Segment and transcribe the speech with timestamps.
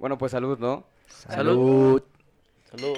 [0.00, 0.86] Bueno, pues salud, ¿no?
[1.08, 2.02] Salud.
[2.70, 2.96] Salud.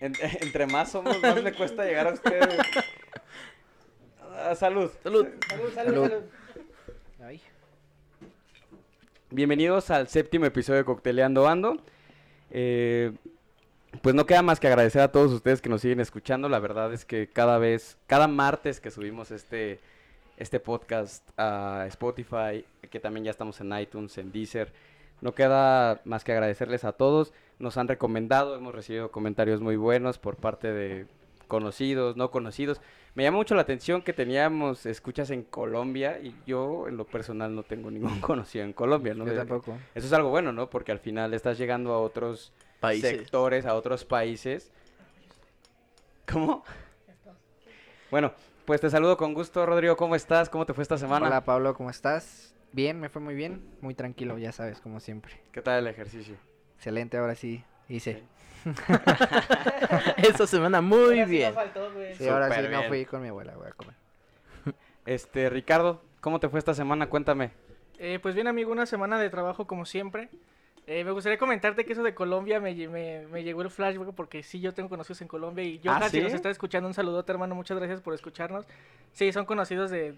[0.00, 2.58] En- entre más somos, más me cuesta llegar a ustedes.
[4.22, 4.90] Ah, salud.
[5.02, 5.26] Salud.
[5.46, 6.12] Salud, salud.
[7.22, 7.42] Ay.
[9.28, 11.76] Bienvenidos al séptimo episodio de Cocteleando Ando.
[12.50, 13.12] Eh,
[14.00, 16.48] pues no queda más que agradecer a todos ustedes que nos siguen escuchando.
[16.48, 19.78] La verdad es que cada vez, cada martes que subimos este,
[20.38, 24.72] este podcast a Spotify, que también ya estamos en iTunes, en Deezer,
[25.20, 27.32] no queda más que agradecerles a todos.
[27.58, 31.06] Nos han recomendado, hemos recibido comentarios muy buenos por parte de
[31.48, 32.80] conocidos, no conocidos.
[33.14, 37.54] Me llama mucho la atención que teníamos escuchas en Colombia y yo en lo personal
[37.54, 39.26] no tengo ningún conocido en Colombia, ¿no?
[39.26, 39.76] Yo Eh, tampoco.
[39.94, 40.70] Eso es algo bueno, ¿no?
[40.70, 43.10] Porque al final estás llegando a otros Países.
[43.10, 44.70] sectores, a otros países.
[46.30, 46.62] ¿Cómo?
[48.10, 48.32] Bueno,
[48.66, 49.96] pues te saludo con gusto, Rodrigo.
[49.96, 50.48] ¿Cómo estás?
[50.48, 51.26] ¿Cómo te fue esta semana?
[51.26, 52.54] Hola Pablo, ¿cómo estás?
[52.72, 53.62] Bien, me fue muy bien.
[53.80, 55.32] Muy tranquilo, ya sabes, como siempre.
[55.52, 56.36] ¿Qué tal el ejercicio?
[56.76, 58.22] Excelente, ahora sí hice.
[60.18, 61.54] Esta semana muy bien.
[62.16, 62.88] Sí, ahora sí no bien.
[62.88, 63.94] fui con mi abuela, voy a comer.
[65.06, 67.08] Este, Ricardo, ¿cómo te fue esta semana?
[67.08, 67.50] Cuéntame.
[67.98, 70.28] Eh, pues bien, amigo, una semana de trabajo como siempre.
[70.86, 74.14] Eh, me gustaría comentarte que eso de Colombia me, lle- me, me llegó el flashback
[74.14, 76.22] porque sí, yo tengo conocidos en Colombia y yo ¿Ah, casi sí?
[76.22, 76.88] nos está escuchando.
[76.88, 78.66] Un saludote, hermano, muchas gracias por escucharnos.
[79.12, 80.12] Sí, son conocidos de,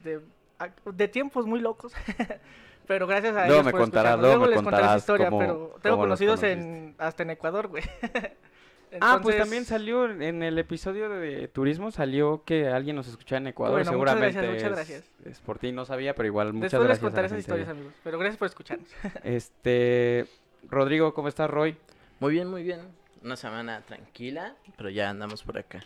[0.84, 1.92] de tiempos muy locos.
[2.86, 4.26] pero gracias a Luego ellos me por contarás, escucharnos.
[4.26, 7.84] luego me les contaré contarás historia, cómo- pero tengo conocidos en, hasta en Ecuador, güey.
[9.00, 13.46] ah, pues también salió en el episodio de turismo, salió que alguien nos escuchaba en
[13.48, 13.76] Ecuador.
[13.84, 15.32] Bueno, muchas Seguramente gracias, muchas es- gracias.
[15.32, 17.02] Es, por ti, no sabía, pero igual muchas Después les gracias.
[17.04, 17.92] a contaré la esas historias, amigos.
[18.02, 18.88] Pero gracias por escucharnos.
[19.22, 20.26] Este,
[20.68, 21.76] Rodrigo, ¿cómo estás, Roy?
[22.18, 22.80] Muy bien, muy bien.
[23.22, 25.80] Una semana tranquila, pero ya andamos por acá.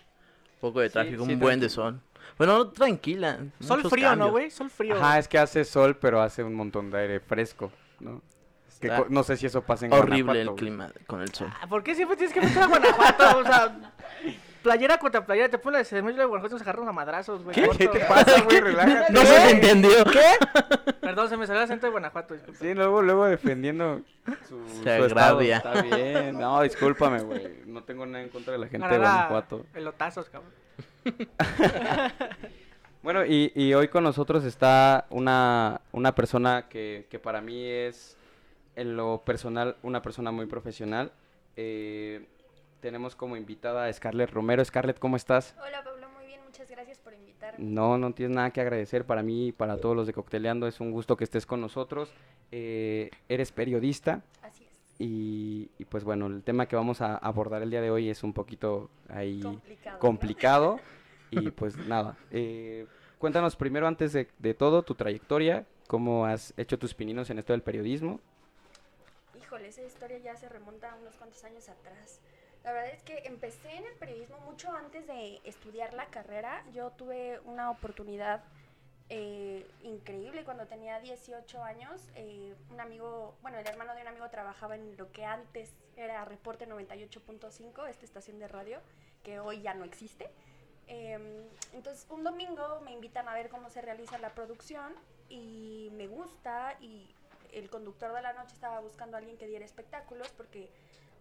[0.65, 2.01] Poco de tráfico, sí, un buen de sol.
[2.39, 3.39] Bueno, no tranquila.
[3.61, 4.31] Sol frío, ¿no, cambios.
[4.31, 4.51] güey?
[4.51, 4.97] Sol frío.
[4.97, 7.71] Ajá, es que hace sol, pero hace un montón de aire fresco,
[8.01, 8.23] ¿no?
[8.81, 11.53] Que no sé si eso pasa en Horrible Guanajuato, el clima con el sol.
[11.61, 13.39] Ah, ¿Por qué siempre tienes que meter a Guanajuato?
[13.41, 13.93] O sea,
[14.65, 17.55] playera contra playera, te pones la de de Guanajuato y nos agarramos a madrazos, güey.
[17.55, 17.67] ¿Qué?
[17.67, 17.79] corto.
[17.79, 18.61] ¿Qué te pasa, güey?
[18.61, 19.13] Relájate.
[19.13, 20.05] No se te entendió.
[20.07, 20.93] ¿Qué?
[21.01, 22.59] Perdón, se me salió el acento de Guanajuato, disculpa.
[22.59, 24.01] Sí, luego, luego defendiendo
[24.49, 25.41] su, Se su estado.
[25.41, 26.39] Está bien.
[26.39, 27.61] No, discúlpame, güey.
[27.67, 29.67] No tengo nada en contra de la gente de Guanajuato.
[29.73, 30.51] Pelotazos, cabrón.
[33.05, 38.17] Bueno, y, y hoy con nosotros está una, una persona que, que para mí es,
[38.77, 41.13] en lo personal, una persona muy profesional.
[41.55, 42.25] Eh,
[42.85, 44.63] tenemos como invitada a Scarlett Romero.
[44.63, 45.57] Scarlett, ¿cómo estás?
[45.59, 47.65] Hola Pablo, muy bien, muchas gracias por invitarme.
[47.65, 49.07] No, no tienes nada que agradecer.
[49.07, 52.13] Para mí y para todos los de Cocteleando es un gusto que estés con nosotros.
[52.53, 55.01] Eh, eres periodista Así es.
[55.01, 58.23] y, y pues bueno, el tema que vamos a abordar el día de hoy es
[58.23, 59.95] un poquito ahí Complicado.
[59.97, 60.01] ¿no?
[60.01, 60.81] complicado.
[61.31, 62.87] Y pues nada, eh,
[63.19, 67.55] cuéntanos primero antes de, de todo tu trayectoria, cómo has hecho tus pininos en esto
[67.55, 68.21] del periodismo.
[69.41, 72.21] Híjole, esa historia ya se remonta a unos cuantos años atrás.
[72.65, 76.65] La verdad es que empecé en el periodismo mucho antes de estudiar la carrera.
[76.73, 78.43] Yo tuve una oportunidad
[79.11, 82.01] eh, increíble cuando tenía 18 años.
[82.15, 86.25] eh, un amigo, bueno, el hermano de un amigo trabajaba en lo que antes era
[86.25, 88.81] Reporte 98.5, esta estación de radio,
[89.23, 90.31] que hoy ya no existe.
[90.87, 94.95] Em, entonces, un domingo me invitan a ver cómo se realiza la producción
[95.29, 97.15] y me gusta y
[97.53, 100.71] el conductor de la noche estaba buscando a alguien que diera espectáculos porque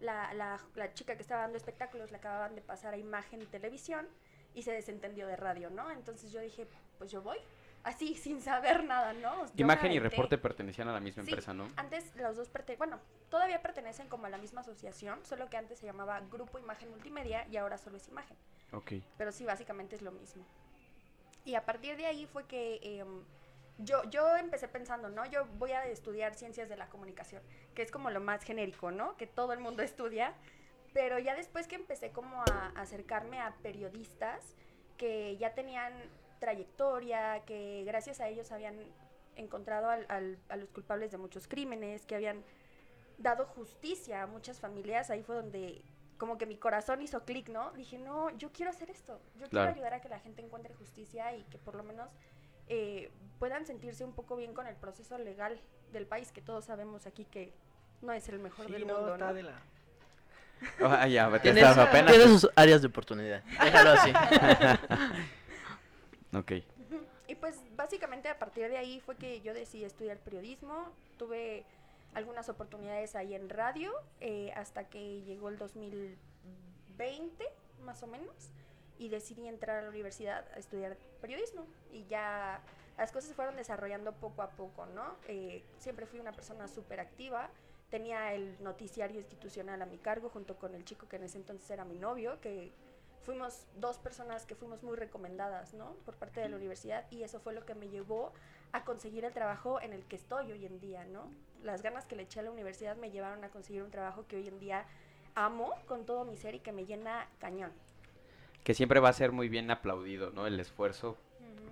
[0.04, 3.46] la, la- la chica que estaba dando espectáculos le acababan de pasar a imagen y
[3.46, 4.06] televisión
[4.54, 5.90] y se desentendió de radio, ¿no?
[5.90, 6.66] Entonces yo dije,
[6.98, 7.38] pues yo voy,
[7.82, 9.46] así, sin saber nada, ¿no?
[9.46, 11.30] Yo Imagen y reporte pertenecían a la misma Sí.
[11.30, 11.68] empresa, ¿no?
[11.76, 13.00] Antes los dos pertenecen, bueno,
[13.30, 17.46] todavía pertenecen como a la misma asociación, solo que antes se llamaba Grupo Imagen Multimedia
[17.48, 18.36] y ahora solo es Imagen.
[18.72, 18.92] Ok.
[19.18, 20.44] Pero sí, básicamente es lo mismo.
[21.44, 23.22] Y a partir de ahí fue que em,
[23.78, 25.26] yo, yo empecé pensando, ¿no?
[25.26, 27.42] Yo voy a estudiar ciencias de la comunicación,
[27.74, 29.16] que es como lo más genérico, ¿no?
[29.16, 30.34] Que todo el mundo estudia.
[30.92, 34.54] Pero ya después que empecé como a acercarme a periodistas
[34.96, 35.92] que ya tenían
[36.38, 38.76] trayectoria, que gracias a ellos habían
[39.34, 42.44] encontrado al- al- a los culpables de muchos crímenes, que habían
[43.18, 45.82] dado justicia a muchas familias, ahí fue donde
[46.18, 47.72] como que mi corazón hizo clic, ¿no?
[47.72, 49.66] Dije, no, yo quiero hacer esto, yo Claro.
[49.66, 52.08] quiero ayudar a que la gente encuentre justicia y que por lo menos
[52.68, 55.60] eh, puedan sentirse un poco bien con el proceso legal
[55.92, 57.52] del país, que todos sabemos aquí que
[58.02, 59.34] no es el mejor Sí, del no, mundo, está ¿no?
[59.34, 59.62] de la...
[60.80, 62.12] Ah, ya, Tienes, apenas.
[62.12, 63.42] tienes sus áreas de oportunidad.
[63.44, 64.12] Déjalo así.
[66.36, 66.52] Ok.
[67.28, 70.90] Y pues básicamente a partir de ahí fue que yo decidí estudiar periodismo.
[71.16, 71.64] Tuve
[72.14, 77.44] algunas oportunidades ahí en radio eh, hasta que llegó el 2020
[77.84, 78.50] más o menos
[78.98, 82.60] y decidí entrar a la universidad a estudiar periodismo y ya
[82.96, 85.16] las cosas se fueron desarrollando poco a poco, ¿no?
[85.26, 87.50] Eh, siempre fui una persona súper activa,
[87.90, 91.68] tenía el noticiario institucional a mi cargo junto con el chico que en ese entonces
[91.70, 92.72] era mi novio, que
[93.24, 95.94] fuimos dos personas que fuimos muy recomendadas, ¿no?
[96.04, 98.32] Por parte de la universidad y eso fue lo que me llevó
[98.72, 101.30] a conseguir el trabajo en el que estoy hoy en día, ¿no?
[101.62, 104.36] Las ganas que le eché a la universidad me llevaron a conseguir un trabajo que
[104.36, 104.84] hoy en día
[105.34, 107.72] amo con todo mi ser y que me llena cañón.
[108.64, 110.46] Que siempre va a ser muy bien aplaudido, ¿no?
[110.46, 111.16] El esfuerzo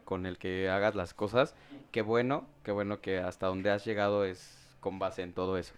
[0.05, 1.55] con el que hagas las cosas.
[1.91, 5.75] Qué bueno, qué bueno que hasta donde has llegado es con base en todo eso.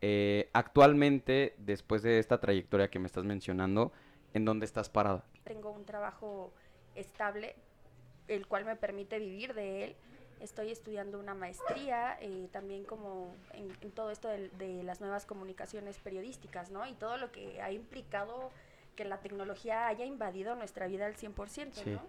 [0.00, 3.92] Eh, actualmente, después de esta trayectoria que me estás mencionando,
[4.34, 5.24] ¿en dónde estás parada?
[5.44, 6.52] Tengo un trabajo
[6.94, 7.54] estable,
[8.26, 9.96] el cual me permite vivir de él.
[10.40, 15.26] Estoy estudiando una maestría, eh, también como en, en todo esto de, de las nuevas
[15.26, 16.86] comunicaciones periodísticas, ¿no?
[16.86, 18.50] Y todo lo que ha implicado
[18.98, 21.90] que la tecnología haya invadido nuestra vida al 100%, Sí.
[21.92, 22.02] ¿no?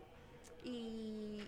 [0.64, 1.48] Y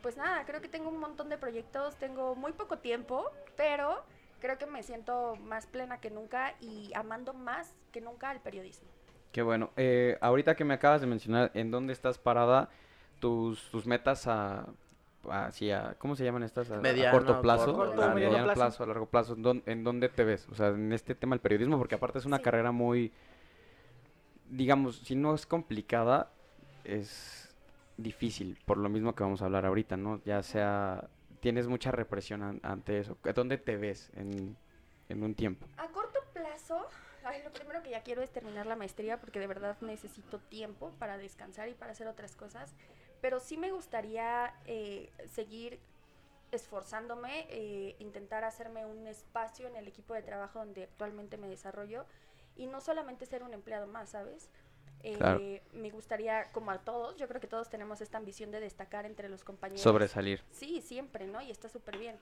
[0.00, 4.02] pues nada, creo que tengo un montón de proyectos, tengo muy poco tiempo, pero
[4.40, 8.88] creo que me siento más plena que nunca y amando más que nunca el periodismo.
[9.32, 9.68] Qué bueno.
[9.76, 12.70] Eh, ahorita que me acabas de mencionar en dónde estás parada,
[13.20, 14.64] tus, tus metas a,
[15.28, 16.70] así a- ¿cómo se llaman estas?
[16.70, 18.58] A, a Mediano, corto plazo, corto, a mediano mediano plazo.
[18.60, 19.34] plazo, a largo plazo.
[19.34, 20.48] ¿en dónde, en dónde te ves?
[20.50, 22.42] O sea, en este tema del periodismo, porque aparte es una Sí.
[22.44, 23.12] carrera muy,
[24.50, 26.30] digamos, si no es complicada,
[26.84, 27.54] es
[27.96, 30.22] difícil, por lo mismo que vamos a hablar ahorita, ¿no?
[30.24, 31.08] Ya sea,
[31.40, 33.16] tienes mucha represión an- ante eso.
[33.34, 34.56] ¿Dónde te ves en,
[35.08, 35.66] en un tiempo?
[35.76, 36.86] A corto plazo,
[37.24, 40.92] ay, lo primero que ya quiero es terminar la maestría porque de verdad necesito tiempo
[40.98, 42.74] para descansar y para hacer otras cosas.
[43.20, 45.80] Pero sí me gustaría eh, seguir
[46.52, 52.06] esforzándome, eh, intentar hacerme un espacio en el equipo de trabajo donde actualmente me desarrollo
[52.58, 54.50] y no solamente ser un empleado más, ¿sabes?
[55.02, 55.40] Eh, Claro.
[55.72, 59.28] Me gustaría, como a todos, yo creo que todos tenemos esta ambición de destacar entre
[59.28, 59.80] los compañeros.
[59.80, 60.42] Sobresalir.
[60.50, 61.40] Sí, siempre, ¿no?
[61.40, 62.16] Y está súper bien.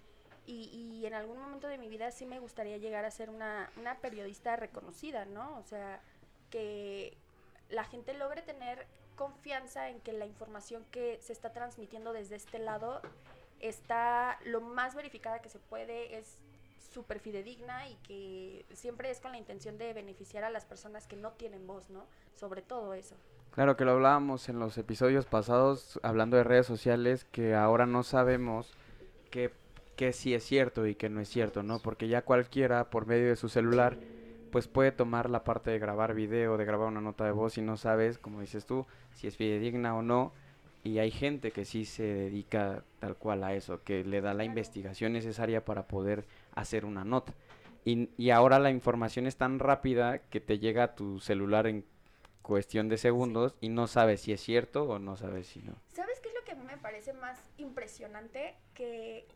[0.47, 0.69] Y,
[1.01, 3.97] y en algún momento de mi vida sí me gustaría llegar a ser una, una
[3.99, 5.59] periodista reconocida, ¿no?
[5.59, 6.01] O sea,
[6.51, 7.17] que
[7.71, 8.87] la gente logre tener
[9.17, 13.01] confianza en que la información que se está transmitiendo desde este lado
[13.61, 16.39] está lo más verificada que se puede, es
[16.87, 21.17] súper fidedigna y que siempre es con la intención de beneficiar a las personas que
[21.17, 22.07] no tienen voz, ¿no?
[22.35, 23.17] Sobre todo eso.
[23.53, 28.03] Claro que lo hablábamos en los episodios pasados hablando de redes sociales que ahora no
[28.03, 28.75] sabemos
[29.31, 29.51] qué
[29.97, 31.81] qué sí es cierto y qué no es cierto, ¿no?
[31.81, 33.97] Porque ya cualquiera por medio de su celular
[34.53, 37.63] pues puede tomar la parte de grabar video, de grabar una nota de voz y
[37.63, 40.33] no sabes, como dices tú, si es fidedigna o no.
[40.85, 44.45] Y hay gente que sí se dedica tal cual a eso, que le da la
[44.45, 46.25] investigación necesaria para poder
[46.57, 47.33] hacer una nota.
[47.85, 51.87] Y, y ahora la información es tan rápida que te llega a tu celular en
[52.43, 55.75] cuestión de segundos y no sabes si es cierto o no sabes si no.
[55.95, 58.55] ¿Sabes qué es lo que a mí me parece más impresionante?
[58.75, 59.27] Que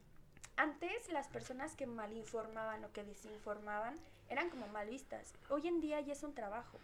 [0.56, 3.94] antes las personas que malinformaban o que desinformaban
[4.28, 5.32] eran como mal vistas.
[5.49, 6.78] Hoy en día ya es un trabajo.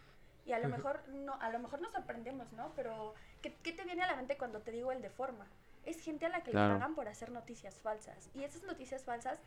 [0.46, 2.70] Y a lo mejor no, a lo mejor nos sorprendemos, ¿no?
[2.76, 5.46] Pero ¿qué, qué te viene a la mente cuando te digo el de forma?
[5.84, 6.74] Es gente a la que Claro.
[6.74, 8.30] le pagan por hacer noticias falsas.
[8.34, 9.40] Y esas noticias falsas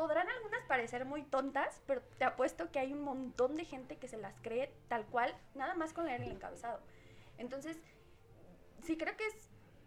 [0.00, 4.08] podrán algunas parecer muy tontas, pero te apuesto que hay un montón de gente que
[4.08, 6.80] se las cree tal cual, nada más con leer el encabezado.
[7.36, 7.76] Entonces,
[8.82, 9.34] sí creo que es,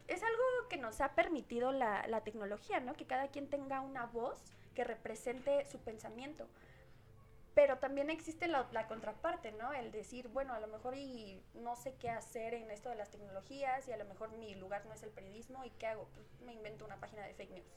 [0.07, 2.93] es algo que nos ha permitido la, la tecnología, ¿no?
[2.93, 4.39] Que cada quien tenga una voz
[4.75, 6.47] que represente su pensamiento.
[7.55, 9.73] Pero también existe la, la contraparte, ¿no?
[9.73, 13.09] El decir, bueno, a lo mejor y no sé qué hacer en esto de las
[13.09, 16.39] tecnologías y a lo mejor mi lugar no es el periodismo y qué hago, Pues,
[16.41, 17.73] me invento una página de fake news,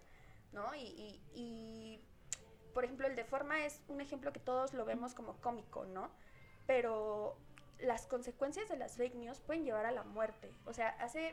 [0.52, 0.74] ¿no?
[0.74, 2.04] Y, y, y,
[2.76, 6.10] por ejemplo, el de forma es un ejemplo que todos lo vemos como cómico, ¿no?
[6.66, 7.34] Pero
[7.78, 10.52] las consecuencias de las fake news pueden llevar a la muerte.
[10.66, 11.32] O sea, hace,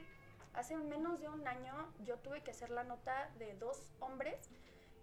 [0.54, 1.74] hace menos de un año
[2.06, 4.40] yo tuve que hacer la nota de dos hombres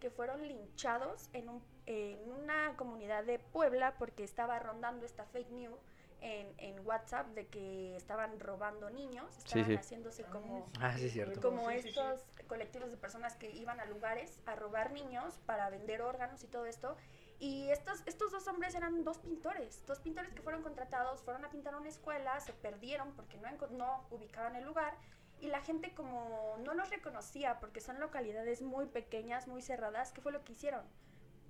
[0.00, 5.50] que fueron linchados en, un, en una comunidad de Puebla porque estaba rondando esta fake
[5.50, 5.78] news
[6.20, 9.74] en, en WhatsApp de que estaban robando niños, estaban sí.
[9.74, 11.10] haciéndose como Ah, sí,
[11.40, 16.42] como estos colectivos de personas que iban a lugares a robar niños para vender órganos
[16.44, 16.96] y todo esto.
[17.38, 21.50] Y estos, estos dos hombres eran dos pintores, dos pintores que fueron contratados, fueron a
[21.50, 24.94] pintar una escuela, se perdieron porque no, no ubicaban el lugar
[25.40, 30.20] y la gente como no los reconocía porque son localidades muy pequeñas, muy cerradas, ¿qué
[30.20, 30.84] fue lo que hicieron?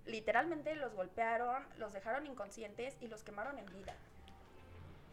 [0.06, 3.94] Literalmente los golpearon, los dejaron inconscientes y los quemaron en vida.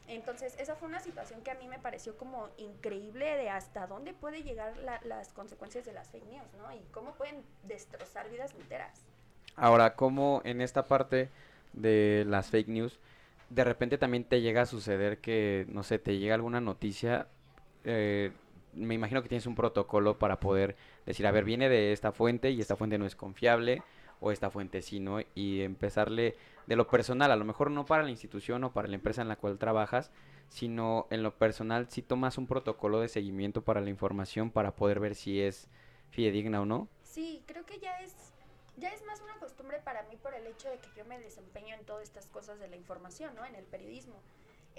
[0.07, 4.13] Entonces, esa fue una situación que a mí me pareció como increíble de hasta dónde
[4.13, 6.73] puede llegar la- las consecuencias de las fake news, ¿no?
[6.73, 9.05] Y cómo pueden destrozar vidas enteras.
[9.55, 11.29] Ahora, como en esta parte
[11.73, 12.99] de las fake news,
[13.49, 17.27] de repente también te llega a suceder que, no sé, te llega alguna noticia,
[17.83, 18.31] eh,
[18.73, 22.51] me imagino que tienes un protocolo para poder decir, a ver, viene de esta fuente
[22.51, 23.81] y esta fuente no es confiable,
[24.19, 25.19] o esta fuente sí, ¿no?
[25.35, 28.95] Y empezarle de lo personal, a lo mejor no para la institución o para la
[28.95, 30.11] empresa en la cual trabajas,
[30.49, 34.99] sino en lo personal si tomas un protocolo de seguimiento para la información para poder
[34.99, 35.67] ver si es
[36.09, 36.87] fidedigna o no.
[37.03, 38.15] Sí, creo que ya es
[38.77, 41.75] ya es más una costumbre para mí por el hecho de que yo me desempeño
[41.75, 43.43] en todas estas cosas de la información, ¿no?
[43.43, 44.21] En el periodismo.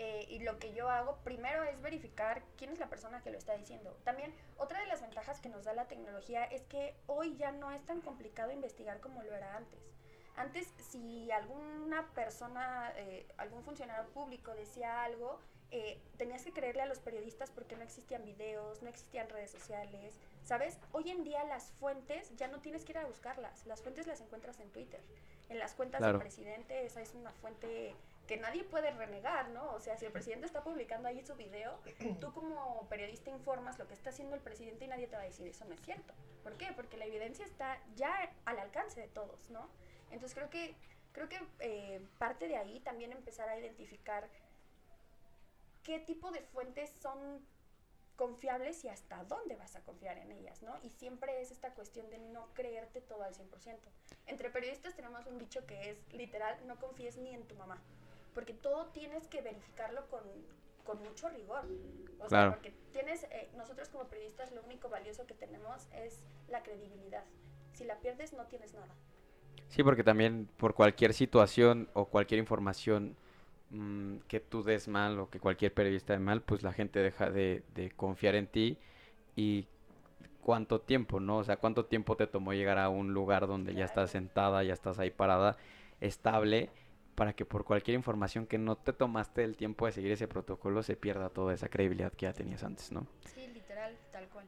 [0.00, 3.37] Eh, y lo que yo hago primero es verificar quién es la persona que lo
[3.37, 3.99] está diciendo.
[4.05, 7.73] También otra de las ventajas que nos da la tecnología es que hoy ya no
[7.73, 9.81] es tan complicado investigar como lo era antes.
[10.37, 15.40] Antes, si alguna persona, eh, algún funcionario público decía algo,
[15.73, 20.14] eh, tenías que creerle a los periodistas porque no existían videos, no existían redes sociales,
[20.45, 20.78] ¿sabes?
[20.93, 24.21] Hoy en día las fuentes ya no tienes que ir a buscarlas, las fuentes las
[24.21, 25.00] encuentras en Twitter.
[25.49, 27.97] En las cuentas del presidente, esa es una fuente
[28.28, 29.73] que nadie puede renegar, ¿no?
[29.73, 31.80] O sea, si el presidente está publicando ahí su video,
[32.20, 35.25] tú como periodista informas lo que está haciendo el presidente y nadie te va a
[35.25, 36.12] decir eso no es cierto.
[36.42, 36.70] ¿Por qué?
[36.76, 39.70] Porque la evidencia está ya al alcance de todos, ¿no?
[40.11, 40.76] Entonces creo que
[41.12, 44.28] creo que eh, parte de ahí también empezar a identificar
[45.82, 47.44] qué tipo de fuentes son
[48.14, 50.78] confiables y hasta dónde vas a confiar en ellas, ¿no?
[50.82, 53.78] Y siempre es esta cuestión de no creerte todo al 100%.
[54.26, 57.82] Entre periodistas tenemos un dicho que es literal, no confíes ni en tu mamá
[58.38, 60.21] porque todo tienes que verificarlo con,
[60.85, 61.64] con mucho rigor.
[62.21, 66.62] O sea, porque tienes, eh, nosotros como periodistas lo único valioso que tenemos es la
[66.62, 67.25] credibilidad.
[67.73, 68.95] Si la pierdes no tienes nada.
[69.66, 73.16] Sí, porque también por cualquier situación o cualquier información
[73.71, 77.33] mm, que tú des mal o que cualquier periodista dé mal, pues la gente deja
[77.33, 78.78] de, de confiar en ti
[79.35, 79.66] y
[80.42, 81.38] cuánto tiempo, ¿no?
[81.38, 84.75] O sea, cuánto tiempo te tomó llegar a un lugar donde ya estás sentada, ya
[84.75, 85.57] estás ahí parada,
[86.00, 86.71] estable
[87.19, 90.85] para que por cualquier información que no te tomaste el tiempo de seguir ese protocolo
[90.85, 93.09] se pierda toda esa credibilidad que ya tenías antes, ¿no?
[93.35, 94.47] Sí, literal, tal cual.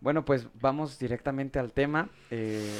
[0.00, 2.10] Bueno, pues vamos directamente al tema.
[2.30, 2.78] Eh,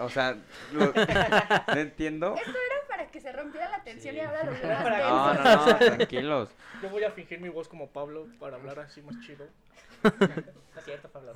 [0.00, 0.36] o sea,
[0.72, 0.86] lo,
[1.74, 2.34] no entiendo.
[2.34, 6.50] Esto era para que se rompiera la tensión y ahora lo No, no, no, tranquilos.
[6.82, 9.46] Yo voy a fingir mi voz como Pablo para hablar así más chido.
[10.02, 11.34] es cierto, Pablo.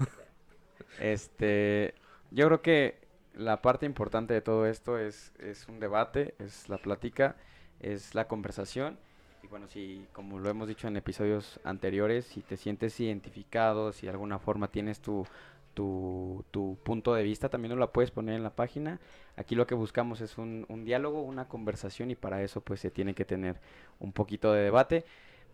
[0.99, 1.95] Este,
[2.33, 3.04] yo creo que
[3.37, 7.37] la parte importante de todo esto es, es un debate, es la plática,
[7.81, 8.99] es la conversación.
[9.43, 14.07] Y bueno, si como lo hemos dicho en episodios anteriores, si te sientes identificado, si
[14.07, 15.27] de alguna forma tienes tu,
[15.75, 19.01] tu, tu punto de vista, también nos la puedes poner en la página.
[19.37, 22.91] Aquí lo que buscamos es un, un diálogo, una conversación y para eso pues se
[22.91, 23.61] tiene que tener
[23.99, 25.05] un poquito de debate.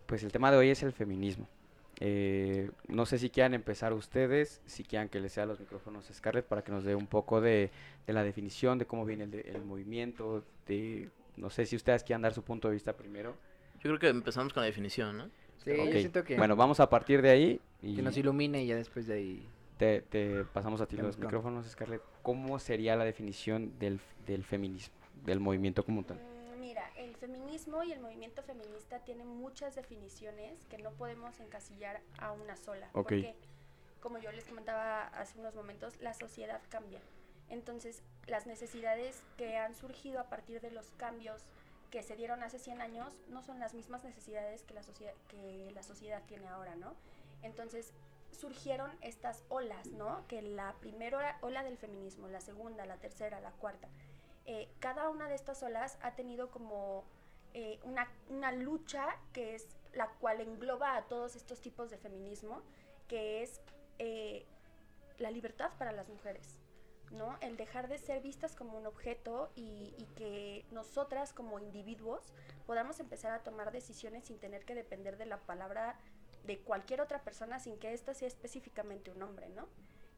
[0.05, 1.47] Pues el tema de hoy es el feminismo.
[2.03, 6.45] Eh, no sé si quieran empezar ustedes, si quieran que les sea los micrófonos Scarlett
[6.45, 7.69] para que nos dé un poco de,
[8.07, 12.41] la definición de cómo viene el, movimiento, de no sé si ustedes quieran dar su
[12.41, 13.35] punto de vista primero.
[13.75, 15.29] Yo creo que empezamos con la definición, ¿no?
[15.63, 16.37] Sí, yo siento que...
[16.37, 17.61] Bueno, vamos a partir de ahí.
[17.83, 19.47] Y que nos ilumine y ya después de ahí...
[19.77, 22.01] Te, te pasamos a ti los micrófonos, Scarlett.
[22.23, 26.19] ¿Cómo sería la definición del, del feminismo, del movimiento como tal?
[27.21, 32.89] Feminismo y el movimiento feminista tienen muchas definiciones que no podemos encasillar a una sola.
[32.93, 33.35] Porque,
[34.01, 36.99] como yo les comentaba hace unos momentos, la sociedad cambia.
[37.47, 41.43] Entonces, las necesidades que han surgido a partir de los cambios
[41.91, 45.71] que se dieron hace 100 años no son las mismas necesidades que la, sociedad, que
[45.75, 46.95] la sociedad tiene ahora, ¿no?
[47.43, 47.93] Entonces,
[48.31, 50.25] surgieron estas olas, ¿no?
[50.27, 53.89] Que la primera ola del feminismo, la segunda, la tercera, la cuarta.
[54.45, 57.03] Eh, cada una de estas olas ha tenido como
[57.53, 62.61] eh, una, lucha que es la cual engloba a todos estos tipos de feminismo,
[63.07, 63.61] que es
[63.99, 64.45] eh,
[65.19, 66.57] la libertad para las mujeres.
[67.11, 67.37] ¿no?
[67.41, 72.21] El dejar de ser vistas como un objeto y, y, que nosotras como individuos
[72.65, 75.97] podamos empezar a tomar decisiones sin tener que depender de la palabra
[76.45, 79.67] de cualquier otra persona sin que ésta sea específicamente un hombre, ¿no?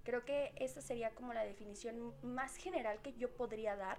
[0.04, 3.98] Creo que esa sería como la definición más general que yo podría dar,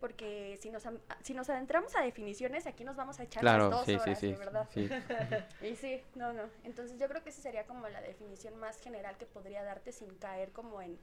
[0.00, 0.84] porque si nos,
[1.22, 4.68] si nos adentramos a definiciones, aquí nos vamos a echar las dos horas, de verdad.
[5.62, 6.44] y sí, no, no.
[6.64, 10.08] Entonces yo creo que esa sería como la definición más general que podría darte sin
[10.14, 10.96] caer como en,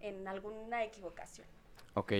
[0.00, 1.46] en alguna equivocación.
[1.94, 2.12] Ok,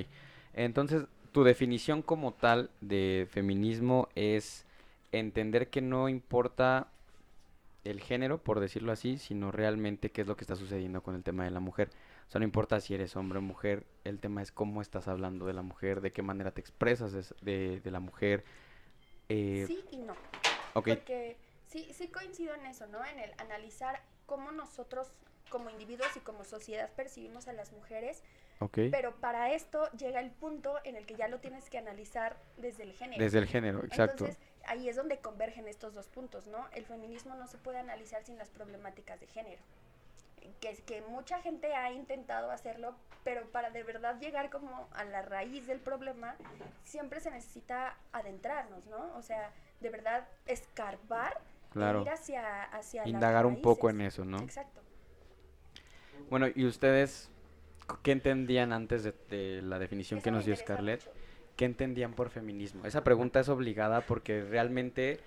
[0.54, 4.66] entonces tu definición como tal de feminismo es
[5.12, 6.88] entender que no importa
[7.84, 11.22] el género, por decirlo así, sino realmente qué es lo que está sucediendo con el
[11.22, 11.90] tema de la mujer.
[12.26, 15.46] O sea, no importa si eres hombre o mujer, el tema es cómo estás hablando
[15.46, 18.44] de la mujer, de qué manera te expresas de, de, la mujer.
[19.28, 20.14] Eh, sí y no.
[20.74, 23.04] Porque sí, sí coincido en eso, ¿no?
[23.04, 25.10] En el analizar cómo nosotros
[25.48, 28.22] como individuos y como sociedad percibimos a las mujeres.
[28.60, 28.90] Okay.
[28.90, 32.82] Pero para esto llega el punto en el que ya lo tienes que analizar desde
[32.82, 33.22] el género.
[33.22, 34.26] Desde el género, exacto.
[34.26, 34.38] Entonces,
[34.68, 36.66] ahí es donde convergen estos dos puntos, ¿no?
[36.72, 39.62] El feminismo no se puede analizar sin las problemáticas de género.
[40.60, 42.94] que, que mucha gente ha intentado hacerlo,
[43.24, 46.36] pero para de verdad llegar como a la raíz del problema,
[46.84, 49.14] siempre se necesita adentrarnos, ¿no?
[49.16, 51.38] O sea, de verdad escarbar
[51.70, 52.00] Claro.
[52.02, 54.38] ir hacia, hacia Indagar un poco en eso, ¿no?
[54.38, 54.80] Exacto.
[56.30, 57.30] Bueno, ¿y ustedes
[58.02, 61.04] qué entendían antes de, de la definición Eso que nos dio Scarlett?
[61.06, 61.17] mucho.
[61.58, 62.86] ¿Qué entendían por feminismo?
[62.86, 65.18] Esa pregunta es obligada porque realmente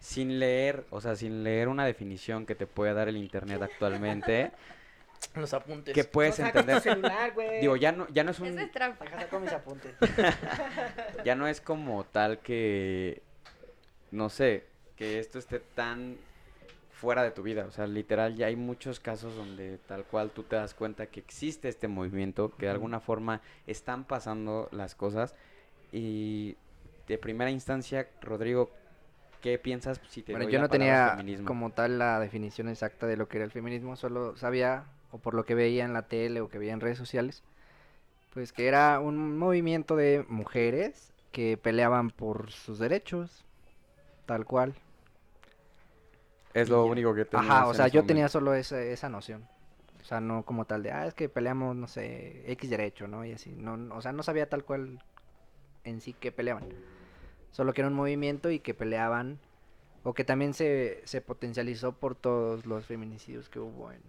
[0.00, 4.52] sin leer, o sea, sin leer una definición que te puede dar el internet actualmente,
[5.34, 5.94] Los apuntes.
[5.94, 6.82] ¿qué puedes No sacas tu entender?
[6.82, 7.60] celular, güey.
[7.62, 9.06] Digo, ya no, ya no es Eso es un, trampa.
[9.08, 9.94] Saco mis apuntes.
[11.24, 13.22] ya no es como tal que,
[14.10, 16.18] no sé, que esto esté tan
[16.90, 17.64] fuera de tu vida.
[17.64, 21.20] O sea, literal, ya hay muchos casos donde tal cual tú te das cuenta que
[21.20, 25.34] existe este movimiento, que de alguna forma están pasando las cosas.
[25.92, 26.56] Y
[27.06, 28.70] de primera instancia, Rodrigo,
[29.42, 31.48] ¿qué piensas si te Bueno, doy yo la no tenía feminismo?
[31.48, 35.34] como tal la definición exacta de lo que era el feminismo, solo sabía, o por
[35.34, 37.42] lo que veía en la tele o que veía en redes sociales,
[38.34, 43.44] pues que era un movimiento de mujeres que peleaban por sus derechos,
[44.26, 44.74] tal cual.
[46.52, 48.04] Es lo único que tenías Ajá, o sea, ese yo momento.
[48.04, 49.46] tenía solo esa, esa noción.
[50.00, 53.24] O sea, no como tal de, ah, es que peleamos, no sé, X derecho, ¿no?
[53.24, 55.00] Y así, no- o sea, no sabía tal cual
[55.84, 56.64] en sí que peleaban.
[57.50, 59.38] Solo que era un movimiento y que peleaban,
[60.04, 64.00] o que también se, se potencializó por todos los feminicidios que hubo en,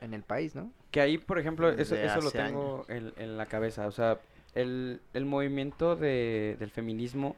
[0.00, 0.70] en el país, ¿no?
[0.90, 3.86] Que ahí, por ejemplo, eso, Desde eso lo tengo en, en la cabeza.
[3.86, 4.18] O sea,
[4.54, 7.36] el, el movimiento de, del feminismo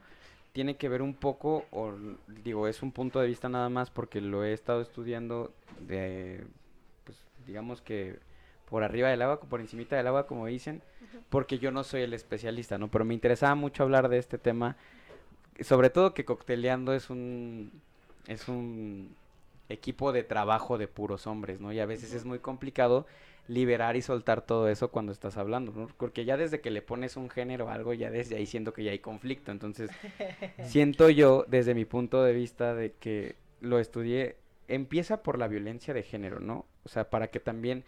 [0.52, 1.92] tiene que ver un poco, o
[2.42, 6.44] digo, es un punto de vista nada más porque lo he estado estudiando de,
[7.04, 8.18] pues, digamos que
[8.68, 10.82] por arriba del agua, por encimita del agua, como dicen,
[11.30, 12.88] porque yo no soy el especialista, ¿no?
[12.88, 14.76] Pero me interesaba mucho hablar de este tema,
[15.60, 17.72] sobre todo que Cocteleando es un,
[18.26, 19.14] es un
[19.68, 21.72] equipo de trabajo de puros hombres, ¿no?
[21.72, 23.06] Y a veces es muy complicado
[23.48, 25.88] liberar y soltar todo eso cuando estás hablando, ¿no?
[25.96, 28.84] Porque ya desde que le pones un género a algo, ya desde ahí siento que
[28.84, 29.50] ya hay conflicto.
[29.50, 29.90] Entonces,
[30.64, 34.36] siento yo, desde mi punto de vista, de que lo estudié,
[34.68, 36.66] empieza por la violencia de género, ¿no?
[36.84, 37.84] O sea, para que también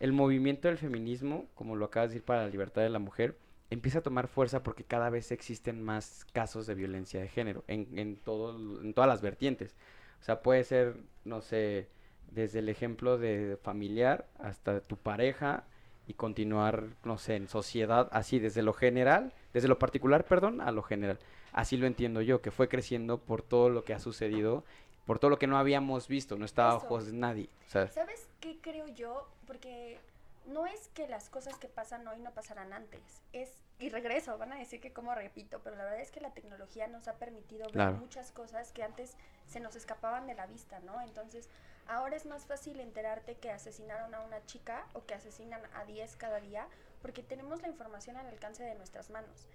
[0.00, 3.36] el movimiento del feminismo, como lo acabas de decir, para la libertad de la mujer,
[3.70, 7.98] empieza a tomar fuerza porque cada vez existen más casos de violencia de género en,
[7.98, 9.74] en, todo, en todas las vertientes.
[10.20, 11.88] O sea, puede ser, no sé,
[12.30, 15.64] desde el ejemplo de familiar hasta tu pareja
[16.06, 20.72] y continuar, no sé, en sociedad, así desde lo general, desde lo particular, perdón, a
[20.72, 21.18] lo general.
[21.52, 24.64] Así lo entiendo yo, que fue creciendo por todo lo que ha sucedido,
[25.08, 27.48] por todo lo que no habíamos visto, no estaba a ojos de nadie.
[27.66, 29.26] O sea, ¿Sabes qué creo yo?
[29.46, 29.98] Porque
[30.44, 33.00] no es que las cosas que pasan hoy no pasaran antes.
[33.32, 36.34] Es, y regreso, van a decir que como repito, pero la verdad es que la
[36.34, 37.96] tecnología nos ha permitido ver Claro.
[37.96, 39.16] muchas cosas que antes
[39.46, 41.00] se nos escapaban de la vista, ¿no?
[41.00, 41.48] Entonces,
[41.86, 46.16] ahora es más fácil enterarte que asesinaron a una chica o que asesinan a 10
[46.16, 46.66] cada día,
[47.00, 49.46] porque tenemos la información al alcance de nuestras manos.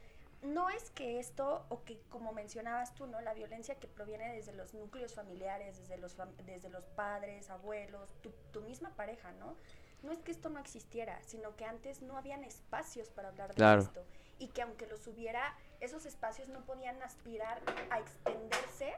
[0.43, 3.21] No es que esto, o que como mencionabas tú, ¿no?
[3.21, 8.13] La violencia que proviene desde los núcleos familiares, desde los, fam- desde los padres, abuelos,
[8.21, 9.55] tu, tu misma pareja, ¿no?
[10.01, 13.55] No es que esto no existiera, sino que antes no habían espacios para hablar de
[13.55, 13.81] Claro.
[13.83, 14.03] esto.
[14.37, 18.93] Y que aunque los hubiera, esos espacios no podían aspirar a extenderse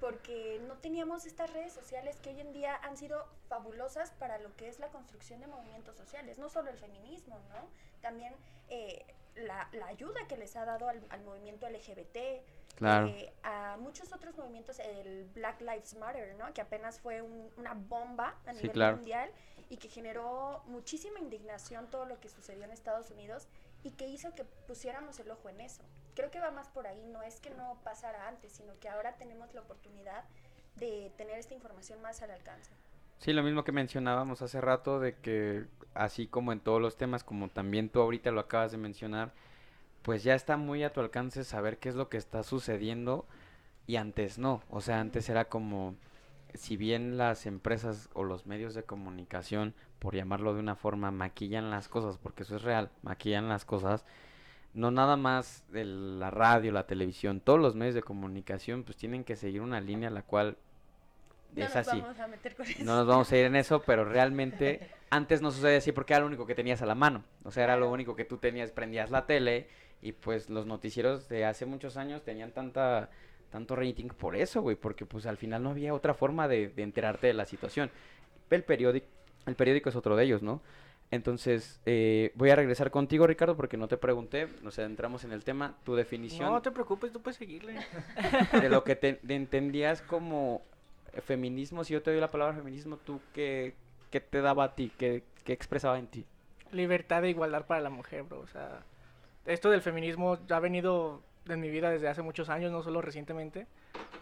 [0.00, 4.56] porque no teníamos estas redes sociales que hoy en día han sido fabulosas para lo
[4.56, 7.68] que es la construcción de movimientos sociales, no solo el feminismo, ¿no?
[8.00, 8.34] También
[8.70, 9.04] eh,
[9.36, 12.16] la, la ayuda que les ha dado al, al movimiento LGBT,
[12.76, 13.06] claro.
[13.08, 16.52] eh, a muchos otros movimientos, el Black Lives Matter, ¿no?
[16.52, 18.96] Que apenas fue un- una bomba a Sí, nivel claro.
[18.96, 19.30] mundial
[19.68, 23.46] y que generó muchísima indignación todo lo que sucedió en Estados Unidos
[23.82, 25.82] y que hizo que pusiéramos el ojo en eso.
[26.14, 29.16] Creo que va más por ahí, no es que no pasara antes, sino que ahora
[29.16, 30.24] tenemos la oportunidad
[30.76, 32.72] de tener esta información más al alcance.
[33.20, 37.22] Sí, lo mismo que mencionábamos hace rato de que así como en todos los temas,
[37.22, 39.34] como también tú ahorita lo acabas de mencionar,
[40.02, 43.26] pues ya está muy a tu alcance saber qué es lo que está sucediendo
[43.86, 44.62] y antes no.
[44.70, 45.96] O sea, antes era como,
[46.54, 51.70] si bien las empresas o los medios de comunicación, por llamarlo de una forma, maquillan
[51.70, 54.06] las cosas, porque eso es real, maquillan las cosas,
[54.72, 59.24] no nada más de la radio, la televisión, todos los medios de comunicación pues tienen
[59.24, 60.56] que seguir una línea la cual
[61.54, 62.00] No es nos así.
[62.00, 62.84] vamos a meter con eso.
[62.84, 66.20] No nos vamos a ir en eso, pero realmente antes no sucedía así porque era
[66.20, 67.24] lo único que tenías a la mano.
[67.44, 69.68] O sea, era lo único que tú tenías, prendías la tele
[70.02, 73.10] y pues los noticieros de hace muchos años tenían tanta
[73.50, 76.82] tanto rating por eso, güey, porque pues al final no había otra forma de, de
[76.84, 77.90] enterarte de la situación.
[78.48, 79.06] El periódico,
[79.46, 80.62] el periódico es otro de ellos, ¿no?
[81.10, 85.42] Entonces, eh, voy a regresar contigo, Ricardo, porque no te pregunté, nos adentramos en el
[85.42, 87.74] tema, tu definición No te preocupes, tú puedes seguirle.
[88.52, 90.62] de lo que te de entendías como
[91.24, 93.74] feminismo, si yo te doy la palabra feminismo, ¿tú qué,
[94.10, 94.92] qué te daba a ti?
[94.98, 96.24] ¿Qué, qué expresaba en ti?
[96.72, 98.40] Libertad e igualdad para la mujer, bro.
[98.40, 98.82] O sea,
[99.46, 103.00] esto del feminismo ya ha venido en mi vida desde hace muchos años, no solo
[103.02, 103.66] recientemente.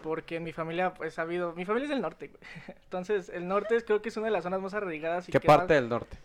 [0.03, 1.53] Porque en mi familia, pues ha habido.
[1.55, 2.41] Mi familia es del norte, güey.
[2.85, 5.29] Entonces, el norte es- creo que es una de las zonas más arraigadas.
[5.29, 6.17] Y ¿Qué que más- parte del norte?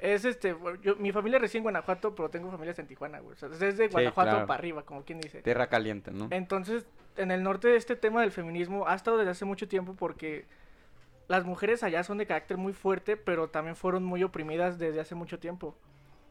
[0.00, 0.56] Es este.
[0.82, 3.32] Yo, mi familia recién en Guanajuato, pero tengo familias en Tijuana, güey.
[3.34, 4.46] O sea, es desde Guanajuato claro.
[4.46, 5.42] para arriba, como quien dice.
[5.42, 6.28] Tierra caliente, ¿no?
[6.30, 10.46] Entonces, en el norte este tema del feminismo ha estado desde hace mucho tiempo porque
[11.26, 15.14] las mujeres allá son de carácter muy fuerte, pero también fueron muy oprimidas desde hace
[15.14, 15.76] mucho tiempo.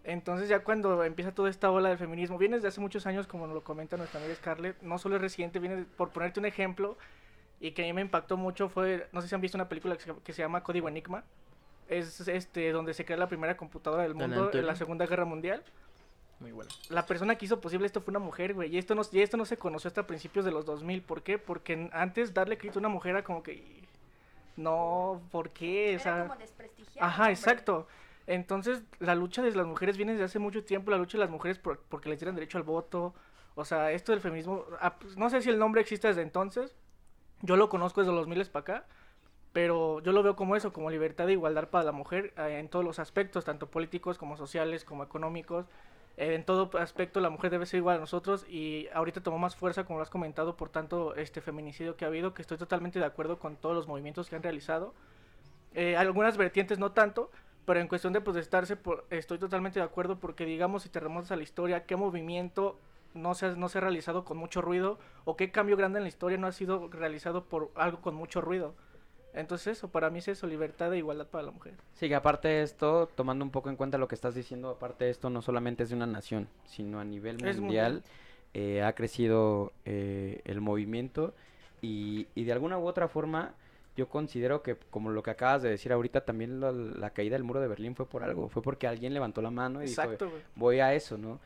[0.03, 3.45] Entonces ya cuando empieza toda esta ola del feminismo, viene desde hace muchos años, como
[3.45, 6.45] nos lo comenta nuestra amiga Scarlett, no solo es reciente, viene, de- por ponerte un
[6.45, 6.97] ejemplo,
[7.59, 9.97] y que a mí me impactó mucho fue, no sé si han visto una película
[9.97, 11.25] que se, que se llama Código Enigma,
[11.89, 14.75] es este donde se crea la primera computadora del ¿De la mundo en la?
[14.75, 15.63] Segunda Guerra Mundial
[16.39, 16.69] Muy bueno.
[16.89, 18.73] la persona que hizo posible esto fue una mujer, güey.
[18.73, 21.01] Y esto no, y esto no se conoció hasta principios de los 2000.
[21.03, 21.37] ¿Por qué?
[21.37, 23.83] Porque antes darle crédito a una mujer era como que...
[24.55, 25.95] No, ¿por qué?
[25.97, 27.07] O Era sea, como desprestigiado.
[27.07, 27.33] ajá, hombre.
[27.33, 27.87] exacto.
[28.25, 30.91] Entonces, la lucha de las mujeres viene desde hace mucho tiempo.
[30.91, 33.13] La lucha de las mujeres por, porque les dieran derecho al voto.
[33.55, 34.65] O sea, esto del feminismo...
[34.81, 36.75] ah, pues, no sé si el nombre existe desde entonces.
[37.41, 38.87] Yo lo conozco desde los 2000 para acá.
[39.57, 42.69] Pero yo lo veo como eso, como libertad e igualdad para la mujer eh, en
[42.69, 45.65] todos los aspectos, tanto políticos como sociales, como económicos.
[46.15, 49.55] Eh, en todo aspecto la mujer debe ser igual a nosotros y ahorita tomó más
[49.55, 52.99] fuerza, como lo has comentado, por tanto este feminicidio que ha habido, que estoy totalmente
[52.99, 54.93] de acuerdo con todos los movimientos que han realizado.
[55.73, 57.31] Eh, algunas vertientes no tanto,
[57.65, 61.31] pero en cuestión de protestarse por- estoy totalmente de acuerdo porque digamos si te remontas
[61.31, 62.77] a la historia, qué movimiento
[63.15, 66.03] no se, ha, no se ha realizado con mucho ruido o qué cambio grande en
[66.03, 68.75] la historia no ha sido realizado por algo con mucho ruido.
[69.37, 71.73] Entonces eso, para mí es eso, libertad e igualdad para la mujer.
[71.93, 75.05] Sí, que aparte de esto, tomando un poco en cuenta lo que estás diciendo, aparte
[75.05, 78.03] de esto, no solamente es de una nación, sino a nivel mundial,
[78.53, 81.33] eh, ha crecido eh, el movimiento
[81.81, 83.53] y, y de alguna u otra forma,
[83.95, 87.43] yo considero que, como lo que acabas de decir ahorita, también la, la caída del
[87.43, 90.29] muro de Berlín fue por algo, fue porque alguien levantó la mano y dijo, Exacto,
[90.29, 90.41] güey.
[90.55, 91.39] voy a eso, ¿no?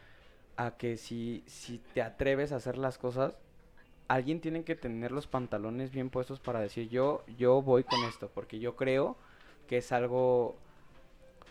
[0.58, 3.36] A que si, si te atreves a hacer las cosas,
[4.14, 8.30] alguien tiene que tener los pantalones bien puestos para decir yo, yo voy con esto,
[8.34, 9.16] porque yo creo
[9.68, 10.56] que es algo,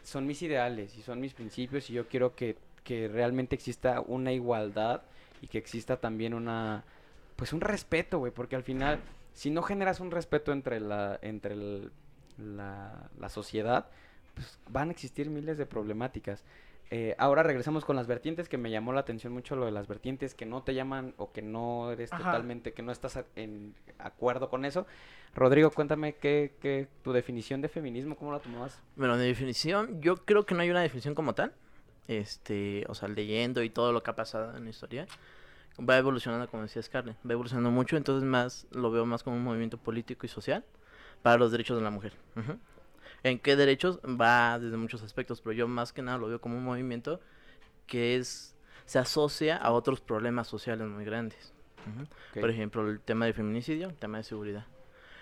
[0.02, 4.32] son mis ideales y son mis principios y yo quiero que, que realmente exista una
[4.32, 5.00] igualdad
[5.40, 6.84] y que exista también una,
[7.36, 9.00] pues un respeto, güey, porque al final,
[9.32, 11.56] si no generas un respeto entre la, entre
[12.36, 13.86] la, la sociedad,
[14.34, 16.44] pues van a existir miles de problemáticas.
[16.92, 19.86] Eh, ahora regresamos con las vertientes, que me llamó la atención mucho lo de las
[19.86, 22.24] vertientes que no te llaman o que no eres Ajá.
[22.24, 24.86] totalmente, que no estás a- en acuerdo con eso.
[25.34, 28.82] Rodrigo, cuéntame qué, qué tu definición de feminismo, ¿cómo la tomabas?
[28.96, 31.52] Bueno, de definición, yo creo que no hay una definición como tal.
[32.08, 35.06] Este, o sea, leyendo y todo lo que ha pasado en la historia.
[35.78, 39.44] Va evolucionando, como decía Scarlett, va evolucionando mucho, entonces más lo veo más como un
[39.44, 40.64] movimiento político y social
[41.22, 42.14] para los derechos de la mujer.
[42.36, 42.58] Ujú.
[43.22, 43.98] ¿En qué derechos?
[44.00, 47.20] Va desde muchos aspectos, pero yo más que nada lo veo como un movimiento
[47.86, 48.56] que es
[48.86, 51.52] se asocia a otros problemas sociales muy grandes.
[51.92, 52.02] Ujú.
[52.02, 52.40] Ok.
[52.40, 54.66] Por ejemplo, el tema de feminicidio, el tema de seguridad.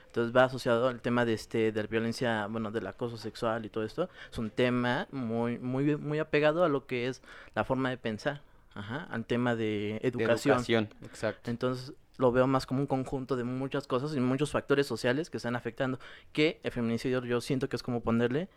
[0.06, 3.68] Entonces va asociado al tema de este de la violencia, bueno, del acoso sexual y
[3.68, 4.08] todo esto.
[4.30, 7.22] Es un tema muy muy muy apegado a lo que es
[7.54, 8.40] la forma de pensar,
[8.74, 10.88] ajá, al tema de De educación.
[11.04, 11.50] exacto.
[11.50, 15.38] Entonces lo veo más como un conjunto de muchas cosas y muchos factores sociales que
[15.38, 15.98] están afectando.
[16.32, 18.48] Que el feminicidio yo siento que es como ponerle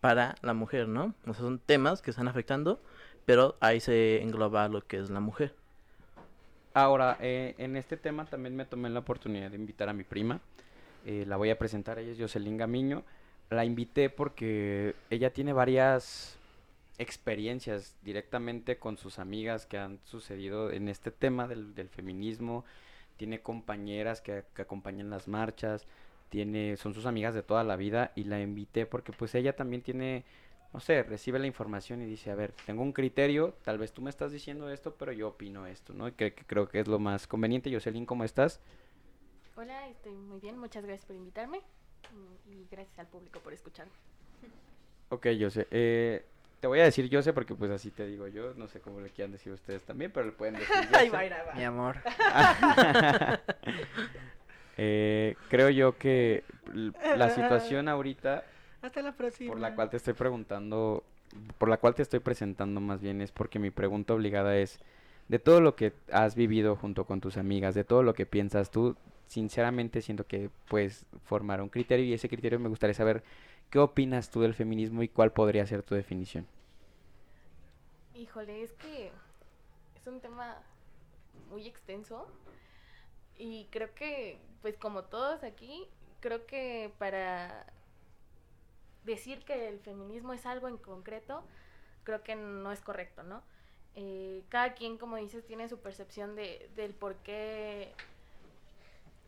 [0.00, 1.14] para la mujer, ¿no?
[1.26, 2.80] O sea, son temas que están afectando,
[3.26, 5.52] pero ahí se engloba lo que es la mujer.
[6.74, 10.40] Ahora, eh, en este tema también me tomé la oportunidad de invitar a mi prima.
[11.04, 13.02] Eh, la voy a presentar, ella es Jocelyn Gamiño.
[13.50, 16.38] La invité porque ella tiene varias
[16.98, 22.64] experiencias directamente con sus amigas que han sucedido en este tema del, del feminismo.
[23.18, 25.86] Tiene compañeras que, que acompañan las marchas,
[26.30, 29.82] tiene, son sus amigas de toda la vida y la invité porque pues ella también
[29.82, 30.24] tiene,
[30.72, 34.00] no sé, recibe la información y dice, a ver, tengo un criterio, tal vez tú
[34.00, 36.08] me estás diciendo esto, pero yo opino esto, ¿no?
[36.08, 37.70] Y que, que creo que es lo más conveniente.
[37.70, 38.60] Jocelyn, ¿cómo estás?
[39.56, 40.56] Hola, estoy muy bien.
[40.56, 41.60] Muchas gracias por invitarme
[42.46, 43.92] y gracias al público por escucharme.
[45.08, 45.66] Ok, Jose.
[45.70, 46.24] Eh,
[46.60, 48.54] te voy a decir Jose porque pues así te digo yo.
[48.54, 51.10] No sé cómo le quieran decir ustedes también, pero le pueden decir Ahí Jose.
[51.10, 51.54] va, ahí va.
[51.54, 51.96] Mi amor.
[54.80, 56.44] Eh, creo yo que
[57.16, 58.44] la situación ahorita
[58.80, 59.50] Hasta la próxima.
[59.50, 61.02] por la cual te estoy preguntando,
[61.58, 64.78] por la cual te estoy presentando más bien es porque mi pregunta obligada es,
[65.26, 68.70] de todo lo que has vivido junto con tus amigas, de todo lo que piensas
[68.70, 73.24] tú, sinceramente siento que puedes formar un criterio y ese criterio me gustaría saber
[73.70, 76.46] qué opinas tú del feminismo y cuál podría ser tu definición.
[78.14, 79.12] Híjole, es que
[79.96, 80.56] es un tema
[81.50, 82.26] muy extenso
[83.36, 85.86] y creo que, pues como todos aquí,
[86.20, 87.66] creo que para
[89.04, 91.44] decir que el feminismo es algo en concreto,
[92.04, 93.42] creo que no es correcto, ¿no?
[93.94, 97.92] Eh, cada quien, como dices, tiene su percepción de, del por qué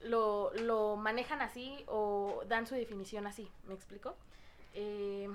[0.03, 4.16] lo, lo manejan así o dan su definición así, ¿me explico?
[4.74, 5.28] Eh,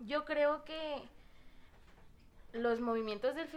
[0.00, 1.02] yo creo que
[2.52, 3.48] los movimientos del,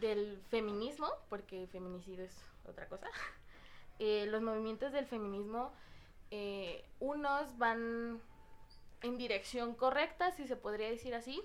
[0.00, 2.36] del feminismo, porque feminicidio es
[2.68, 3.08] otra cosa,
[3.98, 5.72] eh, los movimientos del feminismo,
[6.30, 8.20] eh, unos van
[9.02, 11.42] en dirección correcta, si se podría decir así,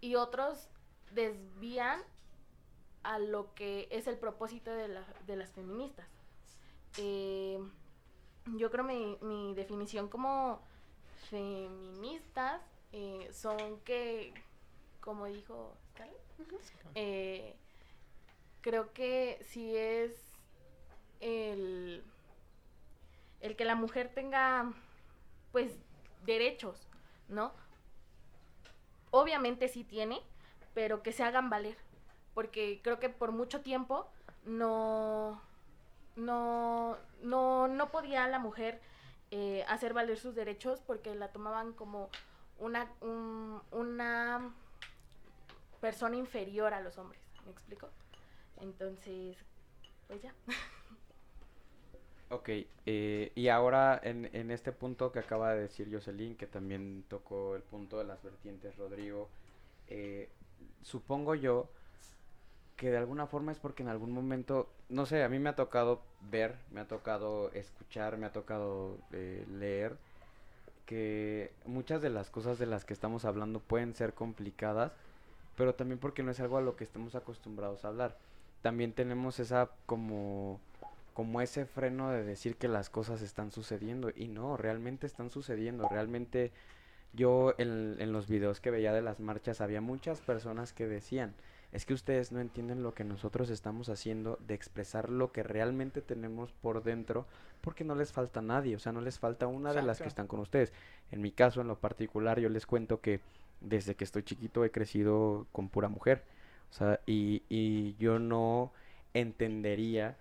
[0.00, 0.68] y otros
[1.12, 2.02] desvían
[3.02, 6.06] a lo que es el propósito de, la- de las feministas.
[8.56, 10.60] Yo creo mi, mi definición como
[11.28, 12.60] feministas
[12.92, 14.32] eh, son que,
[15.00, 16.20] como dijo Scarlett,
[16.94, 17.54] eh,
[18.60, 20.12] creo que si es
[21.20, 22.02] el,
[23.40, 24.72] el que la mujer tenga
[25.52, 25.72] pues
[26.24, 26.88] derechos,
[27.28, 27.52] ¿no?
[29.10, 30.20] Obviamente sí tiene,
[30.74, 31.76] pero que se hagan valer,
[32.34, 34.08] porque creo que por mucho tiempo
[34.44, 35.40] no
[36.16, 38.80] no no no podía la mujer
[39.30, 42.08] eh, hacer valer sus derechos porque la tomaban como
[42.58, 44.54] una un- una
[45.80, 47.88] persona inferior a los hombres, ¿me explico?
[48.60, 49.36] Entonces,
[50.08, 50.34] pues ya.
[52.32, 52.48] Ok,
[52.86, 57.56] eh, y ahora en, en este punto que acaba de decir Jocelyn, que también tocó
[57.56, 59.28] el punto de las vertientes, Rodrigo,
[59.88, 60.28] eh,
[60.84, 61.68] supongo yo
[62.80, 65.54] que de alguna forma es porque en algún momento, no sé, a mí me ha
[65.54, 69.98] tocado ver, me ha tocado escuchar, me ha tocado eh, leer,
[70.86, 74.92] que muchas de las cosas de las que estamos hablando pueden ser complicadas,
[75.56, 78.16] pero también porque no es algo a lo que estemos acostumbrados a hablar.
[78.62, 80.58] También tenemos esa como
[81.12, 85.86] como ese freno de decir que las cosas están sucediendo y no, realmente están sucediendo,
[85.86, 86.50] realmente
[87.12, 91.34] yo en, en los videos que veía de las marchas había muchas personas que decían,
[91.72, 96.02] es que ustedes no entienden lo que nosotros estamos haciendo de expresar lo que realmente
[96.02, 97.26] tenemos por dentro
[97.60, 100.26] porque no les falta nadie, o sea, no les falta una de las que están
[100.26, 100.72] con ustedes.
[101.10, 103.20] En mi caso, en lo particular, yo les cuento que
[103.60, 106.24] desde que estoy chiquito he crecido con pura mujer,
[106.70, 108.72] o sea, y, y yo no
[109.12, 110.16] entendería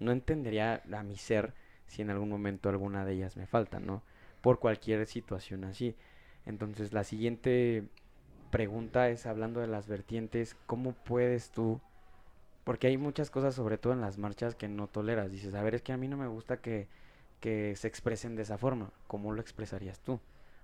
[0.00, 1.52] no entendería a mi ser
[1.86, 4.02] si en algún momento alguna de ellas me falta, ¿no?
[4.40, 5.94] Por cualquier situación así.
[6.46, 7.84] Entonces, la siguiente
[8.50, 11.80] pregunta es, hablando de las vertientes, ¿cómo puedes tú?
[12.64, 15.30] Porque hay muchas cosas, sobre todo en las marchas, que no toleras.
[15.30, 16.88] Dices, a ver, es que a mí no me gusta que,
[17.40, 18.90] que se expresen de esa forma.
[19.06, 20.14] ¿Cómo lo expresarías tú?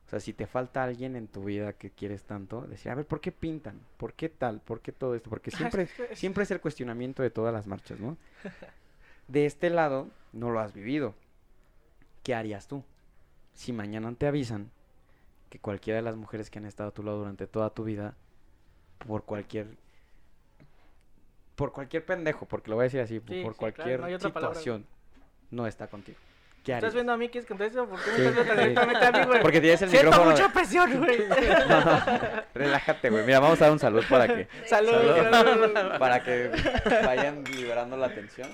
[0.06, 3.06] O sea, si te falta alguien en tu vida que quieres tanto, decir, a ver,
[3.06, 3.80] ¿por qué pintan?
[3.96, 4.60] ¿Por qué tal?
[4.60, 5.28] ¿Por qué todo esto?
[5.28, 8.16] Porque siempre, siempre es el cuestionamiento de todas las marchas, ¿no?
[9.28, 11.16] De este lado, no lo has vivido.
[12.22, 12.84] ¿Qué harías tú?
[13.54, 14.70] Si mañana te avisan
[15.48, 18.14] que cualquiera de las mujeres que han estado a tu lado durante toda tu vida,
[19.06, 19.68] por cualquier...
[21.54, 24.06] Por cualquier pendejo, porque lo voy a decir así, Sí, por sí, claro, cualquier no
[24.32, 24.87] palabra, situación,
[25.50, 26.18] no está contigo.
[26.66, 26.88] ¿Qué harías?
[26.88, 27.87] ¿Estás viendo a mí que es eso?
[27.87, 29.40] ¿Por qué me estás viendo directamente a mí, güey?
[29.40, 30.32] Porque tienes el Siento micrófono...
[30.32, 31.28] mucha presión, güey.
[31.28, 32.02] No, no,
[32.54, 33.24] relájate, güey.
[33.24, 35.72] Mira, vamos a dar un salud para que, Salud, Salud.
[35.72, 35.90] salud.
[36.00, 36.50] para que
[37.04, 38.50] vayan liberando la tensión.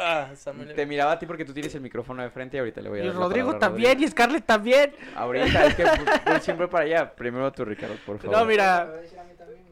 [0.00, 0.74] Ah, Samuel.
[0.74, 3.00] Te miraba a ti porque tú tienes el micrófono de frente y ahorita le voy
[3.00, 4.94] a Y dar la Rodrigo también, y Scarlett también.
[5.14, 7.14] Ahorita, es que voy siempre para allá.
[7.14, 8.36] Primero tú, Ricardo, por favor.
[8.36, 8.90] No, mira.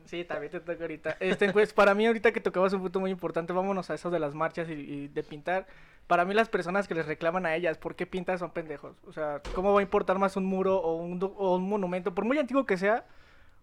[0.04, 1.16] Sí, también te toca ahorita.
[1.20, 4.18] Este, pues, para mí ahorita que tocabas un punto muy importante, vámonos a eso de
[4.18, 5.66] las marchas y, y de pintar.
[6.06, 8.40] Para mí las personas que les reclaman a ellas, ¿por qué pintas?
[8.40, 8.96] Son pendejos.
[9.06, 12.14] O sea, ¿cómo va a importar más un muro o un, o un monumento?
[12.14, 13.04] Por muy antiguo que sea,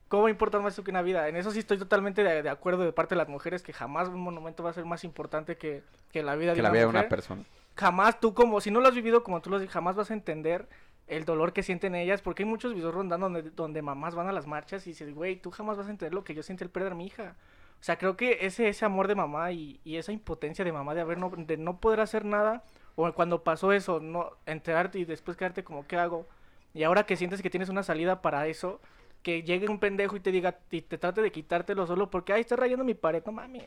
[0.08, 1.28] ¿cómo va a importar más eso que una vida?
[1.28, 4.10] En eso sí estoy totalmente de, de acuerdo de parte de las mujeres, que jamás
[4.10, 6.74] un monumento va a ser más importante que, que la vida que de la una
[6.74, 7.44] vea mujer una persona.
[7.76, 10.14] jamás tú como, si no lo has vivido como tú lo dices, jamás vas a
[10.14, 10.68] entender
[11.08, 14.32] el dolor que sienten ellas, porque hay muchos videos rondando donde, donde mamás van a
[14.32, 16.70] las marchas y dices, güey, tú jamás vas a entender lo que yo siento el
[16.72, 17.36] perder a mi hija.
[17.80, 20.96] O sea, creo que ese, ese amor de mamá y, y esa impotencia de mamá
[20.96, 22.64] de haber no, de no poder hacer nada,
[22.96, 26.26] o cuando pasó eso, no enterarte y después quedarte como, ¿qué hago?
[26.74, 28.80] Y ahora que sientes que tienes una salida para eso,
[29.26, 32.42] que llegue un pendejo y te diga, y te trate de quitártelo solo porque, ay,
[32.42, 33.64] está rayando mi pared, no mames.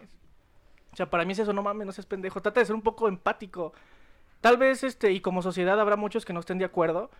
[0.92, 2.40] O sea, para mí es eso, no mames, no seas pendejo.
[2.40, 3.72] Trata de ser un poco empático.
[4.40, 7.10] Tal vez, este, y como sociedad habrá muchos que no estén de acuerdo,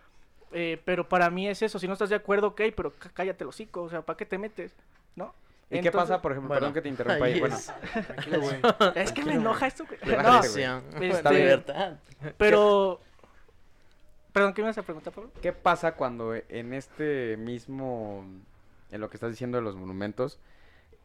[0.53, 1.79] eh, pero para mí es eso.
[1.79, 3.81] Si no estás de acuerdo, ok, pero cá- cállate el hocico.
[3.83, 4.73] O sea, ¿para qué te metes?
[5.17, 5.35] ¿no?
[5.69, 6.47] ¿Y qué pasa, por ejemplo?
[6.47, 7.33] Bueno, Perdón que te interrumpa ahí.
[7.33, 7.73] ahí Bueno, es.
[8.07, 8.55] Tranquilo, güey.
[8.95, 9.85] Es que me enoja esto.
[9.85, 9.99] güey.
[10.17, 10.39] No,
[10.97, 11.11] güey.
[11.11, 11.97] este- libertad.
[12.37, 13.01] pero...
[14.39, 15.31] Perdón, ¿qué me vas a preguntar, Pablo?
[15.41, 18.23] ¿qué pasa cuando en este mismo,
[18.89, 20.39] en lo que estás diciendo de los monumentos,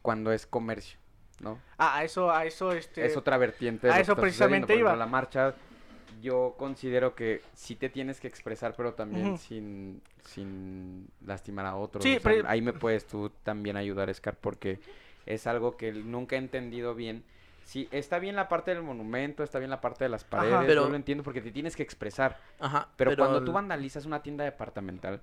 [0.03, 1.01] cuando es comercio,
[1.41, 1.59] ¿no?
[1.77, 3.05] Ah, a eso, a eso, este...
[3.05, 3.89] es otra vertiente.
[3.89, 4.95] de a eso precisamente iba.
[4.95, 5.57] la marcha,
[6.23, 12.05] yo considero que sí te tienes que expresar, pero también sin, sin lastimar a otros.
[12.05, 14.79] Sí, O sea, pero- ahí me puedes tú también ayudar, Scar, porque
[15.27, 17.25] es algo que nunca he entendido bien.
[17.65, 20.83] Sí, está bien la parte del monumento, está bien la parte de las paredes, Pero-
[20.85, 22.39] yo lo entiendo porque te tienes que expresar.
[22.61, 22.89] Ajá.
[22.97, 25.21] Pero, cuando el- tú vandalizas una tienda departamental,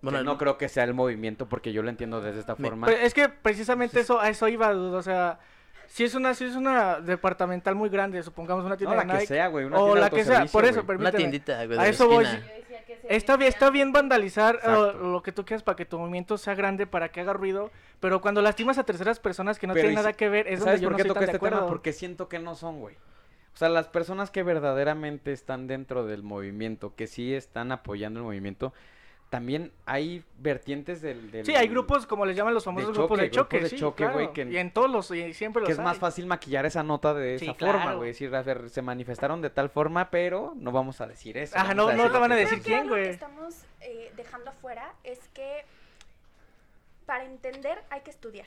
[0.00, 2.54] bueno, que el- no creo que sea el movimiento porque yo lo entiendo desde esta
[2.56, 2.86] Me- forma.
[2.86, 5.38] Pero es que precisamente eso, a eso iba, dude, o sea,
[5.86, 9.18] si es una, si es una departamental muy grande, supongamos una no, tienda la de
[9.20, 10.96] que sea, güey, una o tienda de la que sea, por eso, güey.
[10.98, 11.18] Una permíteme.
[11.18, 12.24] tiendita, güey, de A la eso voy.
[12.24, 12.46] esquina.
[12.84, 14.60] Que se Está bien, está decía- bien vandalizar
[14.96, 18.20] lo que tú quieras para que tu movimiento sea grande, para que haga ruido, pero
[18.20, 20.80] cuando lastimas a terceras personas que no Pero tienen nada que ver, es donde ¿Sabes
[20.80, 21.48] yo por no qué tan de este tema?
[21.48, 21.68] acuerdo.
[21.68, 22.96] Porque siento que no son, güey.
[23.54, 28.24] O sea, las personas que verdaderamente están dentro del movimiento, que sí están apoyando el
[28.24, 28.72] movimiento,
[29.32, 31.30] también hay vertientes del...
[31.30, 33.76] del- Sí, hay grupos, como les llaman los famosos grupos choque, de choque, grupos de
[33.76, 34.32] sí, choque, güey, claro.
[34.50, 37.14] que- Y en todos los, y siempre los que es más fácil maquillar esa nota
[37.14, 38.10] de Sí, esa forma, güey.
[38.10, 41.56] Decir, a ver, se manifestaron de tal forma, pero no vamos a decir eso.
[41.56, 43.10] Ajá, no- no te van a que- decir Creo que quién, algo que güey.
[43.14, 45.64] estamos eh, dejando afuera es que
[47.06, 48.46] para entender hay que estudiar.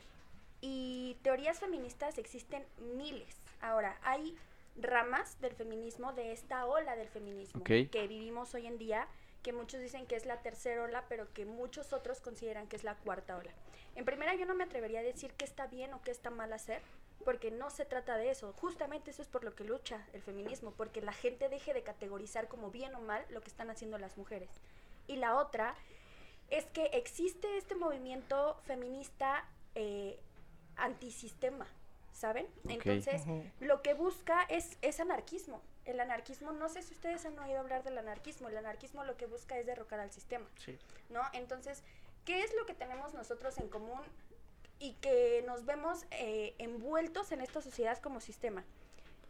[0.60, 2.62] Y teorías feministas existen
[2.96, 3.36] miles.
[3.60, 4.36] Ahora, hay
[4.80, 9.08] ramas del feminismo, de esta ola del feminismo que vivimos hoy en día,
[9.46, 12.82] que muchos dicen que es la tercera ola, pero que muchos otros consideran que es
[12.82, 13.52] la cuarta ola.
[13.94, 16.52] En primera, yo no me atrevería a decir qué está bien o qué está mal
[16.52, 16.82] hacer,
[17.24, 18.52] porque no se trata de eso.
[18.54, 22.48] Justamente eso es por lo que lucha el feminismo, porque la gente deje de categorizar
[22.48, 24.50] como bien o mal lo que están haciendo las mujeres.
[25.06, 25.76] Y la otra
[26.50, 30.18] es que existe este movimiento feminista eh,
[30.74, 31.68] antisistema,
[32.12, 32.48] ¿saben?
[32.68, 33.22] Entonces,
[33.60, 35.62] lo que busca es, es anarquismo.
[35.86, 39.26] El anarquismo, no sé si ustedes han oído hablar del anarquismo, el anarquismo lo que
[39.26, 40.46] busca es derrocar al sistema.
[40.56, 40.78] Sí.
[41.08, 41.22] ¿no?
[41.32, 41.82] Entonces,
[42.24, 44.00] ¿qué es lo que tenemos nosotros en común
[44.78, 48.64] y que nos vemos eh, envueltos en esta sociedad como sistema?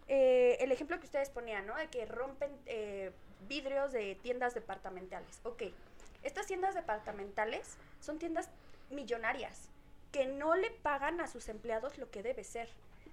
[0.08, 1.76] Eh, el ejemplo que ustedes ponían, ¿no?
[1.76, 3.12] De que rompen eh,
[3.48, 5.40] vidrios de tiendas departamentales.
[5.42, 5.64] Ok,
[6.22, 8.48] estas tiendas departamentales son tiendas
[8.90, 9.68] millonarias
[10.12, 12.68] que no le pagan a sus empleados lo que debe ser.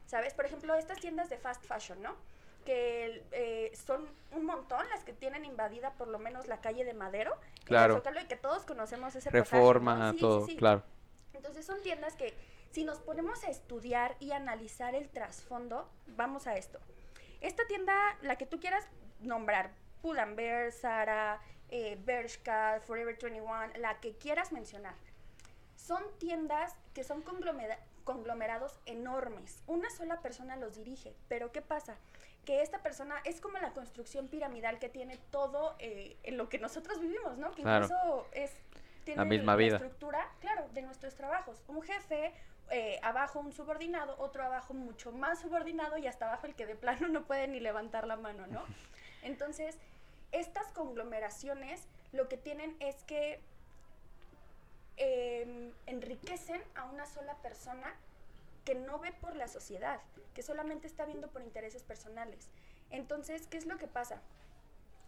[0.05, 0.33] ¿Sabes?
[0.33, 2.15] Por ejemplo, estas tiendas de fast fashion, ¿no?
[2.63, 6.93] Que eh, son un montón las que tienen invadida por lo menos la calle de
[6.93, 7.35] Madero.
[7.65, 7.95] Claro.
[7.95, 10.13] Zócalo, y que todos conocemos ese pasaje, Reforma, ¿no?
[10.13, 10.55] Sí, todo, sí.
[10.55, 10.83] claro.
[11.33, 12.33] Entonces son tiendas que
[12.71, 16.79] si nos ponemos a estudiar y analizar el trasfondo, vamos a esto.
[17.41, 18.87] Esta tienda, la que tú quieras
[19.19, 19.71] nombrar,
[20.01, 24.95] Pull&Bear, Zara, eh, Bershka, Forever 21, la que quieras mencionar,
[25.75, 29.61] son tiendas que son conglomera- conglomerados enormes.
[29.67, 31.97] Una sola persona los dirige, pero ¿qué pasa?
[32.45, 36.59] Que esta persona es como la construcción piramidal que tiene todo eh, en lo que
[36.59, 37.51] nosotros vivimos, ¿no?
[37.51, 37.85] Que Claro.
[37.85, 38.51] incluso es
[39.05, 39.75] tiene La misma vida.
[39.77, 41.61] estructura, claro, de nuestros trabajos.
[41.67, 42.33] Un jefe,
[42.69, 46.75] eh, abajo un subordinado, otro abajo mucho más subordinado y hasta abajo el que de
[46.75, 48.63] plano no puede ni levantar la mano, ¿no?
[49.23, 49.77] Entonces,
[50.31, 53.41] estas conglomeraciones lo que tienen es que
[54.97, 57.93] em, enriquecen a una sola persona
[58.65, 60.01] que no ve por la sociedad,
[60.33, 62.49] que solamente está viendo por intereses personales.
[62.89, 64.21] Entonces, ¿qué es lo que pasa?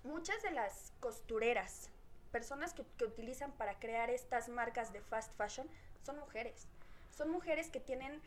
[0.03, 1.89] Muchas de las costureras,
[2.31, 5.67] personas que, utilizan para crear estas marcas de fast fashion,
[6.03, 6.67] son mujeres.
[7.11, 8.21] Son mujeres que tienen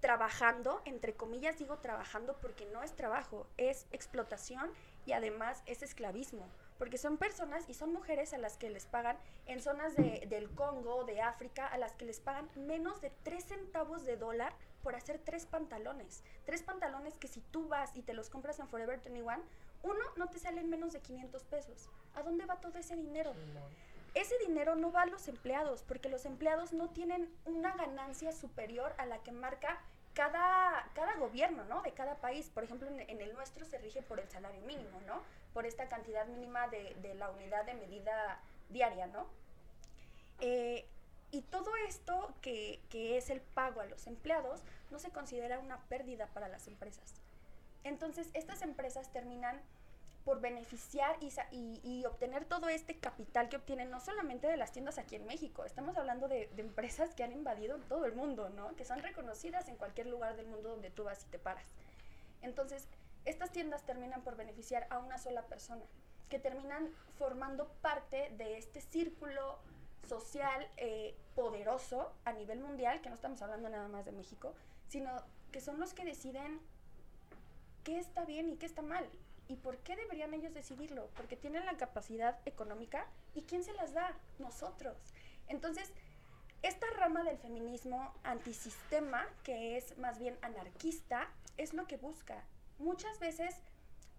[0.00, 4.70] trabajando, entre comillas digo trabajando porque no es trabajo, es explotación
[5.06, 6.46] y además es esclavismo.
[6.78, 10.50] Porque son personas y son mujeres a las que les pagan en zonas de- del
[10.50, 14.94] Congo, de África, a las que les pagan menos de 3 centavos de dólar por
[14.94, 16.22] hacer tres pantalones.
[16.44, 19.42] Tres pantalones que si tú vas y te los compras en Forever 21,
[19.82, 21.88] uno no te salen menos de 500 pesos.
[22.14, 23.32] ¿A dónde va todo ese dinero?
[24.14, 28.94] Ese dinero no va a los empleados, porque los empleados no tienen una ganancia superior
[28.98, 29.78] a la que marca
[30.14, 31.82] cada, cada gobierno, ¿no?
[31.82, 32.48] De cada país.
[32.48, 35.20] Por ejemplo, en, en el nuestro se rige por el salario mínimo, ¿no?
[35.56, 38.38] Por esta cantidad mínima de, de la unidad de medida
[38.68, 39.26] diaria, ¿no?
[40.40, 40.84] Eh,
[41.30, 45.78] y todo esto que, que es el pago a los empleados no se considera una
[45.84, 47.14] pérdida para las empresas.
[47.84, 49.58] Entonces, estas empresas terminan
[50.26, 54.72] por beneficiar y, y- y obtener todo este capital que obtienen no solamente de las
[54.72, 58.50] tiendas aquí en México, estamos hablando de, de empresas que han invadido todo el mundo,
[58.50, 58.76] ¿no?
[58.76, 61.64] Que son reconocidas en cualquier lugar del mundo donde tú vas y te paras.
[62.42, 62.86] Entonces,
[63.26, 65.84] estas tiendas terminan por beneficiar a una sola persona,
[66.28, 69.58] que terminan formando parte de este círculo
[70.08, 74.54] social eh, poderoso a nivel mundial, que no estamos hablando nada más de México,
[74.88, 75.10] sino
[75.52, 76.60] que son los que deciden
[77.84, 79.08] qué está bien y qué está mal.
[79.48, 81.08] ¿Y por qué deberían ellos decidirlo?
[81.16, 84.16] Porque tienen la capacidad económica y ¿quién se las da?
[84.38, 84.96] Nosotros.
[85.46, 85.92] Entonces,
[86.62, 92.44] esta rama del feminismo antisistema, que es más bien anarquista, es lo que busca.
[92.78, 93.54] Muchas veces,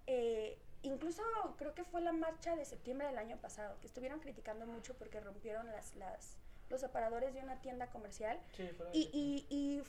[0.08, 1.22] eh, incluso
[1.58, 5.20] creo que fue la marcha de septiembre del año pasado, que estuvieron criticando mucho porque
[5.20, 6.38] rompieron las, las,
[6.70, 8.40] los aparadores de una tienda comercial.
[8.56, 9.84] Sí, Y, y, y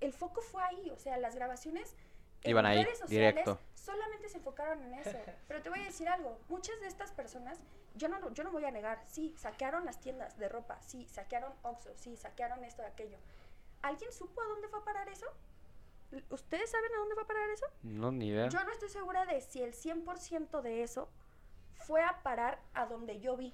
[0.00, 1.94] el foco fue ahí, o sea, las grabaciones
[2.42, 3.58] en Iban ahí, redes sociales directo.
[3.74, 5.10] solamente se enfocaron en eso.
[5.48, 7.58] Pero te voy a decir algo, muchas de estas personas,
[7.94, 11.52] yo no, yo no voy a negar, sí, saquearon las tiendas de ropa, sí, saquearon
[11.62, 13.18] Oxxo, sí, saquearon esto, aquello.
[13.82, 15.26] ¿Alguien supo a dónde fue a parar eso?
[16.30, 17.66] ¿Ustedes saben a dónde fue a parar eso?
[17.82, 18.48] No, ni idea.
[18.48, 21.08] Yo no estoy segura de si el 100% de eso
[21.74, 23.52] fue a parar a donde yo vi,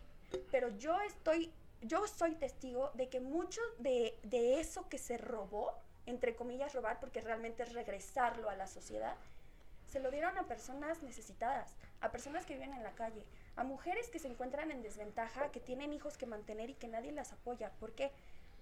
[0.50, 5.74] pero yo estoy, yo soy testigo de que mucho de, de eso que se robó,
[6.06, 9.16] entre comillas robar, porque realmente es regresarlo a la sociedad,
[9.90, 13.26] se lo dieron a personas necesitadas, a personas que viven en la calle,
[13.56, 17.10] a mujeres que se encuentran en desventaja, que tienen hijos que mantener y que nadie
[17.10, 17.72] las apoya.
[17.80, 18.08] ¿Por qué?
[18.08, 18.12] Porque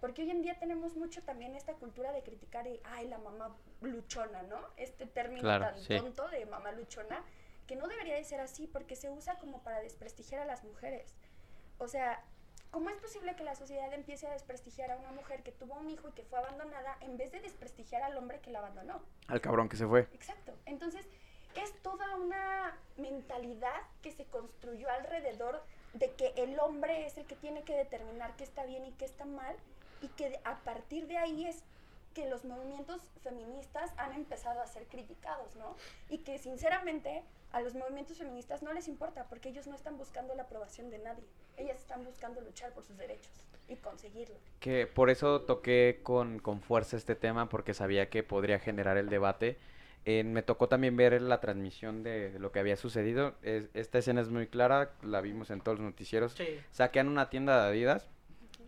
[0.03, 4.43] hoy en día tenemos mucho también esta cultura de criticar, y, ay, la mamá luchona,
[4.43, 4.61] ¿no?
[4.77, 5.97] Este término Claro, tan sí.
[5.97, 7.25] tonto de mamá luchona,
[7.67, 11.15] que no debería de ser así porque se usa como para desprestigiar a las mujeres.
[11.79, 12.25] O sea,
[12.71, 15.91] ¿cómo es posible que la sociedad empiece a desprestigiar a una mujer que tuvo un
[15.91, 19.03] hijo y que fue abandonada en vez de desprestigiar al hombre que la abandonó?
[19.27, 20.09] Al cabrón que se fue.
[20.15, 20.55] Exacto.
[20.65, 21.07] Entonces,
[21.57, 25.63] es toda una mentalidad que se construyó alrededor
[25.95, 29.05] de que el hombre es el que tiene que determinar qué está bien y qué
[29.05, 29.57] está mal,
[30.03, 31.63] y que a partir de ahí es
[32.15, 35.77] que los movimientos feministas han empezado a ser criticados, ¿no?
[36.09, 37.23] Y que sinceramente
[37.53, 40.99] a los movimientos feministas no les importa porque ellos no están buscando la aprobación de
[40.99, 41.25] nadie.
[41.57, 43.31] Ellas están buscando luchar por sus derechos
[43.69, 44.35] y conseguirlo.
[44.61, 49.09] Que por eso toqué con, con fuerza este tema, porque sabía que podría generar el
[49.09, 49.59] debate.
[50.05, 53.35] Eh, me tocó también ver la transmisión de, de lo que había sucedido.
[53.43, 56.33] Es- esta escena es muy clara, la vimos en todos los noticieros.
[56.33, 56.59] Sí.
[56.73, 58.09] Saquean una tienda de Adidas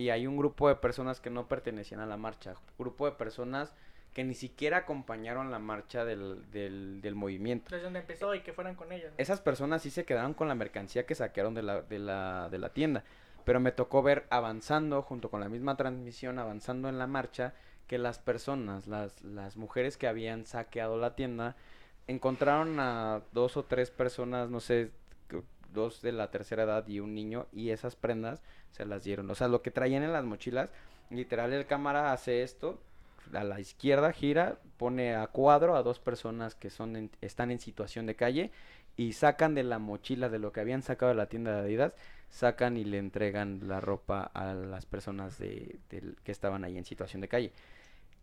[0.01, 2.55] y hay un grupo de personas que no pertenecían a la marcha.
[2.79, 3.75] Grupo de personas
[4.15, 7.67] que ni siquiera acompañaron la marcha del, del, del movimiento.
[7.69, 9.11] Desde donde empezó y que fueran con ella.
[9.11, 9.15] ¿no?
[9.19, 12.59] Esas personas sí se quedaron con la mercancía que saquearon de la, de la, de
[12.59, 13.05] la tienda.
[13.45, 17.53] Pero me tocó ver avanzando, junto con la misma transmisión, avanzando en la marcha,
[17.87, 21.57] que las personas, las, las mujeres que habían saqueado la tienda,
[22.07, 24.93] encontraron a dos o tres personas, no sé,
[25.73, 29.31] dos de la tercera edad y un niño, y esas prendas se las dieron.
[29.31, 30.71] O sea, lo que traían en las mochilas,
[31.11, 32.81] literal el cámara hace esto,
[33.33, 37.61] a la izquierda gira, pone a cuadro a dos personas que son en- están en
[37.61, 38.51] situación de calle
[38.97, 41.95] y sacan de la mochila de lo que habían sacado de la tienda de Adidas,
[42.29, 45.79] sacan y le entregan la ropa a las personas de,
[46.25, 47.53] que estaban ahí en situación de calle.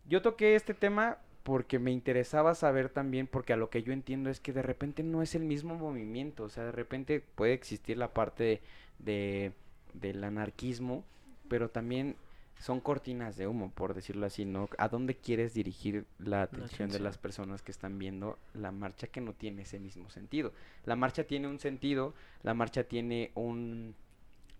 [0.06, 1.18] Yo toqué este tema
[1.48, 5.02] porque me interesaba saber también, porque a lo que yo entiendo es que de repente
[5.02, 8.60] no es el mismo movimiento, o sea, de repente puede existir la parte
[8.98, 9.52] de,
[9.94, 11.06] del anarquismo,
[11.48, 12.16] pero también
[12.58, 14.68] son cortinas de humo, por decirlo así, ¿no?
[14.76, 19.22] ¿A dónde quieres dirigir la atención de las personas que están viendo la marcha que
[19.22, 20.52] no tiene ese mismo sentido?
[20.84, 23.94] La marcha tiene un sentido, la marcha tiene un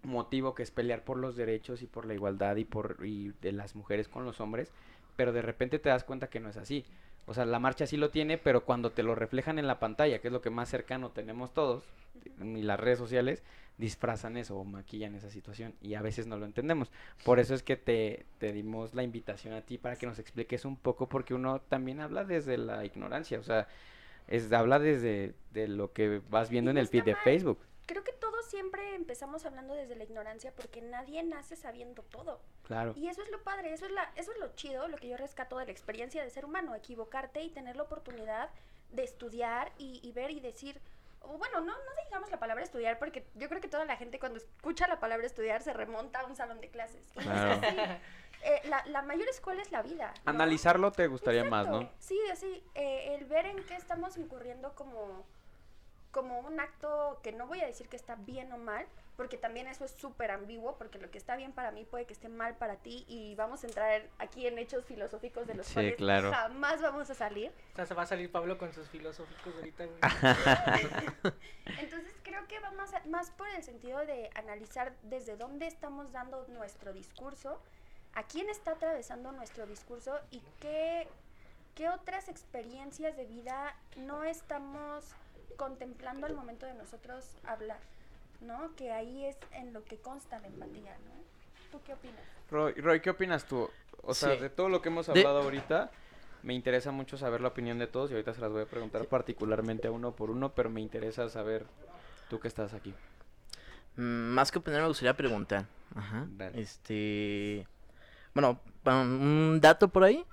[0.05, 3.53] motivo que es pelear por los derechos y por la igualdad y por y de
[3.53, 4.73] las mujeres con los hombres,
[5.19, 6.85] pero de repente te das cuenta que no es así.
[7.27, 10.21] O sea, la marcha sí lo tiene, pero cuando te lo reflejan en la pantalla,
[10.21, 11.83] que es lo que más cercano tenemos todos,
[12.41, 13.43] y las redes sociales,
[13.79, 16.93] disfrazan eso o maquillan esa situación y a veces no lo entendemos.
[17.25, 20.65] Por eso es que te, te dimos la invitación a ti para que nos expliques
[20.65, 23.67] un poco, porque uno también habla desde la ignorancia, o sea,
[24.29, 27.17] es, habla desde de lo que vas viendo en el feed de.
[27.17, 27.59] Facebook.
[27.89, 32.39] Creo que todos siempre empezamos hablando desde la ignorancia porque nadie nace sabiendo todo.
[32.65, 32.93] Claro.
[32.95, 35.17] Y eso es lo padre, eso es, la, eso es lo chido, lo que yo
[35.17, 38.51] rescato de la experiencia de ser humano, equivocarte y tener la oportunidad
[38.91, 40.79] de estudiar y, y ver y decir,
[41.23, 44.19] o bueno, no, no digamos la palabra estudiar porque yo creo que toda la gente
[44.19, 47.07] cuando escucha la palabra estudiar se remonta a un salón de clases.
[47.15, 47.59] Claro.
[48.45, 50.15] Eh, la, la mayor escuela es la vida.
[50.25, 50.31] ¿no?
[50.31, 51.67] Analizarlo te gustaría más.
[51.69, 51.91] ¿no?
[51.99, 55.27] Sí, así, eh, el ver en qué estamos incurriendo como,
[56.11, 58.87] como un acto que no voy a decir que está bien o mal,
[59.17, 62.13] porque también eso es súper ambiguo, porque lo que está bien para mí puede que
[62.13, 65.75] esté mal para ti y vamos a entrar aquí en hechos filosóficos de los Sí,
[65.75, 66.31] cuales claro.
[66.33, 67.53] jamás vamos a salir.
[67.73, 69.85] O sea, se va a salir Pablo con sus filosóficos ahorita.
[71.81, 76.13] Entonces creo que va más, a- más por el sentido de analizar desde dónde estamos
[76.13, 77.61] dando nuestro discurso,
[78.15, 81.09] a quién está atravesando nuestro discurso y qué,
[81.75, 85.05] qué otras experiencias de vida no estamos
[85.59, 87.81] contemplando al momento de nosotros hablar,
[88.41, 88.75] ¿no?
[88.77, 91.13] Que ahí es en lo que consta la empatía, ¿no?
[91.71, 92.21] ¿Tú qué opinas?
[92.51, 93.69] Roy, Roy, ¿qué opinas tú?
[94.03, 94.41] O sea, Sí.
[94.41, 95.91] de todo lo que hemos De- hablado ahorita,
[96.45, 99.03] me interesa mucho saber la opinión de todos y ahorita se las voy a preguntar
[99.03, 99.09] Sí.
[99.11, 101.67] particularmente a uno por uno, pero me interesa saber
[102.31, 102.95] tú que estás aquí.
[103.97, 105.67] Mm, Más que opinar, me gustaría preguntar.
[105.95, 106.25] Ajá.
[106.31, 106.61] Dale.
[106.61, 107.67] Este.
[108.33, 110.25] Bueno, un dato por ahí.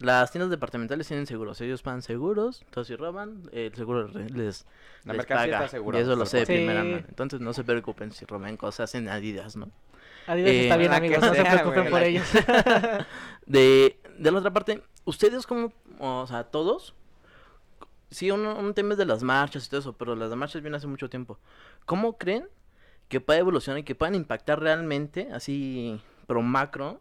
[0.00, 4.66] Las tiendas departamentales tienen seguros, ellos pagan seguros, entonces si roban, el seguro les,
[5.04, 5.52] La les mercancía paga.
[5.52, 7.04] está asegurada, Y eso lo sé de primera mano.
[7.08, 9.70] Entonces no se preocupen si roban cosas en Adidas, ¿no?
[10.26, 12.26] Adidas Eh, está bien, que amigos, no se preocupen güey, por ellos.
[13.46, 16.94] De, de la otra parte, ustedes como, o sea, todos,
[18.10, 20.76] sí, un, un tema es de las marchas y todo eso, pero las marchas vienen
[20.76, 21.38] hace mucho tiempo.
[21.84, 22.48] ¿Cómo creen
[23.08, 27.00] que puede evolucionar y que puedan impactar realmente, así, pro macro,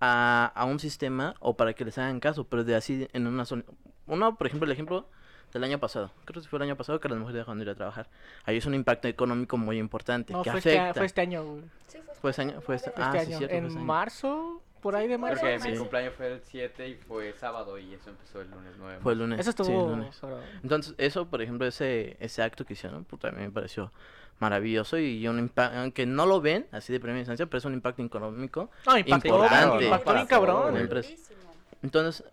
[0.00, 3.44] a, a un sistema o para que les hagan caso, pero de así en una
[3.44, 3.64] zona?
[4.06, 5.08] Uno, por ejemplo, el ejemplo
[5.52, 7.70] del año pasado, creo que fue el año pasado que las mujeres dejaron de ir
[7.70, 8.08] a trabajar.
[8.44, 11.00] Ahí es un impacto económico muy importante, No, que fue este, afecta.
[11.00, 11.62] fue este año, güey.
[11.86, 13.86] Sí, fue, este año- fue este- Fue Ah, Este sí, cierto, fue en este año.
[13.86, 15.40] marzo, por ahí de marzo.
[15.40, 15.68] Porque Sí.
[15.70, 18.98] mi cumpleaños fue el 7 y fue sábado y eso empezó el lunes 9.
[19.02, 19.40] Fue el lunes.
[19.40, 19.88] Eso sí, el estuvo...
[19.90, 20.16] lunes.
[20.20, 23.90] pero- Entonces, eso, por ejemplo, ese, ese acto que hicieron, pues también me pareció
[24.38, 27.74] maravilloso y un impacto, aunque no lo ven así de primera instancia, pero es un
[27.74, 28.70] impacto económico.
[28.86, 29.84] No, impactó, Importante.
[29.86, 30.88] impactó bien cabrón.
[31.82, 32.24] Entonces,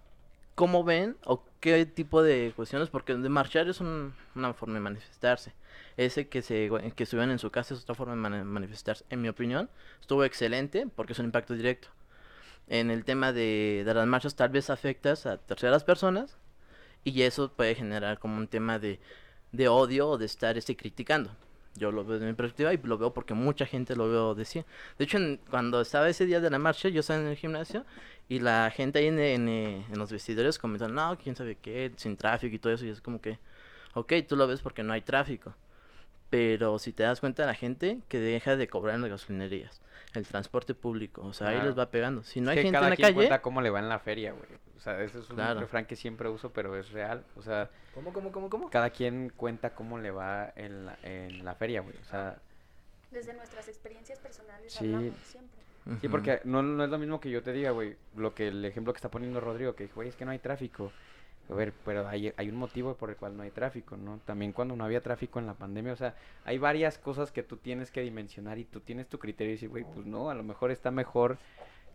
[0.54, 2.90] ¿cómo ven o qué tipo de cuestiones?
[2.90, 5.54] Porque de marchar es un- una forma de manifestarse.
[5.98, 9.06] Ese que se que estuvieron en su casa es otra forma de mani- manifestarse.
[9.10, 9.70] En mi opinión,
[10.02, 11.88] estuvo excelente porque es un impacto directo.
[12.68, 16.38] En el tema de, de las marchas, tal vez afectas a terceras personas
[17.04, 19.00] y eso puede generar como un tema de,
[19.52, 21.32] de odio o de estar este, criticando.
[21.76, 24.66] Yo lo veo desde mi perspectiva y lo veo porque mucha gente lo veo decía.
[24.98, 25.18] De hecho,
[25.50, 27.84] cuando estaba ese día de la marcha, yo estaba en el gimnasio
[28.30, 32.16] y la gente ahí en, en, en los vestidores comentaron, no, quién sabe qué, sin
[32.16, 32.86] tráfico y todo eso.
[32.86, 33.40] Y es como que,
[33.96, 35.56] ok, tú lo ves porque no hay tráfico.
[36.34, 39.82] Pero si te das cuenta, la gente que deja de cobrar en las gasolinerías,
[40.16, 42.24] el transporte público, o sea, ahí les va pegando.
[42.24, 43.78] Si no Es hay que gente en cada la quien calle, cuenta cómo le va
[43.80, 44.48] en la feria, güey.
[44.76, 45.60] O sea, eso es un Claro.
[45.60, 47.24] refrán que siempre uso, pero es real.
[47.36, 48.70] O sea, ¿Cómo, cómo, cómo, cómo?
[48.72, 51.96] cada quien cuenta cómo le va en la, en la feria, güey.
[52.02, 52.38] O sea,
[53.12, 54.86] Desde nuestras experiencias personales Sí.
[54.92, 55.62] hablamos siempre.
[56.02, 57.96] sí, porque no, no es lo mismo que yo te diga, güey.
[58.16, 60.40] Lo que el ejemplo que está poniendo Rodrigo, que dijo, güey, es que no hay
[60.40, 60.92] tráfico.
[61.50, 64.20] A ver, pero hay, hay un motivo por el cual no hay tráfico, ¿no?
[64.26, 66.16] También cuando no había tráfico en la pandemia, o sea,
[66.46, 69.70] hay varias cosas que tú tienes que dimensionar y tú tienes tu criterio y decir,
[69.70, 71.38] güey, pues no, a lo mejor está mejor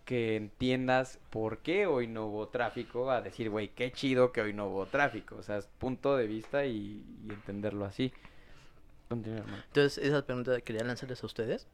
[0.09, 4.55] que entiendas por qué hoy no hubo tráfico, a decir, güey, qué chido que hoy
[4.55, 5.37] no hubo tráfico.
[5.37, 8.11] O sea, es punto de vista y, entenderlo así.
[9.11, 11.67] Entonces, esa pregunta quería lanzarles a ustedes,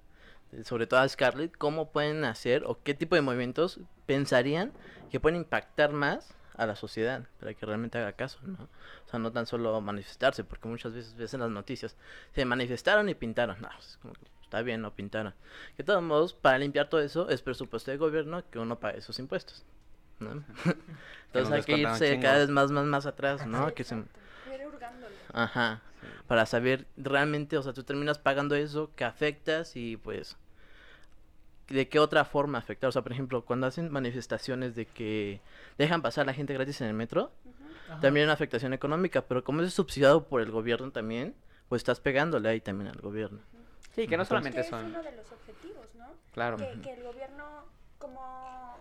[0.50, 4.72] eh, sobre todo a Scarlett, ¿cómo pueden hacer o qué tipo de movimientos pensarían
[5.12, 8.68] que pueden impactar más a la sociedad para que realmente haga caso, ¿no?
[9.06, 11.96] O sea, no tan solo manifestarse, porque muchas veces ves en las noticias,
[12.34, 15.34] se manifestaron y pintaron, no, es como que está bien, no pintaron.
[15.76, 19.00] Que de todos modos, para limpiar todo eso, es presupuesto de gobierno que uno pague
[19.00, 19.64] sus impuestos,
[20.20, 20.44] ¿no?
[21.26, 23.74] Entonces hay que irse cada vez más, más, más atrás, ¿no?
[23.74, 24.02] Que se...
[25.32, 25.82] Ajá.
[26.28, 30.36] Para saber realmente, o sea, tú terminas pagando eso que afectas y pues
[31.68, 32.88] de qué otra forma afectar.
[32.88, 35.40] O sea, por ejemplo, cuando hacen manifestaciones de que
[35.78, 37.32] dejan pasar a la gente gratis en el metro,
[37.88, 38.00] Ajá.
[38.00, 41.34] también hay una afectación económica, pero como es subsidiado por el gobierno también,
[41.68, 43.40] pues estás pegándole ahí también al gobierno.
[43.94, 44.84] Sí, que no Entonces- solamente que es son...
[44.86, 46.06] uno de los objetivos, ¿no?
[46.32, 46.56] Claro.
[46.56, 47.64] que, que el gobierno
[47.98, 48.76] como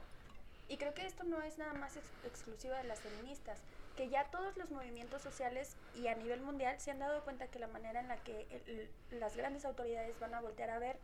[0.70, 3.60] y creo que esto no es nada más ex- exclusivo de las feministas
[3.96, 7.60] que ya todos los movimientos sociales y a nivel mundial se han dado cuenta que
[7.60, 10.98] la manera en la que el- el- las grandes autoridades van a voltear a ver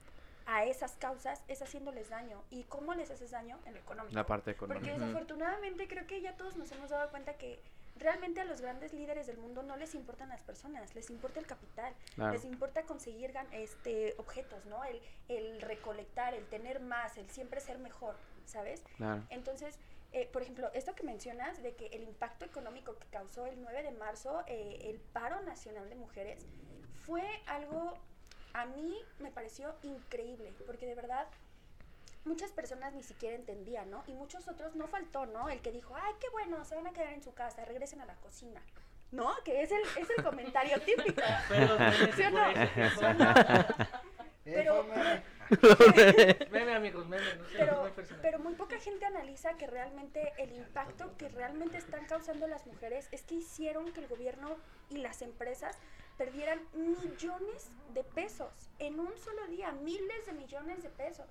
[0.51, 4.25] a esas causas es haciéndoles daño y cómo les haces daño en lo económico La
[4.25, 4.93] parte porque económica.
[4.95, 5.01] Ujú.
[5.05, 7.59] desafortunadamente creo que ya todos nos hemos dado cuenta que
[7.97, 11.45] realmente a los grandes líderes del mundo no les importan las personas, les importa el
[11.45, 12.31] capital, Claro.
[12.33, 14.83] les importa conseguir este objetos, ¿no?
[14.85, 18.81] El, el recolectar, el tener más, el siempre ser mejor, ¿sabes?
[18.97, 19.23] Claro.
[19.29, 19.77] Entonces,
[20.13, 23.83] eh, por ejemplo, esto que mencionas de que el impacto económico que causó el 9
[23.83, 26.47] de marzo eh, el paro nacional de mujeres
[27.05, 27.97] fue algo,
[28.53, 31.27] a mí me pareció increíble, porque de verdad
[32.25, 34.03] muchas personas ni siquiera entendían, ¿no?
[34.07, 35.49] Y muchos otros no faltó, ¿no?
[35.49, 38.05] El que dijo, ay, qué bueno, se van a quedar en su casa, regresen a
[38.05, 38.61] la cocina.
[39.11, 39.33] ¿No?
[39.43, 41.21] Que es el, es el comentario típico.
[42.15, 42.53] ¿Sí o no?
[42.95, 43.33] ¿Sí o no?
[44.43, 44.85] Pero-
[46.51, 47.23] Meme, amigos, meme.
[47.35, 48.21] No sé, no pero, muy personal.
[48.21, 53.07] pero muy poca gente analiza que realmente el impacto que realmente están causando las mujeres
[53.11, 54.57] es que hicieron que el gobierno
[54.91, 55.75] y las empresas
[56.24, 61.26] perdieran millones de pesos en un solo día, miles de millones de pesos.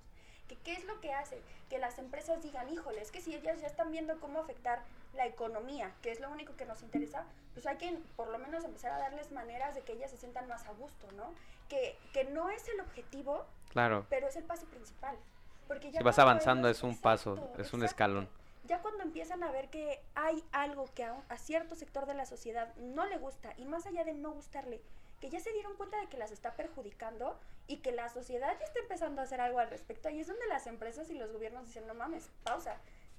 [0.49, 1.43] ¿Que, ¿Qué es lo que hace?
[1.69, 4.83] Que las empresas digan, híjole, es que si ellas ya están viendo cómo afectar
[5.13, 8.65] la economía, que es lo único que nos interesa, pues hay que por lo menos
[8.65, 11.35] empezar a darles maneras de que ellas se sientan más a gusto, ¿no?
[11.69, 14.07] Que, que no es el objetivo, Claro.
[14.09, 15.19] pero es el paso principal.
[15.67, 17.85] Porque ya Si vas avanzando ellos- es un paso, es un exacto.
[17.85, 18.29] escalón.
[18.69, 22.27] Ya cuando empiezan a ver que hay algo que a, a cierto sector de la
[22.27, 24.81] sociedad no le gusta, y más allá de no gustarle,
[25.21, 28.67] que ya se dieron cuenta de que las está perjudicando y que la sociedad ya
[28.67, 31.67] está empezando a hacer algo al respecto, ahí es donde las empresas y los gobiernos
[31.67, 32.77] dicen, no mames, pausa,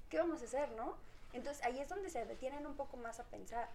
[0.08, 0.96] ¿qué vamos a hacer, no?
[1.32, 3.68] Entonces ahí es donde se detienen un poco más a pensar.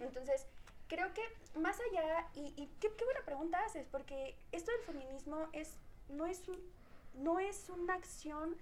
[0.00, 0.46] Entonces,
[0.88, 1.22] creo que
[1.58, 5.70] más allá, y, qué buena pregunta haces, porque esto del feminismo es,
[6.08, 6.58] no, es un,
[7.14, 8.56] no es una acción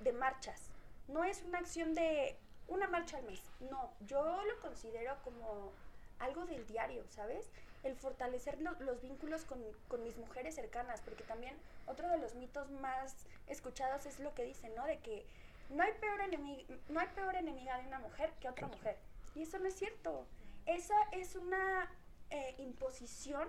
[0.00, 0.60] de marchas,
[1.08, 2.36] no es una acción de
[2.68, 5.72] una marcha al mes, no, yo lo considero como
[6.18, 7.50] algo del diario, ¿sabes?
[7.82, 11.54] El fortalecer lo- los vínculos con, con mis mujeres cercanas, porque también
[11.86, 14.86] otro de los mitos más escuchados es lo que dicen, ¿no?
[14.86, 15.26] De que
[15.70, 18.96] no hay peor enemiga, no hay peor enemiga de una mujer que otra mujer.
[19.34, 20.26] Y eso no es cierto.
[20.66, 21.90] Esa es una
[22.30, 23.48] eh, imposición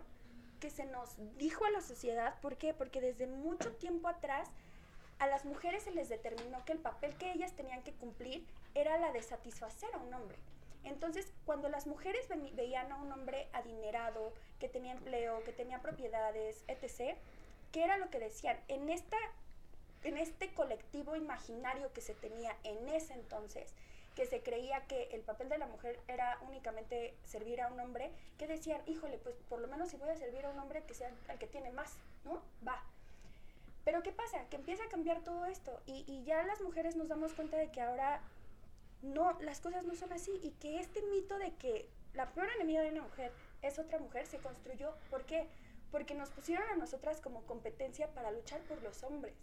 [0.59, 2.39] que se nos dijo a la sociedad.
[2.41, 2.73] ¿Por qué?
[2.73, 4.49] Porque desde mucho tiempo atrás
[5.23, 8.45] a las mujeres se les determinó que el papel que ellas tenían que cumplir
[8.75, 10.37] era la de satisfacer a un hombre.
[10.83, 16.65] Entonces, cuando las mujeres veían a un hombre adinerado, que tenía empleo, que tenía propiedades,
[16.67, 17.15] etc.,
[17.71, 18.59] ¿qué era lo que decían?
[18.67, 19.15] En, esta,
[20.03, 23.73] en este colectivo imaginario que se tenía en ese entonces,
[24.17, 28.11] que se creía que el papel de la mujer era únicamente servir a un hombre,
[28.37, 30.93] que decían, híjole, pues por lo menos si voy a servir a un hombre que
[30.93, 31.95] sea el que tiene más,
[32.25, 32.41] ¿no?
[32.67, 32.83] Va.
[33.83, 34.47] Pero ¿qué pasa?
[34.49, 37.71] Que empieza a cambiar todo esto y, y ya las mujeres nos damos cuenta de
[37.71, 38.21] que ahora
[39.03, 42.81] no, las cosas no son así y que este mito de que la peor enemiga
[42.81, 44.95] de una mujer es otra mujer se construyó.
[45.09, 45.47] ¿Por qué?
[45.91, 49.35] Porque nos pusieron a nosotras como competencia para luchar por los hombres.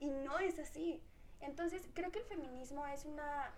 [0.00, 1.02] Y no es así.
[1.40, 3.52] Entonces, creo que el feminismo es una,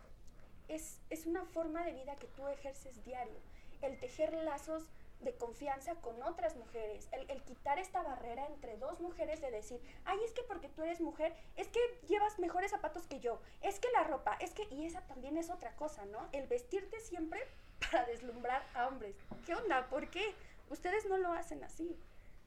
[0.67, 3.39] es, es una forma de vida que tú ejerces diario.
[3.81, 4.91] El tejer lazos
[5.21, 9.81] de confianza con otras mujeres, el, el quitar esta barrera entre dos mujeres de decir,
[10.05, 13.81] ay, es que porque tú eres mujer, es que llevas mejores zapatos que yo, es
[13.81, 16.29] que la ropa, es que, y esa también es otra cosa, ¿no?
[16.33, 17.41] El vestirte siempre
[17.91, 19.17] para deslumbrar a hombres.
[19.45, 19.89] ¿Qué onda?
[19.89, 20.35] ¿Por qué?
[20.71, 21.99] Ustedes no lo hacen así.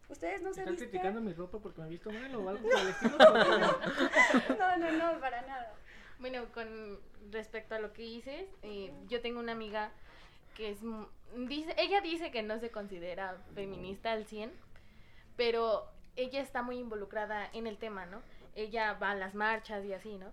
[0.10, 0.90] Ustedes no se ¿Estás visten...
[0.90, 2.70] criticando mi ropa porque me he visto mal o algo?
[2.70, 5.74] Porque- No, no, no, para nada.
[6.20, 7.00] Bueno, con
[7.32, 9.92] respecto a lo que dices, eh, yo tengo una amiga
[10.56, 10.80] que es...
[11.36, 14.52] Dice, ella dice que no se considera feminista al 100,
[15.38, 18.22] pero ella está muy involucrada en el tema, ¿no?
[18.56, 20.28] Ella va a las marchas y así, ¿no?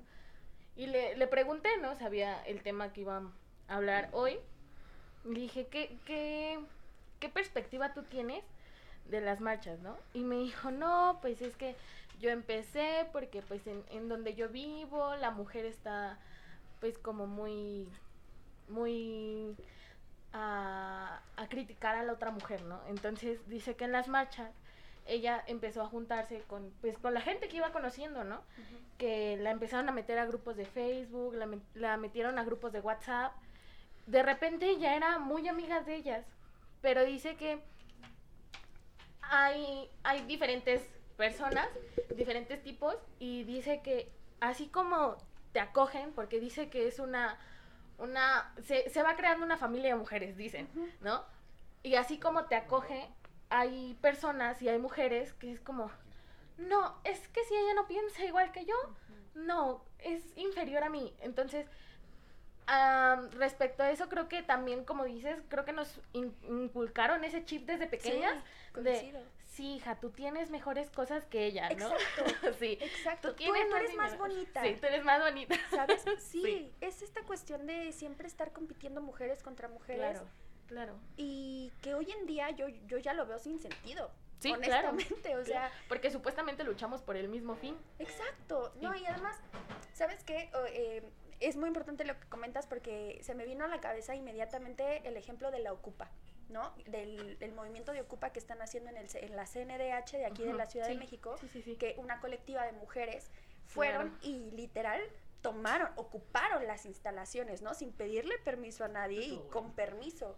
[0.77, 1.95] Y le, le pregunté, ¿no?
[1.95, 3.33] Sabía el tema que iban
[3.69, 4.39] a hablar hoy.
[5.25, 6.59] Le dije, ¿qué, qué,
[7.21, 8.45] ¿qué perspectiva tú tienes
[9.07, 9.97] de las marchas, no?
[10.15, 11.77] Y me dijo, no, pues es que
[12.21, 16.19] yo empecé porque pues en, en donde yo vivo la mujer está
[16.81, 17.89] pues como muy,
[18.69, 19.57] muy
[20.33, 22.81] a, a criticar a la otra mujer, ¿no?
[22.89, 24.51] Entonces dice que en las marchas
[25.07, 28.43] ella empezó a juntarse con pues con la gente que iba conociendo, ¿no?
[28.99, 31.35] Que la empezaron a meter a grupos de Facebook,
[31.75, 33.33] la metieron a grupos de WhatsApp.
[34.07, 36.25] De repente ella era muy amiga de ellas,
[36.83, 37.61] pero dice que
[39.23, 40.83] hay, hay diferentes
[41.17, 41.69] personas,
[42.17, 44.11] diferentes tipos, y dice que
[44.41, 45.17] así como
[45.53, 47.39] te acogen, porque dice que es una,
[47.99, 50.69] una, se, se va creando una familia de mujeres, dicen,
[51.01, 51.25] ¿no?
[51.83, 53.09] Y así como te acoge,
[53.51, 55.91] hay personas y hay mujeres que es como,
[56.59, 58.75] no, es que si ella no piensa igual que yo,
[59.35, 61.15] no, es inferior a mí.
[61.21, 61.67] Entonces,
[62.67, 67.45] am, respecto a eso, creo que también, como dices, creo que nos in- inculcaron ese
[67.45, 68.35] chip desde pequeñas
[68.75, 69.21] de, coincido.
[69.59, 71.91] Sí, hija, tú tienes mejores cosas que ella, ¿no?
[71.93, 72.53] Exacto.
[72.61, 72.79] sí.
[72.81, 73.31] Exacto.
[73.31, 74.63] Tú, tienes tú eres más bonita.
[74.63, 75.57] Sí, tú eres más bonita.
[75.71, 76.05] ¿Sabes?
[76.21, 76.73] Sí, Sí.
[76.81, 80.13] es esta cuestión de siempre estar compitiendo mujeres contra mujeres.
[80.13, 80.27] Claro,
[80.69, 80.95] claro.
[81.17, 84.13] Y que hoy en día yo, yo ya lo veo sin sentido.
[84.39, 84.91] Sí, claro.
[84.91, 87.77] honestamente, o sea, Porque supuestamente luchamos por el mismo fin.
[87.99, 88.73] exacto.
[88.81, 89.37] No, y además,
[89.93, 90.51] ¿sabes qué?
[90.69, 91.03] Eh,
[91.41, 95.17] es muy importante lo que comentas porque se me vino a la cabeza inmediatamente el
[95.17, 96.09] ejemplo de la Ocupa,
[96.49, 96.73] ¿no?
[96.87, 100.43] Del, del movimiento de Ocupa que están haciendo en, el, en la CNDH de aquí
[100.45, 101.77] de la Ciudad sí, de México, Sí, sí, sí.
[101.77, 103.31] que una colectiva de mujeres
[103.67, 104.19] fueron Claro.
[104.23, 105.03] y literal
[105.43, 107.75] tomaron, ocuparon las instalaciones, ¿no?
[107.75, 110.37] Sin pedirle permiso a nadie y con permiso.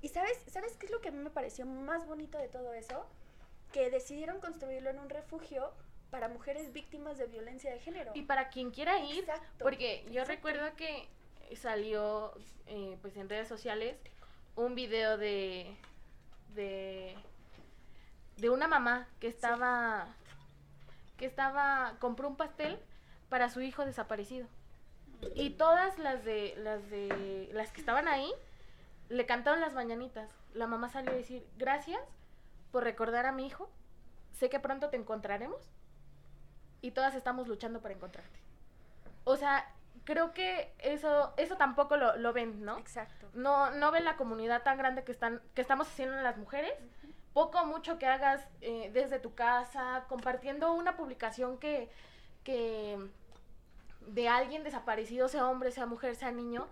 [0.00, 2.72] ¿Y sabes, sabes qué es lo que a mí me pareció más bonito de todo
[2.72, 3.04] eso?
[3.72, 5.72] Que decidieron construirlo en un refugio
[6.10, 8.12] para mujeres víctimas de violencia de género.
[8.14, 9.64] Y para quien quiera ir, Exacto.
[9.64, 10.32] porque yo exacto.
[10.32, 11.08] recuerdo que
[11.56, 12.32] salió
[12.66, 13.96] eh, pues en redes sociales
[14.58, 15.76] un video de
[16.54, 17.14] de
[18.38, 20.08] de una mamá que estaba
[21.16, 22.78] que estaba compró un pastel
[23.28, 24.48] para su hijo desaparecido.
[25.34, 28.30] Y todas las de las de las que estaban ahí
[29.08, 30.28] le cantaron las mañanitas.
[30.54, 32.00] La mamá salió a decir gracias
[32.72, 33.70] por recordar a mi hijo.
[34.32, 35.60] Sé que pronto te encontraremos
[36.80, 38.40] y todas estamos luchando para encontrarte.
[39.22, 39.72] O sea,
[40.08, 42.78] creo que eso eso tampoco lo, lo ven, ¿no?
[42.78, 43.28] Exacto.
[43.34, 46.72] No no ven la comunidad tan grande que están que estamos haciendo las mujeres.
[47.34, 51.90] Poco o mucho que hagas eh, desde tu casa, compartiendo una publicación que,
[52.42, 52.98] que
[54.00, 56.66] de alguien desaparecido, sea hombre, sea mujer, sea niño,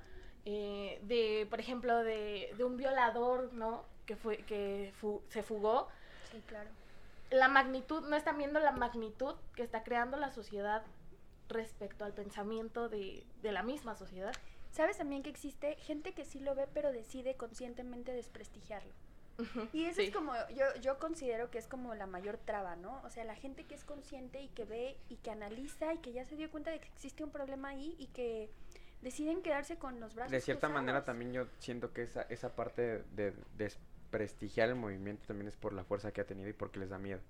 [0.46, 3.84] eh, de, por ejemplo, de, de un violador, ¿no?
[4.06, 5.88] Que, fue, que fu- se fugó.
[6.32, 6.70] Sí, claro.
[7.30, 10.82] La magnitud, no están viendo la magnitud que está creando la sociedad
[11.48, 14.32] respecto al pensamiento de, de la misma sociedad.
[14.70, 18.92] ¿Sabes también que existe gente que sí lo ve, pero decide conscientemente desprestigiarlo?
[19.72, 20.06] Y eso Sí.
[20.08, 23.02] es como, yo, yo considero que es como la mayor traba, ¿no?
[23.04, 26.12] O sea, la gente que es consciente y que ve y que analiza y que
[26.12, 28.50] ya se dio cuenta de que existe un problema ahí y que
[29.02, 33.02] deciden quedarse con los brazos De cierta manera también yo siento que esa, esa parte
[33.14, 36.88] de desprestigiar el movimiento también es por la fuerza que ha tenido y porque les
[36.88, 37.20] da miedo.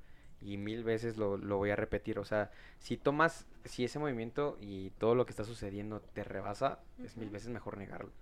[0.41, 2.19] Y mil veces lo, lo voy a repetir.
[2.19, 6.81] O sea, si tomas, si ese movimiento y todo lo que está sucediendo te rebasa,
[7.03, 8.13] es mil veces mejor negarlo.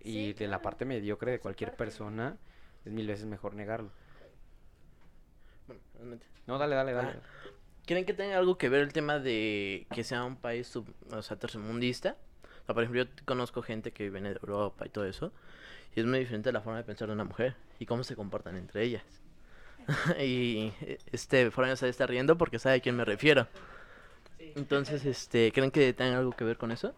[0.00, 1.76] Sí, Y de la parte mediocre de cualquier parte.
[1.76, 2.36] persona,
[2.84, 3.90] es mil veces mejor negarlo.
[5.66, 6.26] Bueno, realmente.
[6.46, 7.12] No, dale, dale, dale.
[7.12, 7.22] Ah.
[7.86, 11.22] ¿Creen que tenga algo que ver el tema de que sea un país sub, o
[11.22, 12.16] sea, tercermundista?
[12.62, 15.32] O sea, por ejemplo, yo conozco gente que viene de Europa y todo eso,
[15.94, 18.56] y es muy diferente la forma de pensar de una mujer y cómo se comportan
[18.56, 19.21] entre ellas.
[20.20, 23.46] y eh, este Foráneo se está riendo porque sabe a quién me refiero.
[24.38, 26.94] Entonces, este, ¿creen que tenga algo que ver con eso?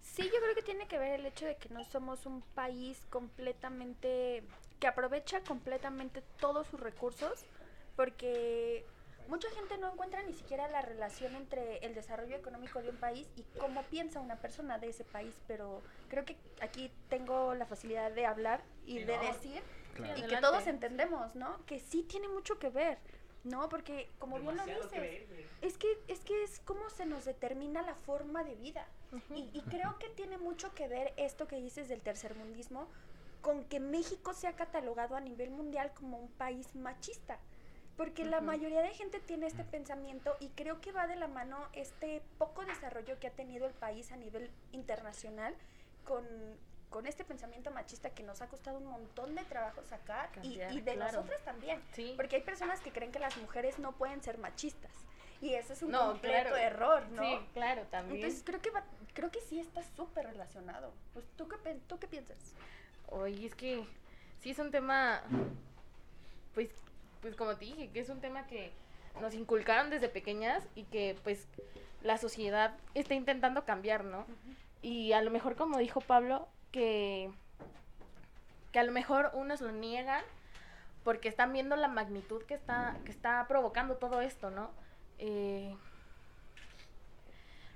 [0.00, 3.00] Sí, yo creo que tiene que ver el hecho de que no somos un país
[3.08, 4.42] completamente
[4.78, 7.44] que aprovecha completamente todos sus recursos,
[7.94, 8.84] porque
[9.28, 13.28] mucha gente no encuentra ni siquiera la relación entre el desarrollo económico de un país
[13.36, 18.10] y cómo piensa una persona de ese país, pero creo que aquí tengo la facilidad
[18.10, 19.62] de hablar y de decir
[20.16, 21.64] Y que todos entendemos, ¿no?
[21.66, 22.98] Que sí tiene mucho que ver,
[23.44, 23.68] ¿no?
[23.68, 25.28] Porque como bien lo Demasiado dices,
[25.60, 28.86] es que es que es como se nos determina la forma de vida.
[29.34, 32.88] Y, y creo que tiene mucho que ver esto que dices del tercermundismo
[33.42, 37.38] con que México sea catalogado a nivel mundial como un país machista.
[37.96, 41.58] Porque la mayoría de gente tiene este pensamiento y creo que va de la mano
[41.74, 45.54] este poco desarrollo que ha tenido el país a nivel internacional
[46.04, 46.24] con,
[46.92, 50.72] con este pensamiento machista que nos ha costado un montón de trabajo sacar y, Cambiar,
[50.72, 51.10] y de claro.
[51.12, 51.82] nosotras también.
[51.92, 52.12] Sí.
[52.16, 54.92] Porque hay personas que creen que las mujeres no pueden ser machistas.
[55.40, 56.56] Y eso es un No, completo claro.
[56.56, 57.22] error, ¿no?
[57.24, 58.18] Sí, claro, también.
[58.18, 58.84] Entonces creo que va-
[59.14, 60.92] creo que sí está súper relacionado.
[61.14, 61.56] Pues, ¿tú, qué,
[61.88, 62.54] ¿Tú qué piensas?
[63.08, 63.84] Oye, es que
[64.40, 65.22] sí es un tema,
[66.54, 66.68] pues,
[67.20, 68.72] pues como te dije, que es un tema que
[69.20, 71.46] nos inculcaron desde pequeñas y que pues
[72.02, 74.26] la sociedad está intentando cambiar, ¿no?
[74.80, 77.30] Y a lo mejor, como dijo Pablo, que,
[78.72, 80.24] que a lo mejor unos lo niegan
[81.04, 84.70] porque están viendo la magnitud que está, que está provocando todo esto, ¿no?
[85.18, 85.76] Eh,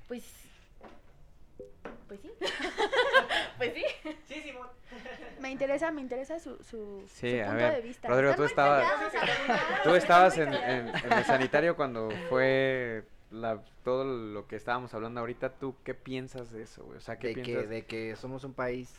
[0.08, 0.24] pues,
[2.08, 2.30] pues sí,
[3.58, 3.84] pues sí.
[4.26, 4.68] Sí, Simón.
[5.40, 8.08] Me interesa, me interesa su, su, Sí, su a punto ver, de vista.
[8.08, 9.12] Rodrigo, tú además,
[9.82, 13.04] Tú estabas en el sanitario cuando fue
[13.36, 15.50] la, todo lo que estábamos hablando ahorita.
[15.54, 16.98] ¿Tú qué piensas de eso, güey?
[16.98, 17.62] O sea, ¿qué de piensas?
[17.62, 18.92] que, de que somos un país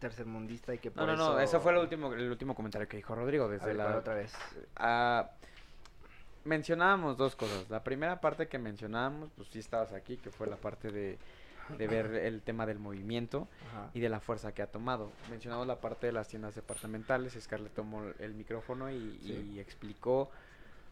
[0.00, 1.56] tercermundista y que por No, no, no, eso...
[1.56, 3.84] eso fue el último, el último comentario que dijo Rodrigo desde ver, la...
[3.84, 4.34] ¿cuál otra vez.
[4.76, 5.30] Ah,
[6.44, 7.68] mencionábamos dos cosas.
[7.70, 11.18] La primera parte que mencionábamos, pues sí estabas aquí, que fue la parte de,
[11.78, 13.90] de ver el tema del movimiento Ajá.
[13.94, 15.10] y de la fuerza que ha tomado.
[15.30, 19.52] Mencionamos la parte de las tiendas departamentales, Scarlett tomó el micrófono y, Sí.
[19.54, 20.30] y explicó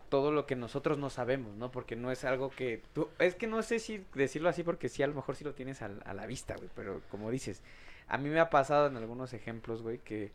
[0.08, 1.70] todo lo que nosotros no sabemos, ¿no?
[1.70, 3.08] Porque no es algo que tú...
[3.18, 5.82] Es que no sé si decirlo así porque sí, a lo mejor sí lo tienes
[5.82, 7.62] al- a, la vista, güey, pero como dices,
[8.08, 10.30] a mí me ha pasado en algunos ejemplos, güey, que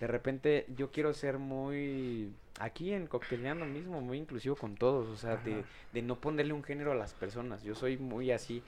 [0.00, 2.32] de repente yo quiero ser muy...
[2.58, 6.62] Aquí en Cocteleando mismo, muy inclusivo con todos, o sea, de, de no ponerle un
[6.62, 7.62] género a las personas.
[7.62, 8.62] Yo soy muy así.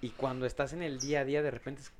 [0.00, 1.92] Y cuando estás en el día a día, de repente es-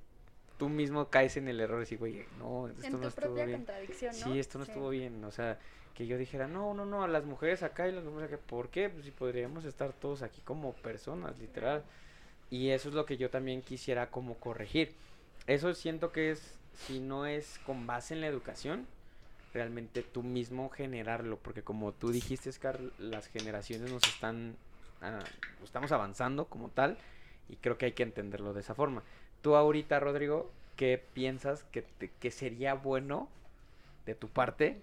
[0.58, 3.26] tú mismo caes en el error y decir, güey, no, esto En no tu estuvo
[3.26, 3.58] propia bien.
[3.60, 4.24] contradicción, ¿no?
[4.32, 5.22] Sí, esto no estuvo bien.
[5.24, 5.58] O sea,
[5.98, 8.42] que yo dijera, no, no, no, a las mujeres acá y las mujeres acá.
[8.46, 8.88] ¿Por qué?
[8.88, 11.84] Pues si podríamos estar todos aquí como personas, literal.
[12.50, 14.96] Y eso es lo que yo también quisiera como corregir.
[15.46, 18.88] Eso siento que es, si no es con base en la educación,
[19.52, 21.38] realmente tú mismo generarlo.
[21.38, 24.56] Porque como tú dijiste, Scar, las generaciones nos están,
[25.00, 25.30] ah,
[25.64, 26.98] estamos avanzando como tal.
[27.48, 29.04] Y creo que hay que entenderlo de esa forma.
[29.42, 33.30] Tú ahorita, Rodrigo, ¿qué piensas que, te- que sería bueno
[34.06, 34.82] de tu parte?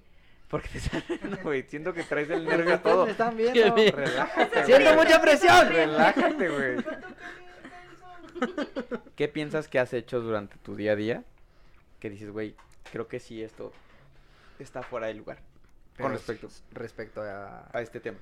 [0.49, 3.05] Porque te están, no, güey, siento que traes el nervio a todo.
[3.05, 3.75] me están Qué viendo.
[3.75, 3.95] bien.
[3.95, 5.05] Relájate, Siento güey.
[5.05, 5.69] mucha presión.
[5.69, 6.75] Relájate, güey.
[9.15, 11.23] ¿Qué piensas que has hecho durante tu día a día?
[11.99, 12.55] Que dices, güey,
[12.91, 13.71] creo que sí esto
[14.59, 15.39] está fuera de lugar.
[15.95, 17.69] Pero con respecto respecto a...
[17.71, 18.17] a este tema.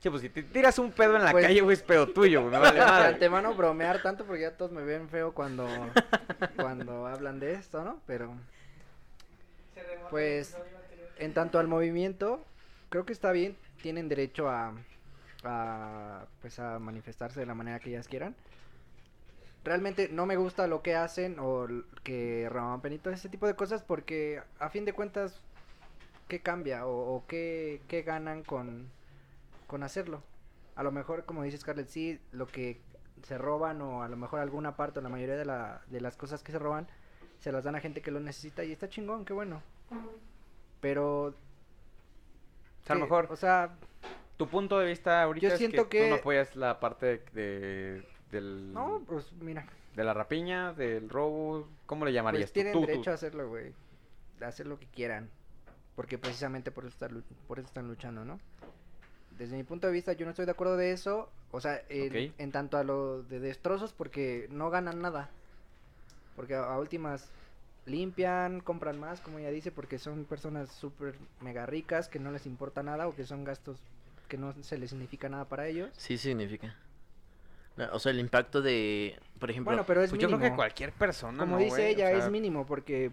[0.00, 2.40] Sí, pues si te tiras un pedo en la Pues- calle, güey, es pedo tuyo,
[2.42, 3.08] güey, me vale madre.
[3.14, 5.66] antemano bromear tanto porque ya todos me ven feo cuando,
[6.56, 8.00] cuando hablan de esto, ¿no?
[8.06, 8.34] Pero
[10.10, 10.56] Pues,
[11.18, 12.44] en tanto al movimiento,
[12.88, 14.74] creo que está bien, tienen derecho a,
[15.44, 18.36] a, pues a manifestarse de la manera que ellas quieran.
[19.64, 21.66] realmente no me gusta lo que hacen o
[22.04, 25.40] que roban penitos, ese tipo de cosas, porque a fin de cuentas,
[26.28, 28.92] ¿qué cambia o, o qué, qué ganan con,
[29.66, 30.22] con hacerlo?
[30.76, 32.80] A lo mejor, como dice Scarlett, sí, lo que
[33.22, 36.16] se roban o a lo mejor alguna parte o la mayoría de, la, de las
[36.16, 36.88] cosas que se roban
[37.40, 39.62] se las dan a gente que lo necesita y está chingón, qué bueno.
[40.80, 41.26] Pero...
[41.26, 43.76] O sea, a lo mejor O sea,
[44.36, 48.04] tu punto de vista ahorita Yo es siento que, tú no apoyas la parte de,
[48.30, 49.66] del, no, pues mira,
[49.96, 52.86] de la rapiña, del robo, ¿cómo le llamarías Pues tienen Tú, tú.
[52.86, 53.72] derecho a hacerlo, güey.
[54.42, 55.30] A hacer lo que quieran.
[55.96, 58.38] Porque precisamente por eso, están por eso están luchando, ¿no?
[59.38, 61.30] Desde mi punto de vista, yo no estoy de acuerdo de eso.
[61.50, 65.30] O sea, en tanto a lo de destrozos, porque no ganan nada.
[66.36, 67.30] Porque a, a últimas
[67.86, 72.46] limpian, compran más, como ella dice, porque son personas súper mega ricas que no les
[72.46, 73.78] importa nada o que son gastos
[74.28, 75.90] que no se les significa nada para ellos.
[75.96, 76.74] Sí significa.
[77.76, 80.52] No, O sea, el impacto de, por ejemplo, Bueno, pero es Pues yo creo que
[80.54, 81.82] cualquier persona, Como ¿no, dice?
[81.82, 83.10] O ella, sea, es mínimo porque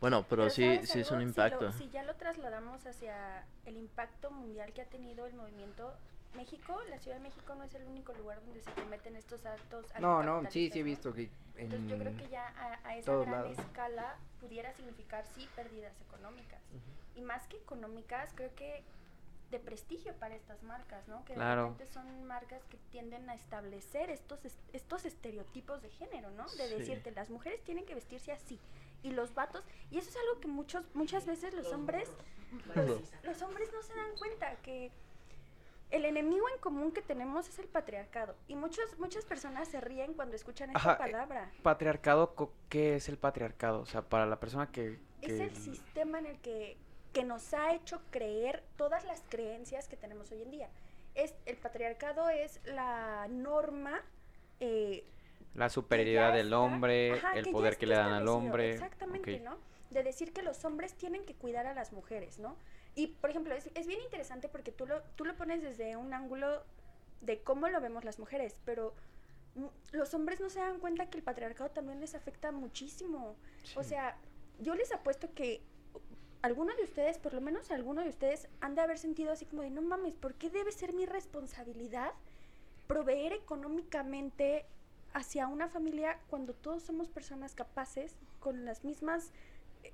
[0.00, 1.32] bueno, pero, sí, ¿sabes sí es un algo?
[1.32, 1.72] Si lo- impacto.
[1.72, 5.94] Si, ya lo trasladamos hacia el impacto mundial que ha tenido el movimiento,
[6.36, 9.86] México, la Ciudad de México no es el único lugar donde se cometen estos actos.
[10.00, 12.96] no, no, sí, sí he visto que Entonces yo creo en- que ya a, a
[12.96, 13.58] esa gran lados.
[13.58, 16.60] escala pudiera significar sí pérdidas económicas.
[17.14, 18.82] Y más que económicas, creo que
[19.50, 21.22] de prestigio para estas marcas, ¿no?
[21.26, 21.64] Que Claro.
[21.64, 26.44] de repente son marcas que tienden a establecer estos es- estos estereotipos de género, ¿no?
[26.52, 26.74] De Sí.
[26.76, 28.58] decirte, las mujeres tienen que vestirse así
[29.02, 32.08] y los vatos, y eso es algo que muchos muchas veces los hombres
[32.74, 32.74] los,
[33.24, 34.90] los hombres no se dan cuenta que
[35.92, 40.14] el enemigo en común que tenemos es el patriarcado y muchos muchas personas se ríen
[40.14, 41.50] cuando escuchan esta eh, palabra.
[41.62, 42.34] Patriarcado,
[42.68, 43.80] ¿qué es el patriarcado?
[43.80, 44.98] O sea, para la persona que...
[45.20, 46.78] Es el sistema en el que,
[47.12, 50.70] que nos ha hecho creer todas las creencias que tenemos hoy en día.
[51.14, 54.02] Es, el patriarcado es la norma
[54.60, 55.04] eh,
[55.54, 58.72] La superioridad del hombre, ajá, el poder que le dan al hombre.
[58.72, 59.40] Exactamente.
[59.40, 59.58] ¿no?
[59.90, 62.56] De decir que los hombres tienen que cuidar a las mujeres, ¿no?
[62.94, 66.12] Y, por ejemplo, es, es bien interesante porque tú lo, tú lo pones desde un
[66.12, 66.62] ángulo
[67.20, 68.94] de cómo lo vemos las mujeres, pero
[69.54, 73.36] mm, los hombres no se dan cuenta que el patriarcado también les afecta muchísimo.
[73.76, 74.16] O sea,
[74.60, 75.62] yo les apuesto que
[76.42, 79.62] alguno de ustedes, por lo menos alguno de ustedes, han de haber sentido así como
[79.62, 82.12] de, no mames, ¿por qué debe ser mi responsabilidad
[82.86, 84.66] proveer económicamente
[85.14, 89.30] hacia una familia cuando todos somos personas capaces con las mismas,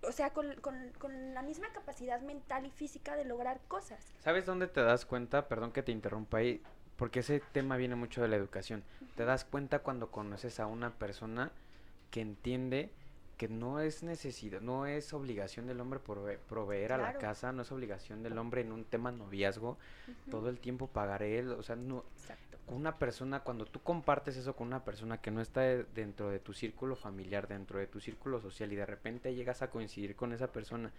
[0.06, 4.04] o sea, con, con- con la misma capacidad mental y física de lograr cosas?
[4.20, 5.48] ¿Sabes dónde te das cuenta?
[5.48, 6.62] Perdón que te interrumpa ahí,
[6.96, 8.84] porque ese tema viene mucho de la educación.
[9.16, 11.52] Te das cuenta cuando conoces a una persona
[12.10, 12.90] que entiende
[13.38, 17.62] que no es necesidad, no es obligación del hombre prove- proveer a la casa, no
[17.62, 19.78] es obligación del hombre en un tema noviazgo,
[20.30, 22.58] todo el tiempo pagar él, o sea, no, Exacto.
[22.66, 26.40] una persona, cuando tú compartes eso con una persona que no está de- dentro de
[26.40, 30.32] tu círculo familiar, dentro de tu círculo social y de repente llegas a coincidir con
[30.32, 30.90] esa persona,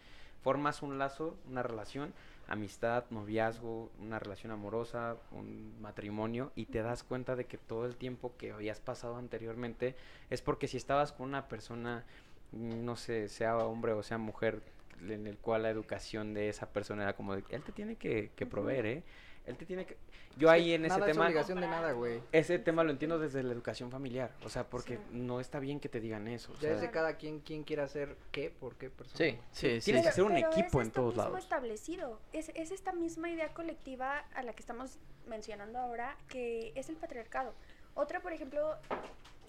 [0.41, 2.13] formas un lazo, una relación,
[2.47, 7.97] amistad, noviazgo, una relación amorosa, un matrimonio y te das cuenta de que todo el
[7.97, 9.95] tiempo que habías pasado anteriormente
[10.29, 12.05] es porque si estabas con una persona,
[12.51, 14.61] no sé, sea hombre o sea mujer,
[15.07, 18.31] en el cual la educación de esa persona era como de, él te tiene que,
[18.35, 19.03] que proveer, ¿eh?
[19.45, 19.97] Él te tiene que...
[20.37, 21.25] Yo ahí en ese nada es tema...
[21.25, 22.21] obligación de nada, güey.
[22.31, 25.03] Ese tema lo entiendo desde la educación familiar, o sea, porque Sí.
[25.11, 26.51] no está bien que te digan eso.
[26.51, 29.17] o Ya sea, es de cada quien quien quiera hacer qué, por qué persona.
[29.17, 29.85] Sí, sí, sí.
[29.85, 30.15] Tienes que sí.
[30.17, 31.39] ser un Pero equipo es en todos mismo lados.
[31.39, 32.19] establecido.
[32.31, 36.97] Es, es esta misma idea colectiva a la que estamos mencionando ahora, que es el
[36.97, 37.53] patriarcado.
[37.95, 38.75] Otra, por ejemplo,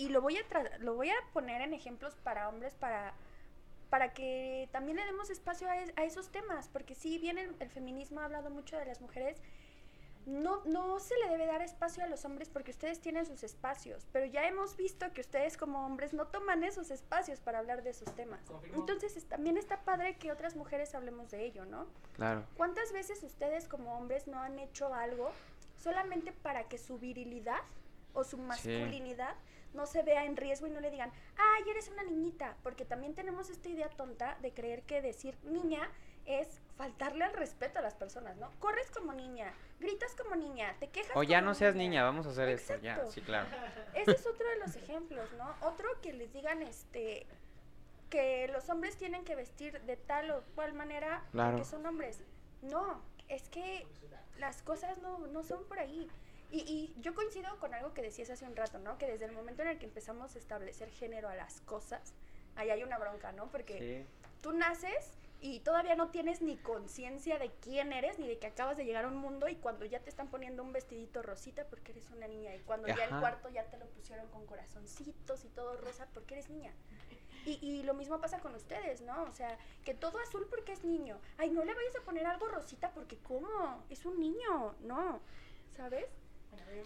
[0.01, 3.13] y lo voy a tra- lo voy a poner en ejemplos para hombres para
[3.91, 7.55] para que también le demos espacio a, es- a esos temas, porque si bien el,
[7.59, 9.37] el feminismo ha hablado mucho de las mujeres,
[10.27, 14.07] no, no se le debe dar espacio a los hombres porque ustedes tienen sus espacios,
[14.13, 17.91] pero ya hemos visto que ustedes como hombres no toman esos espacios para hablar de
[17.91, 18.41] esos temas.
[18.47, 18.79] Confirmo.
[18.79, 21.87] Entonces es- también está padre que otras mujeres hablemos de ello, ¿no?
[22.13, 22.45] Claro.
[22.57, 25.33] ¿Cuántas veces ustedes como hombres no han hecho algo
[25.83, 27.59] solamente para que su virilidad
[28.13, 29.35] o su masculinidad
[29.75, 32.57] no se vea en riesgo y no le digan, ay, eres una niñita?
[32.63, 35.89] Porque también tenemos esta idea tonta de creer que decir niña
[36.27, 38.51] es faltarle al respeto a las personas, ¿no?
[38.59, 42.27] Corres como niña, gritas como niña, te quejas O ya como no seas niña, vamos
[42.27, 43.11] a hacer esto, ya, Exacto.
[43.13, 43.49] sí, claro.
[43.95, 45.55] ese es otro de los ejemplos, ¿no?
[45.63, 47.27] Otro que les digan este
[48.11, 51.53] que los hombres tienen que vestir de tal o cual manera Claro.
[51.53, 52.21] porque son hombres.
[52.61, 53.87] No, es que
[54.39, 56.09] las cosas no, no son por ahí.
[56.51, 58.99] Y, y yo coincido con algo que decías hace un rato, ¿no?
[58.99, 62.13] Que desde el momento en el que empezamos a establecer género a las cosas,
[62.57, 63.49] ahí hay una bronca, ¿no?
[63.51, 64.07] Porque Sí.
[64.43, 68.77] tú naces y todavía no tienes ni conciencia de quién eres ni de que acabas
[68.77, 71.93] de llegar a un mundo y cuando ya te están poniendo un vestidito rosita porque
[71.93, 75.49] eres una niña y cuando ya el cuarto ya te lo pusieron con corazoncitos y
[75.49, 76.73] todo rosa porque eres niña.
[77.47, 79.23] Y, y lo mismo pasa con ustedes, ¿no?
[79.23, 81.19] O sea, que todo azul porque es niño.
[81.39, 83.83] Ay, no le vayas a poner algo rosita porque ¿cómo?
[83.89, 85.21] Es un niño, no.
[85.75, 86.05] ¿Sabes?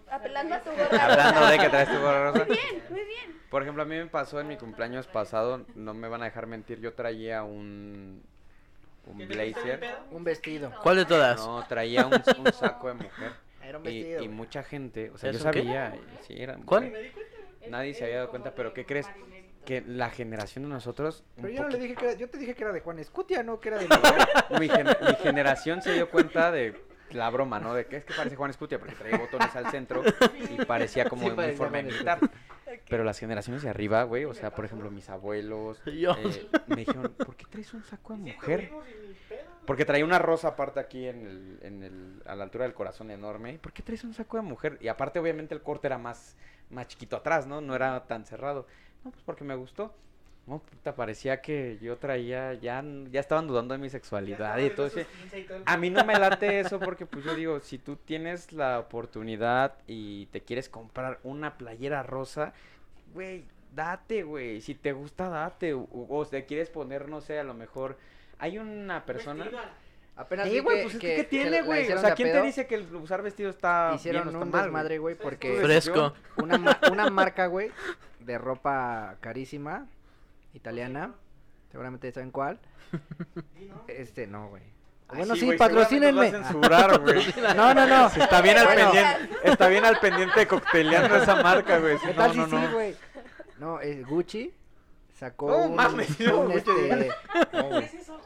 [0.09, 1.05] Apelando a tu gorra.
[1.05, 2.45] Hablando de que traes tu gorra rosa.
[2.45, 3.39] Muy bien, muy bien.
[3.49, 6.45] Por ejemplo, a mí me pasó en mi cumpleaños pasado, no me van a dejar
[6.47, 8.21] mentir, yo traía un,
[9.05, 9.81] un blazer.
[10.11, 10.71] Un vestido.
[10.83, 11.37] ¿Cuál de todas?
[11.45, 13.31] No, traía un, un saco de mujer.
[13.63, 14.23] Era un Y, vestido.
[14.23, 15.95] y mucha gente, o sea, yo sabía,
[16.27, 16.93] sí, era ¿Cuál?
[17.69, 19.07] Nadie se había dado cuenta, pero ¿qué crees?
[19.65, 22.53] Que la generación de nosotros, Pero yo no le dije que era, yo te dije
[22.53, 23.87] que era de Juan Escutia, no que era de
[24.59, 26.79] mi, gen- mi generación se dio cuenta de
[27.11, 27.73] la broma, ¿no?
[27.73, 30.03] De que es que parece Juan Escutia porque traía botones al centro
[30.49, 32.19] y parecía como Sí, parecía uniforme militar.
[32.89, 37.13] Pero las generaciones de arriba, güey, o sea, por ejemplo, mis abuelos, eh, me dijeron,
[37.17, 38.71] ¿por qué traes un saco de mujer?
[39.65, 43.09] Porque traía una rosa aparte aquí en el, en el, a la altura del corazón
[43.09, 43.57] enorme.
[43.59, 44.77] ¿Por qué traes un saco de mujer?
[44.81, 46.35] Y aparte, obviamente, el corte era más,
[46.69, 47.61] más chiquito atrás, ¿no?
[47.61, 48.67] No era tan cerrado.
[49.03, 49.95] No, pues porque me gustó.
[50.47, 54.85] No, puta, parecía que yo traía, ya, ya estaban dudando de mi sexualidad y todo
[54.85, 54.99] eso.
[55.65, 59.73] A mí no me late eso porque pues yo digo, si tú tienes la oportunidad
[59.87, 62.53] y te quieres comprar una playera rosa,
[63.15, 63.43] güey,
[63.73, 64.61] date, güey.
[64.61, 65.73] Si te gusta, date.
[65.73, 67.97] O, o te quieres poner, no sé, a lo mejor...
[68.37, 69.49] Hay una persona...
[70.17, 71.91] Apenas Sí, vi güey, que- pues es que- que, ¿qué que tiene, güey?
[71.91, 74.51] O sea, ¿quién te dice que el usar vestido está Hicieron bien o está un
[74.51, 75.59] mal, desmadre, güey, porque.
[75.61, 76.13] Fresco.
[76.37, 77.69] una, ma- una marca, güey,
[78.19, 79.87] de ropa carísima,
[80.55, 81.13] italiana,
[81.71, 82.59] seguramente saben cuál.
[83.87, 84.63] Este, no, güey.
[85.07, 86.31] Ay, Bueno, sí, güey, patrocínenme.
[86.31, 87.23] censurar, güey.
[87.55, 88.07] No, no, no.
[88.07, 88.91] Está bien al Bueno.
[88.91, 91.97] pendiente, está bien al pendiente de cocteleando esa marca, güey.
[91.99, 92.71] ¿Qué No, tal no, si sí, no.
[92.73, 92.95] güey?
[93.59, 94.53] No, es Gucci
[95.13, 97.09] sacó No un, mames, un, este,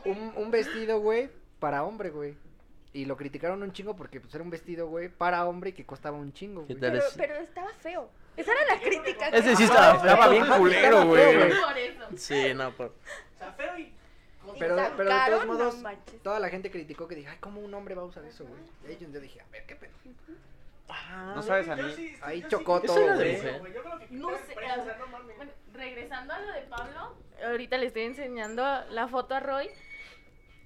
[0.05, 2.35] un, un vestido, güey, para hombre, güey.
[2.93, 5.85] Y lo criticaron un chingo porque pues, era un vestido, güey, para hombre y que
[5.85, 6.91] costaba un chingo, ¿Qué güey.
[6.91, 8.09] Pero, pero estaba feo.
[8.39, 9.27] Esa era la crítica.
[9.27, 10.31] Ese sí estaba Estaba feo.
[10.31, 11.51] bien culero, güey.
[12.15, 12.93] Sí, no, por...
[14.57, 15.75] Pero, tan pero de caro, todos modos,
[16.23, 18.61] toda la gente criticó que dije, ay, ¿cómo un hombre va a usar eso, güey?
[18.83, 19.91] Y ahí yo dije, a ver, qué pedo.
[21.35, 22.15] No sabes a mí.
[22.21, 23.73] Ahí chocó todo, de güey.
[24.09, 27.15] No sé, bueno, regresando a lo de Pablo,
[27.45, 29.69] ahorita le estoy enseñando la foto a Roy.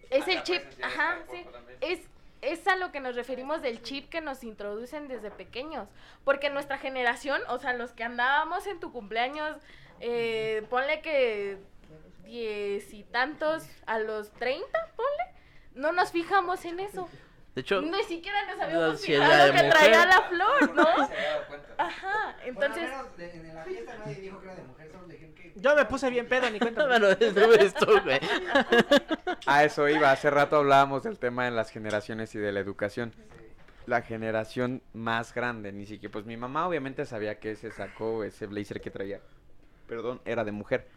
[0.09, 1.45] Es el chip, ajá, sí.
[1.82, 1.99] Es,
[2.43, 5.87] es a lo que nos referimos del chip que nos introducen desde pequeños.
[6.23, 9.57] Porque nuestra generación, o sea, los que andábamos en tu cumpleaños,
[9.99, 11.57] eh, ponle que
[12.25, 15.33] diez y tantos a los 30, ponle,
[15.75, 17.09] no nos fijamos en eso.
[17.55, 19.69] De hecho, Ni siquiera nos habíamos si fijado que mujer.
[19.73, 20.87] traía la flor, ¿no?
[21.77, 22.89] Ajá, entonces...
[23.19, 25.53] en la fiesta nadie dijo que era de mujer, solo dijeron que...
[25.55, 26.87] Yo me puse bien pedo, ni cuenta.
[26.87, 28.19] bueno, eso es tú, güey.
[29.45, 30.11] A eso iba.
[30.11, 33.13] Hace rato hablábamos del tema de las generaciones y de la educación.
[33.85, 36.11] La generación más grande, ni siquiera.
[36.11, 39.19] Pues mi mamá obviamente sabía que ese sacó, ese blazer que traía.
[39.87, 40.87] Perdón, era de mujer.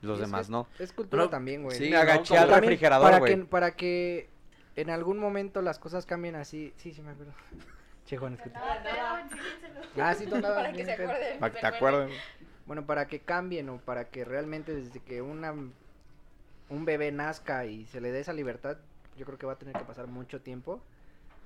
[0.00, 0.66] Los demás no.
[0.80, 1.76] Es cultura Pero- también, güey.
[1.76, 3.36] sí, Me agaché no, al refrigerador, para güey.
[3.36, 4.30] que, para que
[4.76, 6.72] en algún momento las cosas cambien así.
[6.76, 7.32] Sí, sí me acuerdo.
[8.06, 8.36] Che, Juan.
[8.54, 9.80] Ah, pero enséñenselo.
[10.02, 11.38] Ah, sí, tú andabas Para que se acuerden.
[11.38, 12.20] Para que te acuerdes.
[12.66, 15.54] Bueno, para que cambien o para que realmente desde que una
[16.68, 18.78] un bebé nazca y se le dé esa libertad,
[19.16, 20.80] yo creo que va a tener que pasar mucho tiempo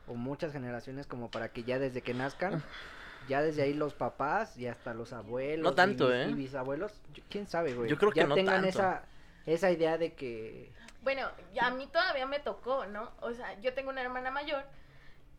[0.07, 2.63] o muchas generaciones como para que ya desde que nazcan,
[3.29, 6.29] ya desde ahí los papás y hasta los abuelos No y tanto, ¿eh?
[6.31, 7.91] y bisabuelos, yo- quién sabe, güey.
[7.91, 8.69] Yo creo que ya no tengan tanto.
[8.69, 9.03] esa
[9.47, 10.71] esa idea de que
[11.07, 13.13] Bueno, ya a mí todavía me tocó, ¿no?
[13.21, 14.65] O sea, yo tengo una hermana mayor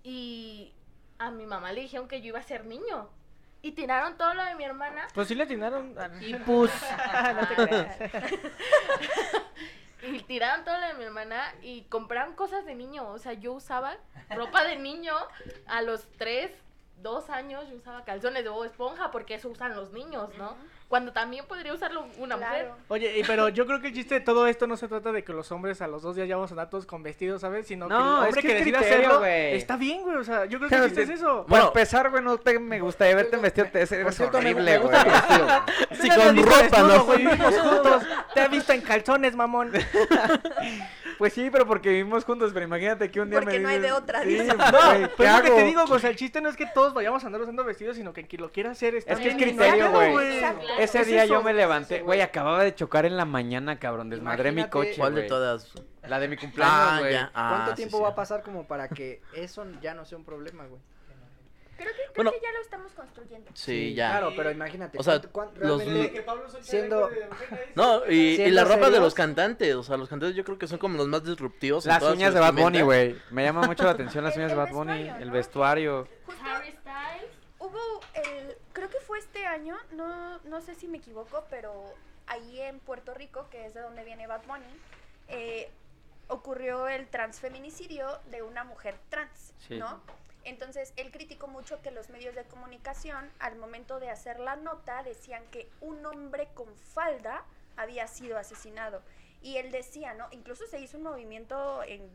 [0.02, 0.74] y
[1.20, 3.10] a mi mamá le dijeron que yo iba a ser niño.
[3.62, 5.10] Y tiraron todo lo de mi hermana.
[5.14, 5.94] Pues sí le atinaron.
[6.00, 6.72] Ah, Y pues.
[7.36, 7.98] no te creas.
[10.04, 13.06] y tiraron todo lo de mi hermana y compraron cosas de niño.
[13.10, 13.98] O sea, yo usaba
[14.30, 15.16] ropa de niño
[15.66, 16.50] a los tres,
[17.02, 17.68] dos años.
[17.68, 20.56] Yo usaba calzones de Bob Esponja porque eso usan los niños, ¿no?
[20.88, 22.66] Cuando también podría usarlo una mujer.
[22.68, 22.76] Claro.
[22.88, 25.34] Oye, pero yo creo que el chiste de todo esto no se trata de que
[25.34, 27.68] los hombres a los dos días ya vamos a andar todos con vestidos, ¿sabes?
[27.68, 29.56] Sino que No, el es hombre que que, decida hacerlo güey.
[29.56, 30.16] está bien, güey.
[30.16, 31.26] O sea, yo creo que el chiste es eso.
[31.46, 31.68] Para Bueno.
[31.68, 33.68] empezar, güey, no te, me gustaría verte en vestido.
[33.70, 34.94] Te, eres horrible, güey.
[34.94, 35.66] gusta
[36.02, 37.06] me con ropa, ¿no?
[37.06, 38.04] vivimos juntos.
[38.34, 39.74] Te he visto en calzones, mamón.
[41.18, 42.52] Pues sí, pero porque vivimos juntos.
[42.54, 45.30] Pero imagínate que un día Porque me no hay de otra, Sí, No, ¿qué pues
[45.30, 47.28] es lo que te digo, o sea, el chiste no es que todos vayamos a
[47.28, 50.40] andar usando vestidos, sino que quien lo quiera hacer está Es que es criterio, güey.
[50.80, 54.52] Ese Es día yo me levanté, güey, acababa de chocar en la mañana, cabrón, desmadré
[54.52, 55.72] mi coche, ¿Cuál de todas?
[56.04, 57.14] La de mi Ah, cumpleaños, güey.
[57.14, 57.32] ya.
[57.34, 58.04] Ah, ¿Cuánto sí, tiempo sí.
[58.04, 60.82] va a pasar como para que eso ya no sea un problema, güey?
[61.78, 62.32] Creo que, creo Bueno.
[62.32, 63.52] que ya lo estamos construyendo.
[63.54, 64.10] Sí, ya.
[64.12, 64.98] Claro, pero imagínate.
[64.98, 65.84] O sea, ¿cuánto- cuán- los-
[66.26, 67.10] Pablo siendo-
[67.76, 70.68] No, y, y la ropa de los cantantes, o sea, los cantantes yo creo que
[70.68, 71.86] son como los más disruptivos.
[71.86, 73.16] Las uñas de Bad Bunny, güey.
[73.32, 76.08] Me llama mucho la atención las El- uñas de Bad Bunny, el vestuario.
[76.26, 77.32] Justo Harry Styles.
[77.60, 77.80] hubo
[78.16, 81.72] el, creo que fue este año, no, no sé si me equivoco, pero
[82.28, 84.66] ahí en Puerto Rico, que es de donde viene Bad Bunny,
[85.28, 85.70] eh,
[86.30, 89.78] ocurrió el transfeminicidio de una mujer trans, Sí.
[89.78, 90.02] ¿no?
[90.48, 95.04] Entonces, él criticó mucho que los medios de comunicación, al momento de hacer la nota,
[95.04, 97.44] decían que un hombre con falda
[97.76, 99.02] había sido asesinado.
[99.42, 100.30] Y él decía, ¿no?
[100.32, 102.10] Incluso se hizo un movimiento en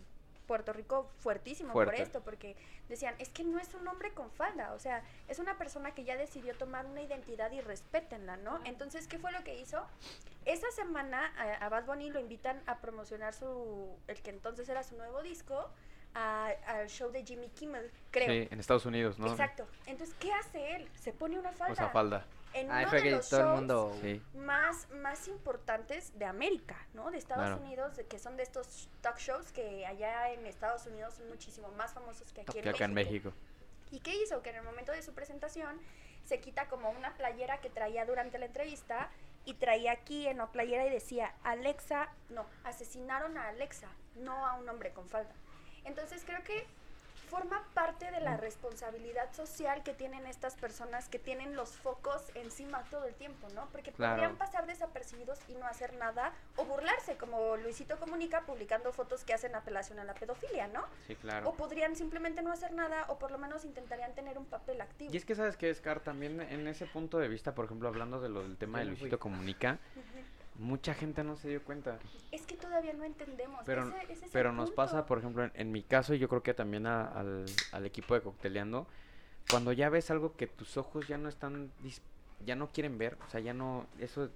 [0.46, 2.02] Puerto Rico fuertísimo por Fuerte.
[2.02, 2.56] esto, porque
[2.88, 6.04] decían, es que no es un hombre con falda, o sea, es una persona que
[6.04, 8.60] ya decidió tomar una identidad y respétenla, ¿no?
[8.64, 9.86] Entonces, ¿qué fue lo que hizo?
[10.46, 14.82] Esa semana a, a Bad Bunny lo invitan a promocionar su, el que entonces era
[14.82, 15.70] su nuevo disco,
[16.14, 18.28] al show de Jimmy Kimmel, creo.
[18.28, 19.28] Sí, en Estados Unidos, ¿no?
[19.28, 19.66] Exacto.
[19.86, 20.88] Entonces, ¿qué hace él?
[20.94, 21.72] Se pone una falda.
[21.72, 22.26] O sea, falda.
[22.54, 23.96] En Ah, uno de los todo el shows mundo.
[24.02, 24.22] Sí.
[24.34, 27.10] más, más importantes de América, ¿no?
[27.10, 27.62] De Estados Claro.
[27.62, 31.68] Unidos, de que son de estos talk shows que allá en Estados Unidos son muchísimo
[31.78, 33.32] más famosos que aquí Que acá en México.
[33.90, 34.42] ¿Y qué hizo?
[34.42, 35.80] Que en el momento de su presentación
[36.24, 39.10] se quita como una playera que traía durante la entrevista
[39.46, 44.54] y traía aquí en la playera y decía, Alexa, no, asesinaron a Alexa, no a
[44.54, 45.32] un hombre con falda.
[45.84, 46.66] Entonces creo que
[47.28, 52.82] forma parte de la responsabilidad social que tienen estas personas que tienen los focos encima
[52.90, 53.70] todo el tiempo, ¿no?
[53.72, 54.16] Porque Claro.
[54.16, 59.32] podrían pasar desapercibidos y no hacer nada o burlarse, como Luisito Comunica publicando fotos que
[59.32, 60.84] hacen apelación a la pedofilia, ¿no?
[61.06, 61.52] Sí, O claro.
[61.54, 65.10] podrían simplemente no hacer nada o por lo menos intentarían tener un papel activo.
[65.10, 66.00] Y es que, ¿sabes qué, Scar?
[66.00, 68.84] También en ese punto de vista, por ejemplo, hablando de lo del tema de.
[68.84, 70.04] Luisito Comunica, Ujú.
[70.56, 71.98] Mucha gente no se dio cuenta.
[72.30, 73.60] Es que todavía no entendemos.
[73.64, 76.28] Pero, ese- ese es pero nos pasa, por ejemplo, en, en mi caso, y yo
[76.28, 78.86] creo que también a- al, al equipo de Cocteleando,
[79.48, 81.70] cuando ya ves algo que tus ojos ya no están,
[82.44, 84.30] ya no quieren ver, o sea, ya no, eso,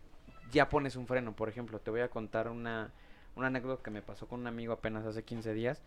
[0.53, 1.35] ya pones un freno.
[1.35, 2.93] Por ejemplo, te voy a contar una,
[3.35, 5.83] una anécdota que me pasó con un amigo apenas hace 15 días.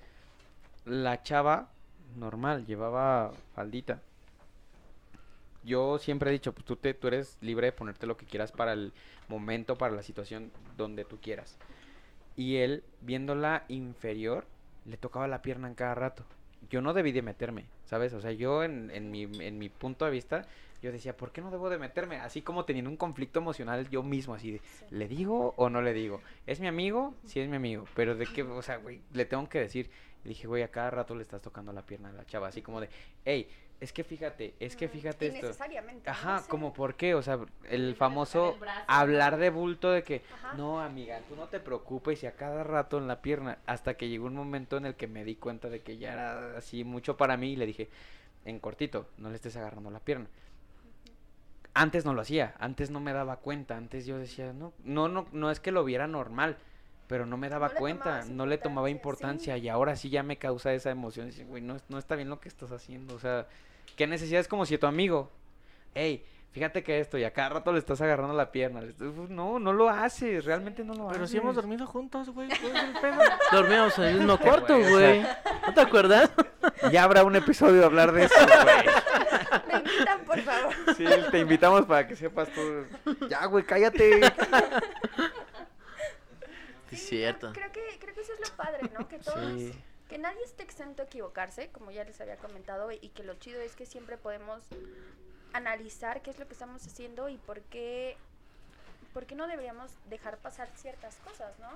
[0.86, 1.69] La chava,
[2.15, 4.01] normal, llevaba faldita.
[5.70, 8.51] Yo siempre he dicho, pues tú, te, tú eres libre de ponerte lo que quieras
[8.51, 8.91] para el
[9.28, 11.59] momento, para la situación donde tú quieras.
[12.36, 14.45] Y él, viéndola inferior,
[14.86, 16.26] le tocaba la pierna en cada rato.
[16.72, 18.13] Yo no debí de meterme, ¿sabes?
[18.13, 20.47] O sea, yo en, en, mi, en mi punto de vista,
[20.82, 22.17] yo decía, ¿por qué no debo de meterme?
[22.17, 24.86] Así como teniendo un conflicto emocional yo mismo, así de, Sí.
[24.89, 26.22] ¿le digo o no le digo?
[26.47, 27.13] ¿Es mi amigo?
[27.26, 29.91] Sí es mi amigo, pero de qué, o sea, güey, le tengo que decir.
[30.26, 32.61] Y dije, güey, a cada rato le estás tocando la pierna a la chava, así
[32.61, 32.89] como de,
[33.24, 33.47] hey,
[33.80, 35.39] es que fíjate, es que fíjate esto.
[35.39, 36.05] Innecesariamente.
[36.05, 36.49] no Ajá, sé.
[36.49, 38.57] como por qué, o sea, el famoso
[38.88, 40.53] hablar de bulto de que, Ajá.
[40.57, 44.09] no, amiga, tú no te preocupes y a cada rato en la pierna, hasta que
[44.09, 47.15] llegó un momento en el que me di cuenta de que ya era así mucho
[47.15, 47.89] para mí y le dije,
[48.45, 50.27] en cortito, no le estés agarrando la pierna.
[51.73, 55.27] Antes no lo hacía, antes no me daba cuenta, antes yo decía, no, no, no,
[55.32, 56.57] no es que lo viera normal,
[57.07, 59.61] pero no me daba No cuenta, no le tomaba importancia, importancia sí.
[59.61, 62.39] y ahora sí ya me causa esa emoción, dice, güey, no, no está bien lo
[62.41, 63.47] que estás haciendo, o sea,
[63.96, 65.32] ¿qué necesidad es como si tu amigo,
[65.96, 69.60] hey, fíjate que esto y a cada rato le estás agarrando la pierna, estás- no,
[69.60, 71.18] no lo haces, realmente no lo haces.
[71.18, 72.50] Pero si hemos dormido juntos, güey.
[72.50, 73.20] ¿cuál es el pedo?
[73.52, 76.32] Dormíamos en el mismo cuarto, güey, o sea- ¿No te acuerdas?
[76.92, 78.86] Ya habrá un episodio de hablar de eso, güey.
[79.68, 80.74] Me invitan, por favor.
[80.96, 82.86] Sí, te invitamos para que sepas tú.
[83.30, 84.22] Ya, güey, cállate.
[86.90, 87.52] Sí, es cierto.
[87.54, 89.08] Creo que, creo que eso es lo padre, ¿no?
[89.08, 89.74] Que todos, Sí.
[90.10, 93.62] Que nadie esté exento a equivocarse, como ya les había comentado, y que lo chido
[93.62, 94.64] es que siempre podemos
[95.53, 98.18] analizar qué es lo que estamos haciendo y por qué,
[99.14, 101.70] por qué no deberíamos dejar pasar ciertas cosas, ¿no?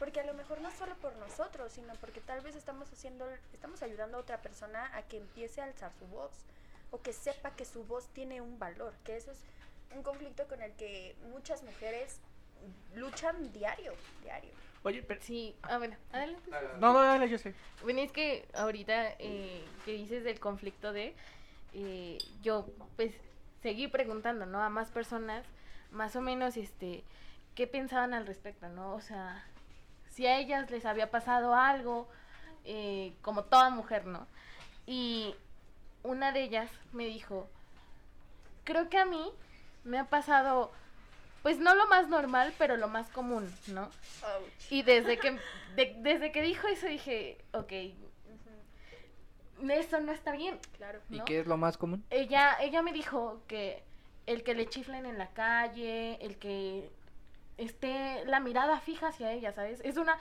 [0.00, 3.24] Porque a lo mejor no solo por nosotros, sino porque tal vez estamos haciendo,
[3.54, 6.32] estamos ayudando a otra persona a que empiece a alzar su voz
[6.90, 9.38] o que sepa que su voz tiene un valor, que eso es
[9.94, 12.18] un conflicto con el que muchas mujeres
[12.94, 14.65] luchan diario, diario.
[14.82, 15.20] Oye, pero...
[15.22, 16.50] Sí, ah, bueno, adelante.
[16.78, 17.54] No, no, dale, yo sé.
[17.82, 21.14] Bueno, es que ahorita eh, que dices del conflicto de,
[21.72, 22.66] eh, yo
[22.96, 23.14] pues
[23.62, 24.62] seguí preguntando, ¿no?
[24.62, 25.44] A más personas,
[25.90, 27.04] más o menos, este,
[27.54, 28.94] qué pensaban al respecto, ¿no?
[28.94, 29.44] O sea,
[30.10, 32.08] si a ellas les había pasado algo,
[32.64, 34.26] eh, como toda mujer, ¿no?
[34.86, 35.34] Y
[36.02, 37.48] una de ellas me dijo,
[38.64, 39.32] creo que a mí
[39.84, 40.72] me ha pasado,
[41.46, 43.88] pues no lo más normal, pero lo más común, ¿no?
[44.68, 45.38] Y desde que,
[45.76, 47.72] de- desde que dijo eso dije, ok,
[49.70, 50.58] eso no está bien.
[50.76, 50.98] Claro.
[51.08, 51.24] ¿Y ¿no?
[51.24, 52.04] qué es lo más común?
[52.10, 53.84] Ella, ella me dijo que
[54.26, 56.90] el que le chiflen en la calle, el que
[57.58, 59.80] esté la mirada fija hacia ella, ¿sabes?
[59.84, 60.18] Es una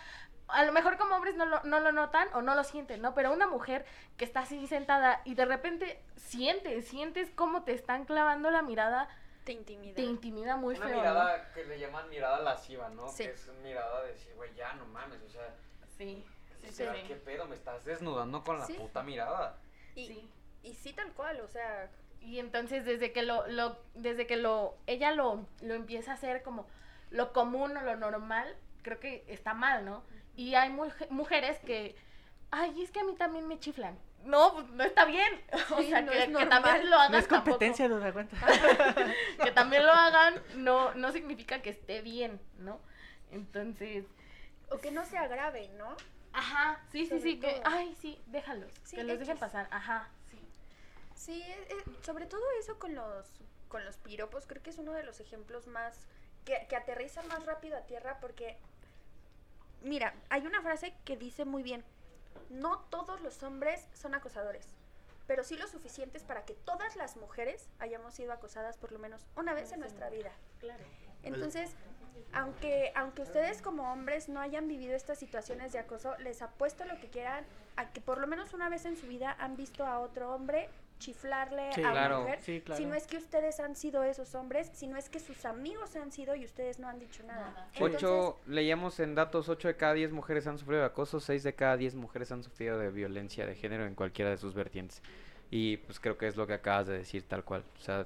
[0.48, 3.16] a lo mejor como hombres no lo, no lo notan o no lo sienten, ¿no?
[3.16, 3.84] Pero una mujer
[4.16, 9.10] que está así sentada y de repente sientes, sientes cómo te están clavando la mirada,
[9.46, 9.96] Te intimida.
[9.96, 10.96] te intimida muy Una feo.
[10.96, 11.02] ¿no?
[11.02, 13.08] mirada que le llaman mirada lasciva, ¿no?
[13.10, 13.24] Sí.
[13.24, 15.56] Que es mirada de decir, güey, ya no mames, o sea,
[15.98, 16.26] Sí,
[16.62, 16.84] sí, sí.
[17.08, 17.46] ¿qué pedo?
[17.48, 18.74] Me estás desnudando con la Sí.
[18.74, 19.58] puta mirada.
[19.96, 20.30] Y, Sí.
[20.64, 21.90] y sí, tal cual, o sea,
[22.22, 26.42] Y entonces desde que lo, lo desde que lo, ella lo, lo empieza a hacer
[26.42, 26.66] como
[27.12, 30.04] lo común o lo normal, creo que está mal, ¿no?
[30.36, 31.96] Y hay muje- mujeres que,
[32.50, 33.96] ay, es que a mí también me chiflan.
[34.26, 35.42] No, pues no está bien.
[35.72, 37.12] o Sí, sea, no que, es que también lo hagan.
[37.12, 37.52] No es tampoco.
[37.52, 38.36] competencia, no aguanta.
[39.44, 42.80] que también lo hagan no, no significa que esté bien, ¿no?
[43.32, 44.06] Entonces,
[44.70, 45.96] o que no se agrave, ¿no?
[46.34, 47.62] ajá, sí, sí, Sobre sí, que, todo.
[47.66, 50.38] ay, sí, déjalos, Sí, que los dejen pasar, ajá, sí.
[51.16, 53.28] Sí, eh, eh, sobre todo eso con los,
[53.70, 55.98] con los piropos, creo que es uno de los ejemplos más,
[56.44, 58.58] que, que aterrizan más rápido a tierra porque,
[59.82, 61.84] mira, hay una frase que dice muy bien,
[62.50, 64.68] no todos los hombres son acosadores,
[65.28, 69.26] pero sí lo suficientes para que todas las mujeres hayamos sido acosadas por lo menos
[69.36, 70.32] una vez en nuestra vida.
[70.60, 70.84] Claro.
[71.24, 71.72] Entonces,
[72.34, 77.00] aunque, aunque ustedes como hombres no hayan vivido estas situaciones de acoso, les apuesto lo
[77.00, 77.46] que quieran
[77.76, 80.70] a que por lo menos una vez en su vida han visto a otro hombre
[81.00, 82.22] chiflarle Sí, a una claro.
[82.22, 82.40] mujer.
[82.42, 82.78] Sí, claro.
[82.82, 85.96] Si no es que ustedes han sido esos hombres, si no es que sus amigos
[85.96, 87.50] han sido y ustedes no han dicho nada.
[87.52, 87.70] Nada.
[87.74, 91.44] Entonces, Ocho, leíamos en datos, 8 de cada 10 mujeres han sufrido de acoso, 6
[91.44, 95.02] de cada 10 mujeres han sufrido de violencia de género en cualquiera de sus vertientes.
[95.52, 97.64] Y pues creo que es lo que acabas de decir tal cual.
[97.78, 98.06] O sea,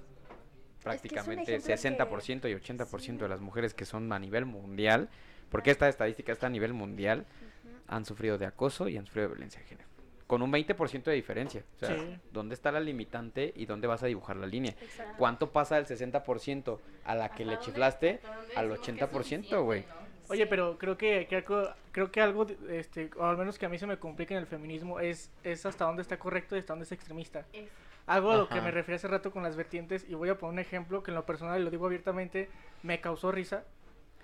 [0.83, 3.23] prácticamente ejemplo que- 60% y 80% Sí.
[3.23, 5.09] de las mujeres que son a nivel mundial,
[5.49, 7.19] porque esta estadística está a nivel mundial,
[7.65, 7.75] ujú.
[7.87, 9.88] han sufrido de acoso y han sufrido de violencia de género.
[10.29, 11.63] Con un 20% de diferencia.
[11.77, 12.19] O sea, Sí.
[12.31, 14.75] ¿dónde está la limitante y dónde vas a dibujar la línea?
[14.79, 15.15] Exacto.
[15.17, 18.19] ¿Cuánto pasa del 60% a la que ¿Hasta le chiflaste
[18.55, 19.85] al decimos que es 80%, güey?
[20.27, 23.69] Oye, pero creo que, que algo, creo que algo, este, o al menos que a
[23.69, 26.73] mí se me complica en el feminismo, es, es hasta dónde está correcto y hasta
[26.73, 27.47] dónde es extremista.
[27.51, 27.67] Es-
[28.05, 30.53] Algo a lo que me referí hace rato con las vertientes, y voy a poner
[30.53, 32.49] un ejemplo que en lo personal, y lo digo abiertamente,
[32.83, 33.63] me causó risa.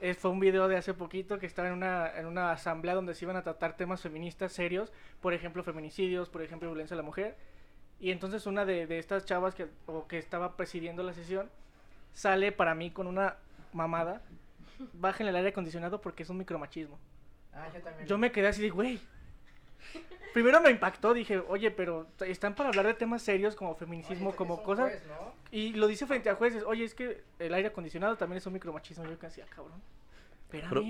[0.01, 3.13] Es, fue un video de hace poquito que estaba en una, en una asamblea donde
[3.13, 4.91] se iban a tratar temas feministas serios,
[5.21, 7.37] por ejemplo, feminicidios, por ejemplo, violencia a la mujer.
[7.99, 11.49] Y entonces una de, de estas chavas que, o que estaba presidiendo la sesión
[12.13, 13.37] sale para mí con una
[13.73, 14.21] mamada.
[14.93, 16.99] Bajen el aire acondicionado porque es un micromachismo.
[17.53, 18.07] Ah, yo también.
[18.07, 18.99] Yo me quedé así de, güey.
[20.33, 24.61] Primero me impactó, dije, oye, pero están para hablar de temas serios como feminicismo, como
[24.63, 24.91] cosas.
[25.51, 28.53] Y lo dice frente a jueces, oye, es que el aire acondicionado también es un
[28.53, 29.05] micromachismo.
[29.05, 29.81] Yo casi, ah, cabrón.
[30.49, 30.81] Pero-.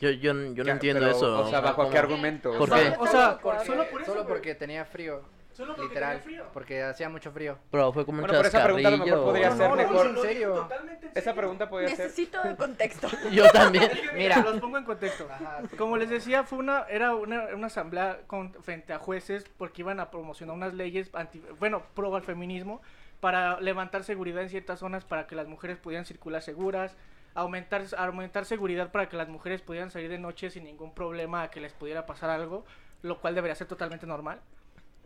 [0.00, 1.40] Yo, yo, yo no Ya, entiendo pero, eso.
[1.40, 2.50] O sea, ¿bajo qué argumento?
[2.56, 2.98] ¿Por O sea, qué?
[2.98, 4.34] O sea, porque, solo por eso, solo güey.
[4.34, 5.22] porque tenía frío.
[5.52, 6.20] Solo porque literal.
[6.22, 6.50] tenía frío.
[6.54, 7.58] Porque hacía mucho frío.
[7.70, 9.24] Pero fue como un Bueno, pero esa pregunta a lo mejor chascarrillo.
[9.26, 10.10] podría No, ser no, mejor.
[10.10, 10.54] no, ¿En serio?
[10.54, 11.98] totalmente en Esa pregunta podría ser...
[12.06, 13.08] Necesito contexto.
[13.32, 13.90] Yo también.
[14.14, 15.28] Mira, Mira, los pongo en contexto.
[15.30, 15.76] Ajá, sí.
[15.76, 20.00] Como les decía, fue una, era una, una asamblea con, frente a jueces porque iban
[20.00, 22.80] a promocionar unas leyes, anti, bueno, pro al feminismo,
[23.22, 26.96] para levantar seguridad en ciertas zonas para que las mujeres pudieran circular seguras,
[27.34, 31.48] aumentar, aumentar seguridad para que las mujeres pudieran salir de noche sin ningún problema a
[31.48, 32.64] que les pudiera pasar algo,
[33.02, 34.40] lo cual debería ser totalmente normal.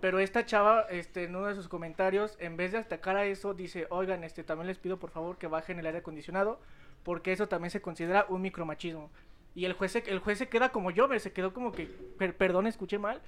[0.00, 3.52] Pero esta chava, este, en uno de sus comentarios, en vez de atacar a eso,
[3.52, 6.58] dice, oigan, este, también les pido por favor que bajen el aire acondicionado,
[7.02, 9.10] porque eso también se considera un micromachismo.
[9.54, 11.84] Y el juez, se, el juez se queda como yo, se quedó como que,
[12.16, 13.20] "Per- perdón, escuché mal,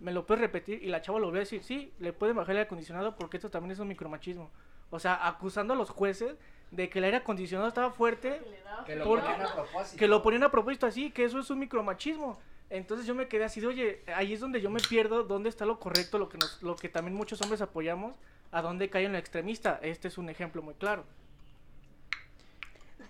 [0.00, 0.82] me lo puedes repetir.
[0.82, 3.36] Y la chava lo volvió a decir, sí, le pueden bajar el aire acondicionado porque
[3.36, 4.50] esto también es un micromachismo.
[4.90, 6.36] O sea, acusando a los jueces
[6.70, 8.40] de que el aire acondicionado estaba fuerte,
[8.86, 9.98] que lo Porque- ponían a propósito.
[9.98, 12.38] que lo ponían a propósito así, que eso es un micromachismo.
[12.70, 15.64] Entonces yo me quedé así de, oye, ahí es donde yo me pierdo, dónde está
[15.66, 18.16] lo correcto, lo que, nos, lo que también muchos hombres apoyamos,
[18.50, 19.78] a dónde cae en lo extremista.
[19.82, 21.04] Este es un ejemplo muy claro.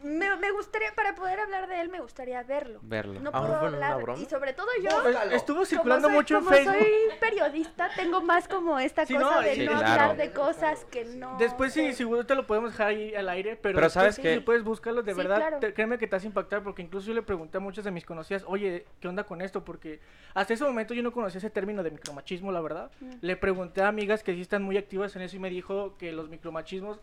[0.02, 2.81] Me, me gustaría, para poder hablar de él, me gustaría verlo.
[2.82, 3.20] Verlo.
[3.20, 4.02] No Ah, puedo hablar.
[4.18, 4.90] Y sobre todo yo.
[5.32, 6.74] Estuvo como circulando soy, mucho en como Facebook.
[6.77, 9.86] soy periodista, tengo más como esta Sí, cosa no, de sí, no claro.
[9.86, 11.36] hablar de cosas que no.
[11.39, 14.35] Después sí, seguro te lo podemos dejar ahí al aire, pero, ¿sabes sí, qué?
[14.35, 15.59] si puedes buscarlo, de Sí, verdad, claro.
[15.60, 17.90] te- créeme que te vas a impactar, porque incluso yo le pregunté a muchas de
[17.90, 19.64] mis conocidas, oye, ¿qué onda con esto?
[19.64, 20.01] Porque
[20.35, 22.90] hasta ese momento yo no conocía ese término de micromachismo, la verdad.
[23.01, 23.12] Mm.
[23.20, 26.12] Le pregunté a amigas que sí están muy activas en eso y me dijo que
[26.12, 27.01] los micromachismos,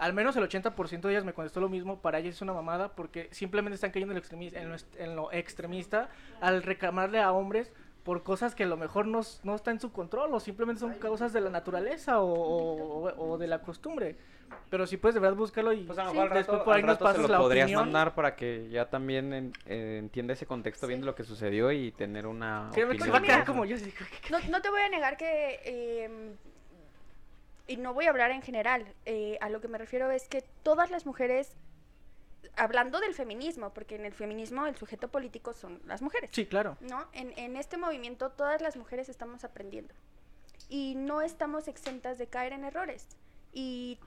[0.00, 2.88] al menos el 80% de ellas me contestó lo mismo, para ellas es una mamada,
[2.96, 6.08] porque simplemente están cayendo en lo, extremi- en lo, en lo extremista
[6.40, 7.72] al reclamarle a hombres
[8.02, 10.94] por cosas que a lo mejor no, no está en su control o simplemente son
[10.94, 14.16] causas de la naturaleza o, o- o de la costumbre.
[14.68, 16.64] Pero si puedes de verdad buscarlo y Pues a lo sí, mejor al después rato,
[16.64, 17.84] por ahí nos pasas la podrías opinión.
[17.84, 20.90] mandar para que ya también en- eh, entienda ese contexto Sí.
[20.90, 23.76] viendo lo que sucedió y tener una opinión va a quedar como yo.
[24.30, 25.60] No, no te voy a negar que.
[25.64, 26.32] eh,
[27.70, 28.84] y no voy a hablar en general.
[29.06, 31.52] eh, a lo que me refiero es que todas las mujeres
[32.56, 36.30] hablando del feminismo, porque en el feminismo el sujeto político son las mujeres.
[36.32, 36.76] Sí, claro.
[36.80, 37.06] ¿no?
[37.12, 39.94] En, en este movimiento todas las mujeres estamos aprendiendo
[40.68, 43.06] y no estamos exentas de caer en errores.
[43.52, 43.98] Y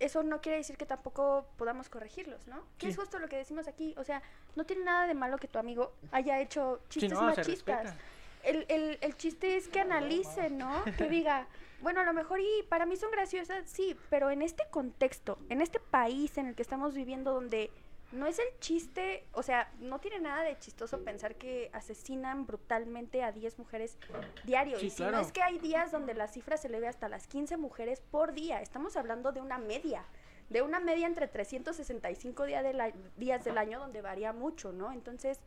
[0.00, 2.64] eso no quiere decir que tampoco podamos corregirlos, ¿no?
[2.78, 3.00] Que es Sí.
[3.00, 3.94] justo lo que decimos aquí.
[3.98, 4.22] O sea,
[4.56, 7.94] no tiene nada de malo que tu amigo haya hecho Sí, chistes no, se machistas.
[8.42, 10.82] El, el, el chiste es que analice, ¿no?
[10.96, 11.46] Que diga,
[11.82, 15.60] bueno, a lo mejor y para mí son graciosas, sí, pero en este contexto, en
[15.60, 17.70] este país en el que estamos viviendo donde
[18.12, 23.22] no es el chiste, o sea, no tiene nada de chistoso pensar que asesinan brutalmente
[23.24, 23.96] a 10 mujeres
[24.44, 24.78] diario.
[24.78, 25.12] Sí, y si claro.
[25.16, 28.34] no es que hay días donde la cifra se eleve hasta las 15 mujeres por
[28.34, 28.60] día.
[28.60, 30.04] Estamos hablando de una media.
[30.50, 34.92] De una media entre 365 días del, a- días del año donde varía mucho, ¿no?
[34.92, 35.40] Entonces,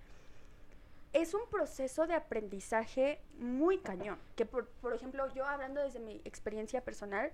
[1.15, 4.19] es un proceso de aprendizaje muy cañón.
[4.35, 7.31] Que, por, por ejemplo, yo hablando desde mi experiencia personal,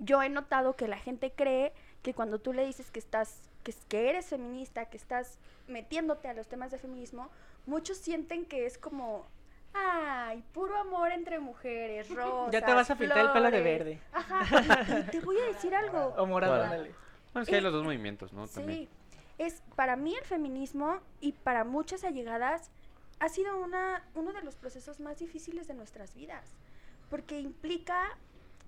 [0.00, 1.72] yo he notado que la gente cree
[2.02, 6.34] que cuando tú le dices que estás, que, que eres feminista, que estás metiéndote a
[6.34, 7.30] los temas de feminismo,
[7.64, 9.26] muchos sienten que es como,
[9.72, 13.78] ay, puro amor entre mujeres, rosas, Ya te vas a pintar el pelo de flores".
[13.78, 14.00] verde.
[14.12, 16.12] Ajá, y, y te voy a decir algo.
[16.18, 16.66] O morado.
[16.66, 18.48] Bueno, es que hay los dos movimientos, ¿no?
[18.48, 18.88] También.
[19.38, 22.70] Es para mí el feminismo y para muchas allegadas
[23.20, 26.44] ha sido una, uno de los procesos más difíciles de nuestras vidas,
[27.10, 28.16] porque implica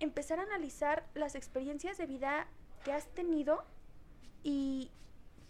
[0.00, 2.46] empezar a analizar las experiencias de vida
[2.84, 3.64] que has tenido
[4.42, 4.90] y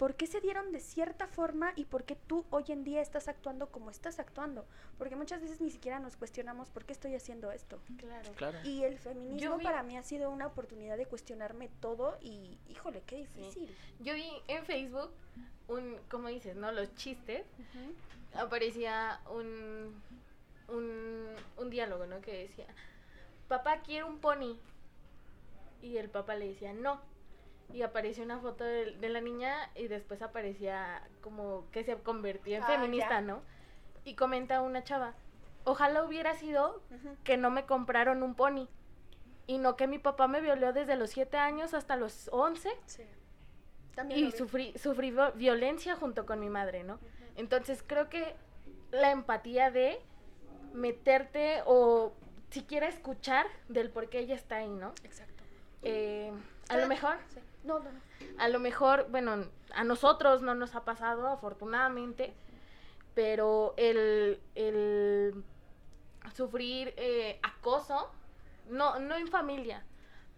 [0.00, 3.28] por qué se dieron de cierta forma y por qué tú hoy en día estás
[3.28, 4.64] actuando como estás actuando,
[4.96, 7.78] porque muchas veces ni siquiera nos cuestionamos por qué estoy haciendo esto.
[7.98, 8.32] Claro.
[8.32, 8.58] Claro.
[8.64, 13.02] Y el feminismo vi- para mí ha sido una oportunidad de cuestionarme todo y, híjole,
[13.06, 13.76] qué difícil.
[13.98, 15.10] Yo vi en Facebook
[15.68, 16.72] un, como dices, ¿no?
[16.72, 17.44] Los chistes.
[18.34, 20.00] Aparecía un,
[20.68, 21.26] un,
[21.58, 22.22] un diálogo, ¿no?
[22.22, 22.66] Que decía,
[23.48, 24.56] papá quiere un pony.
[25.82, 27.02] Y el papá le decía, no.
[27.72, 32.58] Y apareció una foto de, de la niña y después aparecía como que se convertía
[32.58, 33.20] en Ah, feminista, ya.
[33.20, 33.42] ¿no?
[34.04, 35.14] Y comenta una chava,
[35.64, 36.82] ojalá hubiera sido
[37.24, 38.68] que no me compraron un pony.
[39.46, 43.02] Y no que mi papá me violó desde los 7 años hasta los 11 Sí.
[43.96, 47.00] También y sufrí, sufrí violencia junto con mi madre, ¿no?
[47.36, 48.34] Entonces creo que
[48.92, 50.00] la empatía de
[50.72, 52.12] meterte o
[52.50, 54.90] siquiera escuchar del por qué ella está ahí, ¿no?
[55.02, 55.42] Exacto.
[55.82, 56.32] Eh,
[56.68, 57.40] a lo mejor, sí.
[57.64, 58.00] No, no, no.
[58.38, 62.34] a lo mejor, bueno, a nosotros no nos ha pasado afortunadamente,
[63.14, 65.44] pero el, el
[66.34, 68.10] sufrir eh, acoso,
[68.68, 69.82] no, no en familia,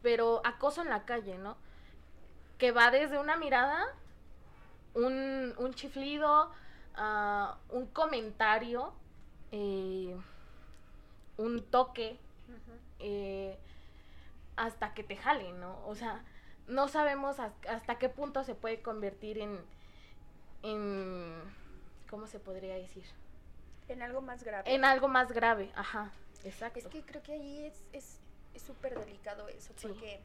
[0.02, 1.56] pero acoso en la calle, ¿no?
[2.58, 3.84] Que va desde una mirada,
[4.94, 6.50] un, un chiflido,
[7.70, 8.92] un comentario,
[9.50, 10.16] eh,
[11.36, 12.18] un toque,
[12.98, 13.58] eh,
[14.56, 15.80] hasta que te jalen, ¿no?
[15.86, 16.22] O sea,
[16.66, 19.58] no sabemos has- hasta qué punto se puede convertir en,
[20.62, 21.42] en,
[22.08, 23.04] ¿cómo se podría decir?
[23.88, 24.72] En algo más grave.
[24.72, 26.12] En algo más grave, ajá,
[26.44, 26.78] exacto.
[26.78, 28.18] Es que creo que ahí es es
[28.54, 29.88] es súper delicado eso, Sí.
[29.88, 30.20] porque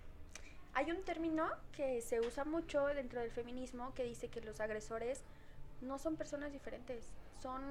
[0.74, 5.24] hay un término que se usa mucho dentro del feminismo que dice que los agresores
[5.82, 7.06] no son personas diferentes,
[7.42, 7.64] son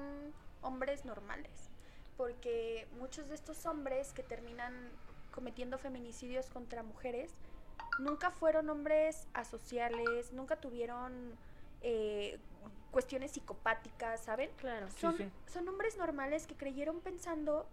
[0.63, 1.69] hombres normales,
[2.17, 4.89] porque muchos de estos hombres que terminan
[5.31, 7.31] cometiendo feminicidios contra mujeres
[7.99, 11.37] nunca fueron hombres asociales, nunca tuvieron
[11.81, 12.39] eh,
[12.91, 14.49] cuestiones psicopáticas, ¿saben?
[14.57, 14.87] Claro.
[14.89, 15.29] Sí, son, sí.
[15.51, 17.67] son hombres normales que creyeron pensando,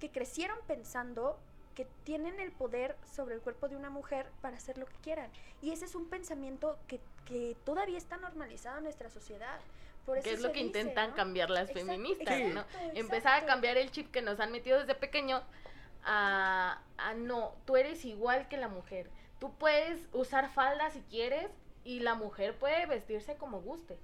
[0.00, 1.38] que crecieron pensando
[1.74, 5.28] que tienen el poder sobre el cuerpo de una mujer para hacer lo que quieran.
[5.60, 9.58] Y ese es un pensamiento que, que todavía está normalizado en nuestra sociedad.
[10.06, 11.16] Por eso Que es lo que dice, intentan ¿no?
[11.16, 12.60] cambiar las Exacto, feministas, ¿no?
[12.60, 15.42] exacto, Empezar a cambiar el chip que nos han metido desde pequeño
[16.04, 19.10] a, a no, tú eres igual que la mujer.
[19.38, 21.50] Tú puedes usar falda si quieres
[21.84, 23.98] y la mujer puede vestirse como guste.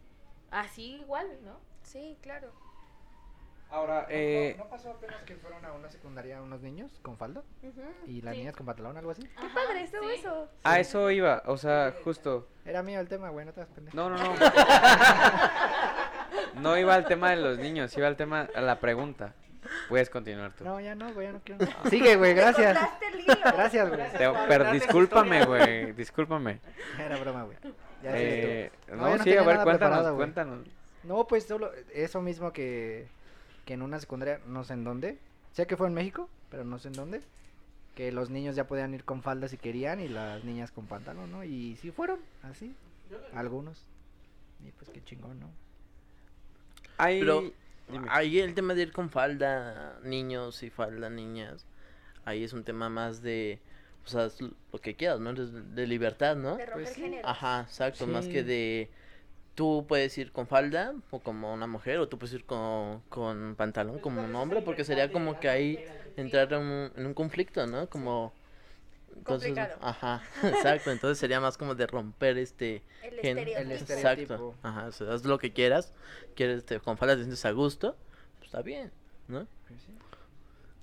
[0.51, 1.59] Así igual, ¿no?
[1.83, 2.53] Sí, claro.
[3.71, 7.45] Ahora, eh, ¿No, no pasó apenas que fueron a una secundaria unos niños con falda?
[8.05, 8.41] ¿Y las Sí.
[8.41, 9.23] niñas con pantalón, algo así?
[9.23, 10.15] Qué padre estuvo sí.
[10.17, 10.49] eso.
[10.65, 12.49] a eso iba, o sea, justo.
[12.65, 13.97] Era mío el tema, güey, no te das pendejo.
[13.97, 14.35] No, no, no.
[16.55, 19.35] No iba al tema de los niños, iba al tema, a la pregunta.
[19.89, 20.65] Puedes continuar tú.
[20.65, 21.65] No, ya no, güey, ya no quiero.
[21.65, 21.91] nada.
[21.91, 22.79] Sigue, güey, gracias.
[23.13, 23.35] El hilo.
[23.43, 24.01] Gracias, güey.
[24.13, 26.61] Te- pero discúlpame, güey, discúlpame.
[26.99, 27.57] Era broma, güey.
[28.03, 30.17] Ya Eh, no, yo no sí, a ver, nada cuéntanos, preparado, güey.
[30.17, 30.67] cuéntanos.
[31.05, 33.07] No, pues solo eso mismo que,
[33.65, 35.19] que en una secundaria, no sé en dónde.
[35.53, 37.21] Sé que fue en México, pero no sé en dónde.
[37.95, 41.31] Que los niños ya podían ir con falda si querían y las niñas con pantalón,
[41.33, 41.43] ¿no?
[41.45, 42.75] Y sí fueron, así.
[43.35, 43.85] Algunos.
[44.65, 45.51] Y pues qué chingón, ¿no?
[46.99, 47.21] Hay...
[47.21, 47.51] Pero
[47.91, 48.09] dime.
[48.11, 51.67] ahí el tema de ir con falda, niños y falda, niñas,
[52.25, 53.61] ahí es un tema más de
[54.03, 55.31] pues haz lo que quieras, ¿no?
[55.31, 56.57] Eres de libertad, ¿no?
[56.57, 57.17] De Pues sí.
[57.23, 58.91] Ajá, exacto, más que de
[59.55, 63.57] tú puedes ir con falda o como una mujer o tú puedes ir con, con
[63.57, 65.79] pantalón como un hombre porque sería como que ahí
[66.17, 67.89] entrar en un, en un conflicto, ¿no?
[67.89, 68.33] Como
[69.17, 69.79] entonces, Complicado.
[69.83, 73.61] ajá, exacto, entonces sería más como de romper este El gen- estereotipo.
[73.61, 74.55] El Exacto, estereotipo.
[74.63, 75.93] ajá, o sea, haz lo que quieras,
[76.35, 77.97] quieres este, con falda te sientes a gusto,
[78.39, 78.91] pues está bien,
[79.29, 79.47] ¿no?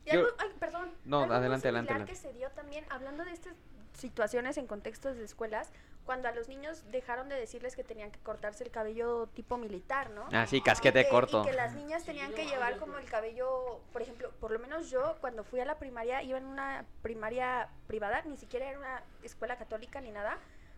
[0.05, 0.91] Y Yo- algo, ay, perdón.
[1.05, 2.13] No, algo adelante, adelante, adelante.
[2.13, 3.53] que se dio también, hablando de estas
[3.93, 5.69] situaciones en contextos de escuelas,
[6.07, 10.09] cuando a los niños dejaron de decirles que tenían que cortarse el cabello tipo militar,
[10.11, 10.25] ¿no?
[10.31, 11.41] Ah, sí, casquete Y que- corto.
[11.43, 14.89] Y que las niñas tenían que llevar como el cabello, por ejemplo, por lo menos
[14.89, 19.03] yo cuando fui a la primaria iba en una primaria privada, ni siquiera era una
[19.21, 20.37] escuela católica ni nada,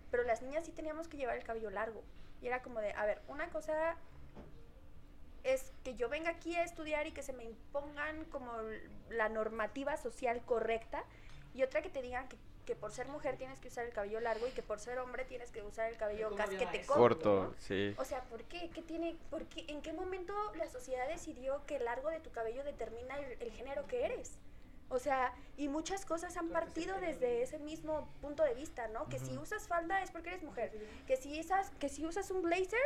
[0.09, 2.01] pero las niñas sí teníamos que llevar el cabello largo.
[2.41, 3.95] Y era como de, a ver, una cosa
[5.43, 8.51] es que yo venga aquí a estudiar y que se me impongan como
[9.11, 11.03] la normativa social correcta
[11.53, 12.37] y otra que te digan que,
[12.69, 15.25] que por ser mujer tienes que usar el cabello largo y que por ser hombre
[15.25, 16.93] tienes que usar el cabello casquete corto.
[16.93, 17.55] Corto, ¿no?
[17.57, 17.95] sí.
[17.97, 18.69] O sea, ¿por qué?
[18.69, 22.29] ¿Qué tiene, por qué- ¿En qué momento la sociedad decidió que el largo de tu
[22.29, 24.37] cabello determina el, el género que eres?
[24.89, 29.09] O sea, y muchas cosas han partido desde ese mismo punto de vista, ¿no?
[29.09, 30.71] Que si usas falda es porque eres mujer.
[31.07, 32.79] Que si usas, que si usas un blazer,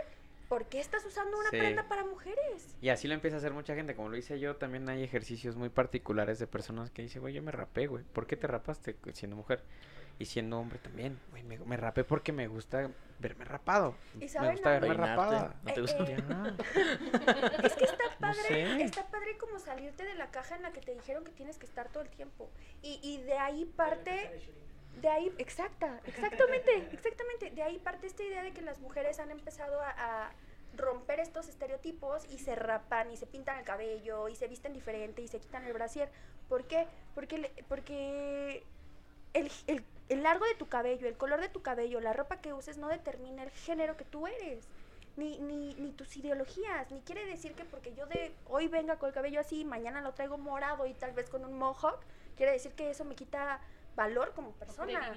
[0.54, 1.58] ¿por qué estás usando una Sí.
[1.58, 2.76] prenda para mujeres?
[2.80, 5.56] Y así lo empieza a hacer mucha gente, como lo hice yo, también hay ejercicios
[5.56, 8.96] muy particulares de personas que dicen, güey, yo me rapé, güey, ¿por qué te rapaste
[9.14, 9.64] siendo mujer?
[10.20, 13.96] Y siendo hombre también, güey, me, me rapé porque me gusta verme rapado.
[14.14, 15.56] ¿Y Me gusta verme Peinarte, rapada.
[15.64, 16.04] ¿no te Eh, gusta?
[16.04, 16.56] eh, Ya.
[17.64, 18.82] Es que está No padre, sé.
[18.84, 21.66] está padre como salirte de la caja en la que te dijeron que tienes que
[21.66, 22.52] estar todo el tiempo.
[22.84, 24.40] Y, y de ahí parte,
[25.02, 29.32] de ahí, exacta, exactamente, exactamente, de ahí parte esta idea de que las mujeres han
[29.32, 29.90] empezado a,
[30.26, 30.32] a
[30.76, 35.22] romper estos estereotipos y se rapan y se pintan el cabello y se visten diferente
[35.22, 36.10] y se quitan el brasier.
[36.50, 36.88] ¿Por qué?
[37.16, 38.64] Porque, porque
[39.34, 42.54] el, el- el largo de tu cabello, el color de tu cabello, la ropa que
[42.54, 44.68] uses no determina el género que tú eres.
[45.16, 49.10] Ni, ni, ni tus ideologías, ni quiere decir que porque yo de hoy venga con
[49.10, 52.00] el cabello así, mañana lo traigo morado y tal vez con un mohawk,
[52.36, 53.62] quiere decir que eso me quita
[53.96, 54.88] valor como persona.
[55.10, 55.14] ¿no?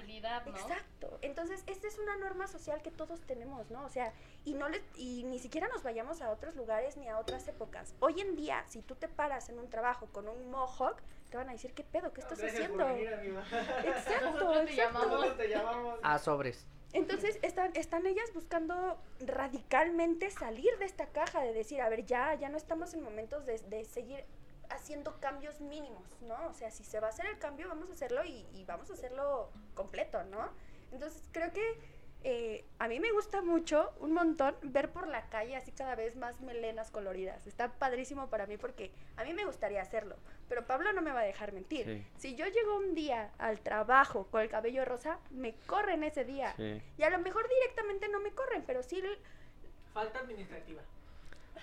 [0.61, 1.17] Exacto.
[1.23, 3.83] Entonces, esta es una norma social que todos tenemos, ¿no?
[3.85, 4.13] O sea,
[4.47, 7.93] y no les, y ni siquiera nos vayamos a otros lugares ni a otras épocas.
[7.99, 11.49] Hoy en día, si tú te paras en un trabajo con un mohawk, te van
[11.49, 12.13] a decir, ¿qué pedo?
[12.13, 12.87] ¿Qué estás haciendo?
[12.87, 15.43] Exacto, Nosotros te exacto.
[15.49, 15.99] llamamos.
[16.01, 16.65] Ah, sobres.
[16.93, 22.33] Entonces están, están ellas buscando radicalmente salir de esta caja, de decir, a ver, ya,
[22.35, 24.23] ya no estamos en momentos de, de seguir
[24.69, 26.47] haciendo cambios mínimos, ¿no?
[26.47, 28.89] O sea, si se va a hacer el cambio, vamos a hacerlo y, y vamos
[28.91, 30.49] a hacerlo completo, ¿no?
[30.93, 35.55] Entonces creo que eh, a mí me gusta mucho, un montón, ver por la calle
[35.55, 37.45] así cada vez más melenas coloridas.
[37.47, 40.17] Está padrísimo para mí porque a mí me gustaría hacerlo,
[40.49, 41.85] pero Pablo no me va a dejar mentir.
[41.85, 42.07] Sí.
[42.17, 46.53] Si yo llego un día al trabajo con el cabello rosa, me corren ese día.
[46.57, 46.81] Sí.
[46.97, 49.01] Y a lo mejor directamente no me corren, pero sí.
[49.93, 50.81] Falta administrativa.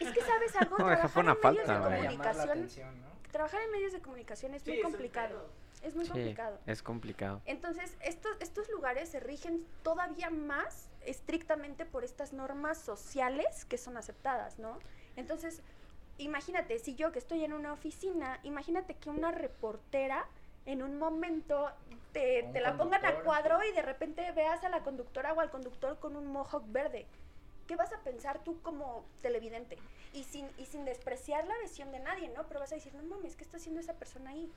[0.01, 2.51] Es que sabes algo, No, trabajar en medios falta, de comunicación.
[2.51, 3.09] atención, ¿no?
[3.31, 5.48] Trabajar en medios de comunicación es Sí, muy complicado.
[5.85, 6.59] Es muy Sí, complicado.
[6.66, 7.43] es complicado.
[7.44, 13.97] Entonces, estos, estos lugares se rigen todavía más estrictamente por estas normas sociales que son
[13.98, 14.78] aceptadas, ¿no?
[15.16, 15.61] Entonces,
[16.19, 20.27] imagínate, si yo que estoy en una oficina, imagínate que una reportera
[20.66, 21.70] en un momento
[22.12, 25.40] te, Un te la pongan a cuadro y de repente veas a la conductora o
[25.40, 27.06] al conductor con un mohawk verde.
[27.66, 29.77] ¿Qué vas a pensar tú como televidente?
[30.15, 32.47] Y sin, y sin despreciar la visión de nadie, ¿no?
[32.47, 34.51] Pero vas a decir, no mames, ¿qué está haciendo esa persona ahí?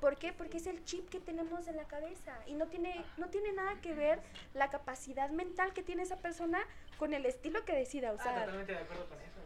[0.00, 0.32] ¿Por qué?
[0.32, 3.80] Porque es el chip que tenemos en la cabeza y no tiene, no tiene nada
[3.80, 4.20] que ver
[4.54, 6.60] la capacidad mental que tiene esa persona
[6.98, 8.34] con el estilo que decida Ah, usar.
[8.40, 9.40] totalmente de acuerdo con eso.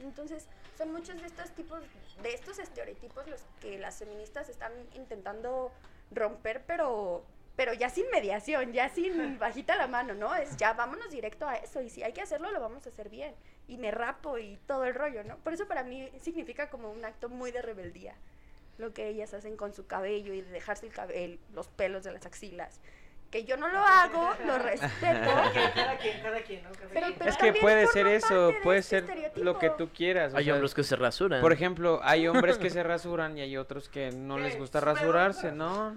[0.00, 1.82] Entonces, son muchos de estos tipos,
[2.22, 5.72] de estos estereotipos los que las feministas están intentando
[6.12, 7.24] romper, pero,
[7.56, 10.34] pero ya sin mediación, ya sin bajita la mano, ¿no?
[10.36, 13.08] Es ya vámonos directo a eso y si hay que hacerlo, lo vamos a hacer
[13.08, 13.34] bien.
[13.66, 15.36] Y me rapo y todo el rollo, ¿no?
[15.38, 18.14] Por eso para mí significa como un acto muy de rebeldía
[18.78, 22.12] lo que ellas hacen con su cabello y de dejarse el cabello, los pelos de
[22.12, 22.80] las axilas.
[23.30, 25.30] Que yo no lo hago, lo respeto.
[25.52, 26.70] Que cada quien, cada quien, ¿no?
[26.72, 27.18] Cada Pero- quien.
[27.18, 29.44] pero- Es que puede ser eso, puede este ser estereotipo.
[29.44, 30.32] lo que tú quieras.
[30.32, 31.40] o Hay sea, hombres que se rasuran.
[31.42, 35.52] Por ejemplo, hay hombres que se rasuran y hay otros que no les gusta rasurarse,
[35.52, 35.94] ¿no?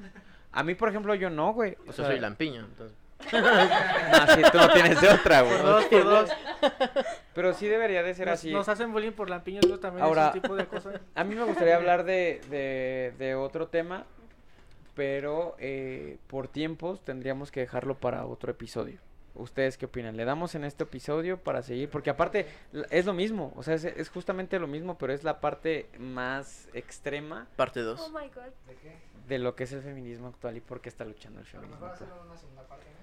[0.52, 1.78] A mí, por ejemplo, yo no, güey.
[1.84, 2.98] O Yo sea, soy lampiño, entonces.
[3.34, 5.58] Ah, sí, tú no tienes de otra, güey.
[5.58, 6.30] Por dos, por dos.
[7.34, 8.52] Pero sí debería de ser Nos, así.
[8.52, 11.00] nos hacen bullying por lampiños, eso también Ahora- es un tipo de cosas.
[11.16, 14.06] A mí me gustaría hablar de, de, de otro tema,
[14.96, 19.00] pero eh, por tiempos tendríamos que dejarlo para otro episodio.
[19.34, 20.18] ¿Ustedes qué opinan?
[20.18, 21.90] ¿Le damos en este episodio para seguir?
[21.90, 22.48] Porque aparte
[22.90, 26.68] es lo mismo, o sea, es, es justamente lo mismo, pero es la parte más
[26.74, 28.12] extrema Parte Oh 2.
[28.12, 28.52] my god.
[29.30, 32.10] de lo que es el feminismo actual y por qué está luchando el feminismo actual.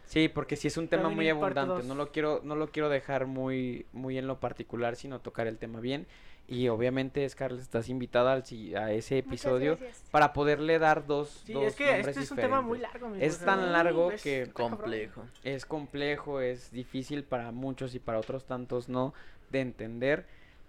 [0.09, 3.27] Sí, porque sí es un tema muy abundante, no lo quiero no lo quiero dejar
[3.27, 6.07] muy muy en lo particular, sino tocar el tema bien.
[6.47, 9.79] Y obviamente Scarlett estás invitada al, si- a ese episodio
[10.11, 13.07] para poderle dar dos Sí, dos es que nombres este es un tema muy largo.
[13.09, 14.51] amigo, Es tan largo es- que-.
[14.55, 15.27] Complejo.
[15.45, 19.13] Es complejo, es difícil para muchos y para otros tantos no
[19.51, 20.25] de entender,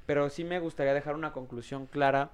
[0.06, 2.32] pero sí me gustaría dejar una conclusión clara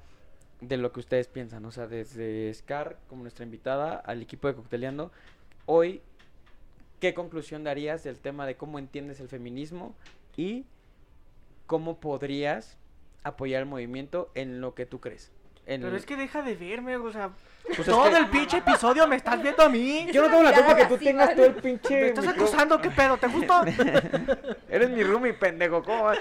[0.61, 4.55] de lo que ustedes piensan, o sea, desde Scar como nuestra invitada al equipo de
[4.55, 5.11] Cocteleando,
[5.67, 6.01] hoy
[7.05, 9.95] ¿qué conclusión darías del tema de cómo entiendes el feminismo
[10.35, 10.65] y
[11.67, 12.79] cómo podrías
[13.23, 15.31] apoyar el movimiento en lo que tú crees?
[15.67, 17.29] En Pero el- es que deja de verme, o sea,
[17.67, 20.07] Pues es todo que- el pinche episodio me estás viendo a mí.
[20.11, 22.43] Yo no tengo la culpa que tú sí, tengas todo el ¿Me pinche estás micro-
[22.43, 22.81] acusando?
[22.81, 23.17] ¿Qué pedo?
[23.17, 23.61] ¿Te gustó?
[24.69, 26.05] Eres mi roomie, pendejo, ¿cómo?
[26.05, 26.17] vas?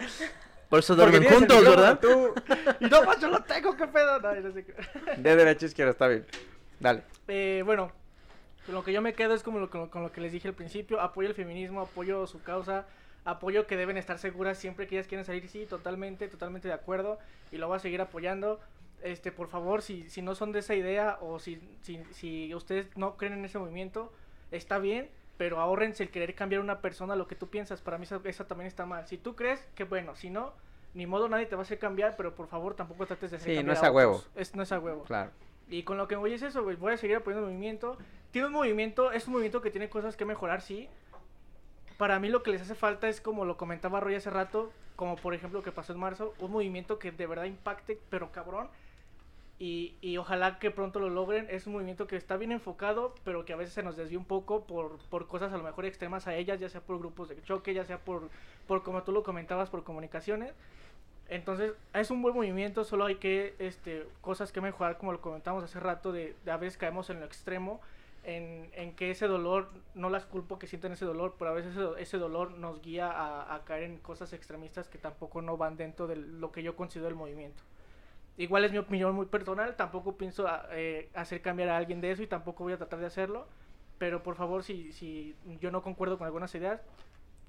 [0.68, 1.98] Por eso duermen juntos, ¿verdad?
[1.98, 2.34] Tú.
[2.80, 4.20] y no, pues yo lo tengo, ¿qué pedo?
[4.20, 4.74] No, no sé qué.
[5.16, 6.26] De derecha a izquierda, está bien.
[6.78, 7.02] Dale.
[7.28, 7.90] Eh, bueno,
[8.68, 10.48] lo que yo me quedo es como lo, con, lo, con lo que les dije
[10.48, 12.86] al principio, apoyo el feminismo, apoyo su causa,
[13.24, 17.18] apoyo que deben estar seguras siempre que ellas quieren salir, sí, totalmente, totalmente de acuerdo,
[17.52, 18.60] y lo voy a seguir apoyando.
[19.02, 22.96] Este, por favor, si, si no son de esa idea o si, si, si ustedes
[22.96, 24.10] no creen en ese movimiento,
[24.50, 27.98] está bien, pero ahórrense el querer cambiar a una persona lo que tú piensas, para
[27.98, 29.06] mí eso, eso también está mal.
[29.06, 30.52] Si tú crees, que bueno, si no,
[30.94, 33.48] ni modo nadie te va a hacer cambiar, pero por favor tampoco trates de hacer
[33.50, 34.12] Sí, no cambiar es a huevo.
[34.16, 34.30] otros.
[34.36, 35.02] Es, no es a huevo.
[35.02, 35.30] Claro.
[35.68, 36.76] Y con lo que voy es eso, güey.
[36.76, 37.96] Voy a seguir apoyando el movimiento.
[38.30, 40.88] Tiene un movimiento, es un movimiento que tiene cosas que mejorar, sí.
[41.96, 45.16] Para mí lo que les hace falta es, como lo comentaba Roy hace rato, como
[45.16, 48.68] por ejemplo lo que pasó en marzo, un movimiento que de verdad impacte, pero cabrón.
[49.58, 51.46] Y, y ojalá que pronto lo logren.
[51.48, 54.24] Es un movimiento que está bien enfocado, pero que a veces se nos desvía un
[54.24, 57.40] poco por, por cosas a lo mejor extremas a ellas, ya sea por grupos de
[57.42, 58.28] choque, ya sea por,
[58.66, 60.54] por como tú lo comentabas, por comunicaciones.
[61.28, 65.64] Entonces, es un buen movimiento, solo hay que, este, cosas que mejorar, como lo comentamos
[65.64, 67.80] hace rato, de, de a veces caemos en lo extremo,
[68.24, 71.76] en, en que ese dolor, no las culpo que sienten ese dolor, pero a veces
[71.76, 75.76] ese, ese dolor nos guía a, a caer en cosas extremistas que tampoco no van
[75.76, 77.62] dentro de lo que yo considero el movimiento.
[78.36, 82.10] Igual es mi opinión muy personal, tampoco pienso a- eh, hacer cambiar a alguien de
[82.10, 83.46] eso y tampoco voy a tratar de hacerlo,
[83.98, 86.80] pero por favor, si, si yo no concuerdo con algunas ideas,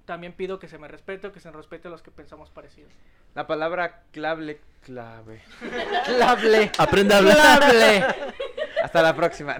[0.05, 2.91] también pido que se me respete o que se respete a los que pensamos parecidos.
[3.33, 5.41] La palabra clave, clave.
[6.05, 6.71] Clable.
[6.77, 7.59] Aprende a hablar.
[7.59, 8.05] Clable.
[8.83, 9.57] Hasta la próxima.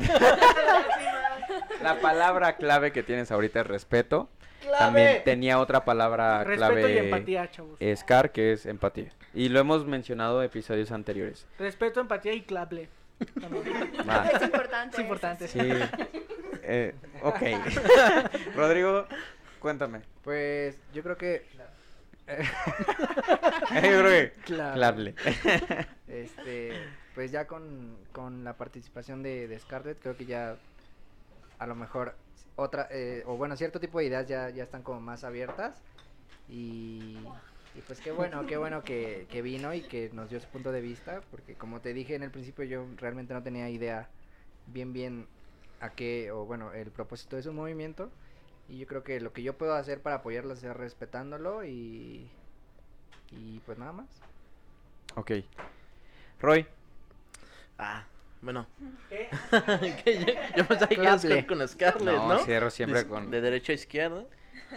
[1.82, 4.30] La palabra clave que tienes ahorita es respeto.
[4.80, 7.80] También tenía otra palabra Respeto clave y empatía, chavos.
[7.96, 9.12] Scar, que es empatía.
[9.34, 11.46] Y lo hemos mencionado en episodios anteriores.
[11.60, 12.46] Respeto, empatía y.
[14.08, 14.28] Va.
[14.28, 14.96] Es importante.
[14.96, 15.60] Es importante, Sí.
[16.68, 17.42] Eh, ok.
[18.56, 19.06] Rodrigo,
[19.66, 20.02] cuéntame.
[20.24, 21.44] Pues yo creo que.
[22.28, 25.16] Yo creo que Clable.
[26.08, 26.72] Este,
[27.16, 30.56] pues ya con, con la participación de, de Scarlett, creo que ya
[31.58, 32.16] a lo mejor
[32.56, 35.82] otra, eh, o bueno, cierto tipo de ideas ya, ya están como más abiertas.
[36.48, 37.18] Y,
[37.74, 40.72] y pues qué bueno, qué bueno que, que vino y que nos dio su punto
[40.72, 44.10] de vista, porque como te dije en el principio, yo realmente no tenía idea
[44.68, 45.26] bien, bien
[45.80, 48.12] a qué, o bueno, el propósito de su movimiento.
[48.68, 52.30] Y yo creo que lo que yo puedo hacer para apoyarlo es respetándolo y,
[53.32, 54.08] y pues nada más.
[55.16, 55.32] Ok.
[56.40, 56.66] Roy.
[57.78, 58.06] Ah,
[58.42, 58.68] bueno.
[59.10, 59.30] ¿Qué?
[60.56, 62.40] Yo, pensaba que ibas con Scarlett, No, ¿no?
[62.40, 64.26] cierro siempre de, con- De derecha a izquierda.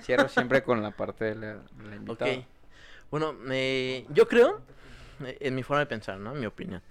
[0.02, 1.96] Cierro siempre con la parte de la, de la Ok.
[1.96, 2.42] invitada.
[3.10, 4.60] Bueno, eh, yo creo,
[5.24, 6.32] eh, en mi forma de pensar, ¿no?
[6.32, 6.82] En mi opinión.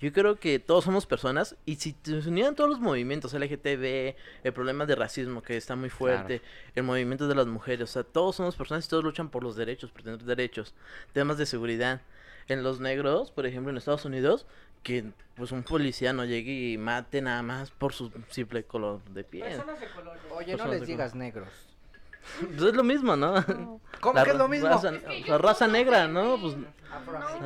[0.00, 4.14] Yo creo que todos somos personas y si se unieran todos los movimientos, LGTB,
[4.44, 6.40] el problema de racismo que está muy fuerte,
[6.76, 9.56] el movimiento de las mujeres, o sea, todos somos personas y todos luchan por los
[9.56, 10.74] derechos, por tener derechos,
[11.12, 12.00] temas de seguridad.
[12.46, 14.46] En los negros, por ejemplo, en Estados Unidos,
[14.82, 19.24] que pues un policía no llegue y mate nada más por su simple color de
[19.24, 19.48] piel.
[19.48, 20.18] Personas de color.
[20.30, 21.48] Oye, no les digas negros.
[22.40, 23.34] Pues es lo mismo, ¿no?
[24.00, 24.68] ¿Cómo La que es lo mismo?
[24.68, 24.92] raza-
[25.26, 26.38] la raza negra, ¿no?
[26.40, 26.54] Pues,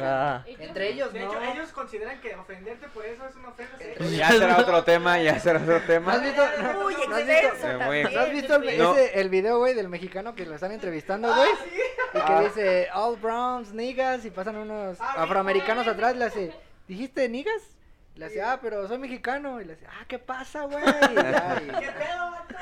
[0.03, 0.43] ah.
[0.47, 1.31] Entre ellos, De ¿no?
[1.33, 3.77] hecho, ellos consideran que ofenderte por eso es una ofensa.
[3.79, 3.85] ¿sí?
[3.97, 6.13] Pues Ya será otro tema, ya será otro ¿No tema.
[6.13, 6.43] has visto,
[6.85, 8.15] Uy, ¿no has visto, Eh, muy- también.
[8.15, 8.95] ¿no has visto el, No.
[8.97, 11.49] ese- el video, güey, del mexicano que lo están entrevistando, güey?
[12.15, 16.53] Y que dice, all browns, niggas, y pasan unos afroamericanos atrás, le hace,
[16.87, 17.63] ¿dijiste niggas?
[18.17, 19.61] Le hace, ah, pero soy mexicano.
[19.61, 20.83] Y le hace, ah, ¿qué pasa, güey?
[21.01, 22.57] ¿Qué pedo, vato?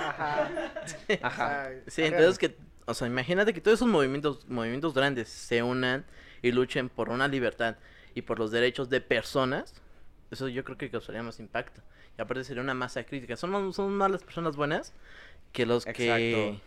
[1.22, 1.70] Ajá.
[1.86, 2.56] Sí, entonces que,
[2.86, 6.05] o sea, imagínate que todos esos movimientos, movimientos grandes se unan
[6.43, 7.77] y luchen por una libertad
[8.14, 9.74] y por los derechos de personas,
[10.31, 11.81] eso yo creo que causaría más impacto.
[12.16, 13.36] Y aparte sería una masa crítica.
[13.36, 14.93] Son, más- son más las personas buenas
[15.52, 16.60] que los que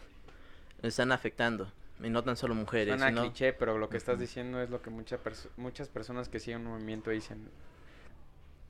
[0.81, 1.71] están afectando.
[2.03, 3.21] Y no tan solo mujeres, Suena sino...
[3.21, 6.65] cliché, pero lo que estás diciendo es lo que mucha perso- muchas personas que siguen
[6.67, 7.47] un movimiento dicen.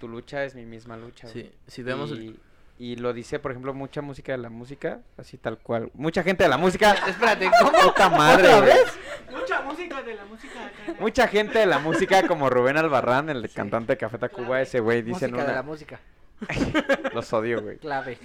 [0.03, 1.29] Tu lucha es mi misma lucha.
[1.29, 1.43] güey".
[1.45, 2.11] Sí, si vemos...
[2.11, 2.37] el-
[2.77, 5.91] y, y lo dice, por ejemplo, mucha música de la música, así tal cual.
[5.93, 6.91] Mucha gente de la música.
[7.07, 7.71] Espérate, ¿cómo?
[7.71, 8.83] Puta madre, ¿Otra vez?
[9.31, 10.71] Mucha música de la música.
[10.99, 15.03] Mucha gente de la música, como Rubén Albarrán, el cantante de Café Tacuba, ese güey,
[15.03, 15.99] dicen música de la música.
[17.13, 17.77] Los odio, güey.
[17.77, 18.17] Clave.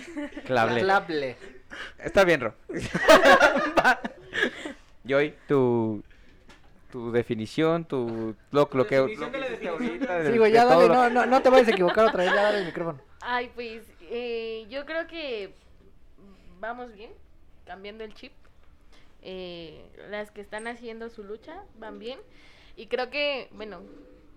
[0.47, 0.81] Clable.
[0.81, 1.37] Clable.
[1.97, 2.55] Está bien, Ro.
[5.05, 6.03] Joy, tu,
[6.91, 9.83] tu definición, tu lo, lo que definición de la que dijiste definición.
[10.09, 12.25] ahorita, de- Sí, güey, de ya dale, no, no, no te vayas a equivocar otra
[12.25, 13.01] vez, ya dale el micrófono.
[13.21, 15.53] Ay, pues eh, yo creo que
[16.61, 17.11] vamos bien,
[17.67, 18.33] cambiando el chip.
[19.23, 22.19] Eh, las que están haciendo su lucha van bien.
[22.77, 23.81] Y creo que, bueno,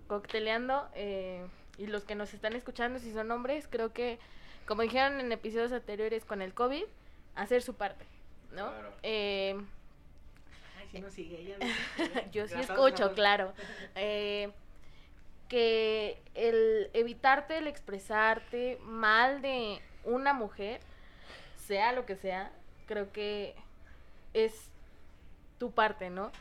[0.07, 1.45] cocteleando eh,
[1.77, 4.17] y los que nos están escuchando, si son hombres, creo que,
[4.67, 6.83] como dijeron en episodios anteriores con el COVID,
[7.35, 8.03] hacer su parte,
[8.55, 8.71] ¿no?
[9.03, 9.65] Eh, Ay,
[10.91, 11.57] si no sigue ella.
[12.31, 13.53] yo sí escucho, claro.
[13.95, 14.51] Eh,
[15.47, 20.79] que el evitarte el expresarte mal de una mujer,
[21.57, 22.51] sea lo que sea,
[22.87, 23.55] creo que
[24.33, 24.69] es
[25.57, 26.31] tu parte, ¿no?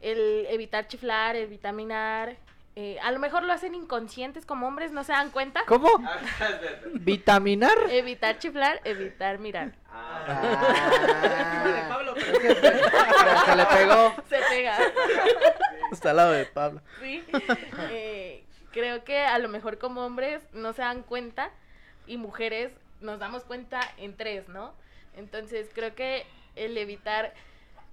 [0.00, 2.36] El evitar chiflar, el vitaminar.
[2.82, 5.64] Eh, a lo mejor lo hacen inconscientes como hombres, no se dan cuenta.
[5.66, 5.88] ¿Cómo?
[6.94, 7.76] ¿Vitaminar?
[7.90, 9.66] Evitar chiflar, evitar mirar.
[9.72, 14.14] De Ah, Pablo, pero- es que se, se le pegó.
[14.28, 14.78] Se pega.
[15.92, 16.80] Está al lado de Pablo.
[17.00, 17.24] Sí.
[17.90, 21.50] Eh, creo que a lo mejor como hombres no se dan cuenta
[22.06, 24.72] y mujeres nos damos cuenta en tres, ¿no?
[25.16, 26.24] Entonces creo que
[26.56, 27.34] el evitar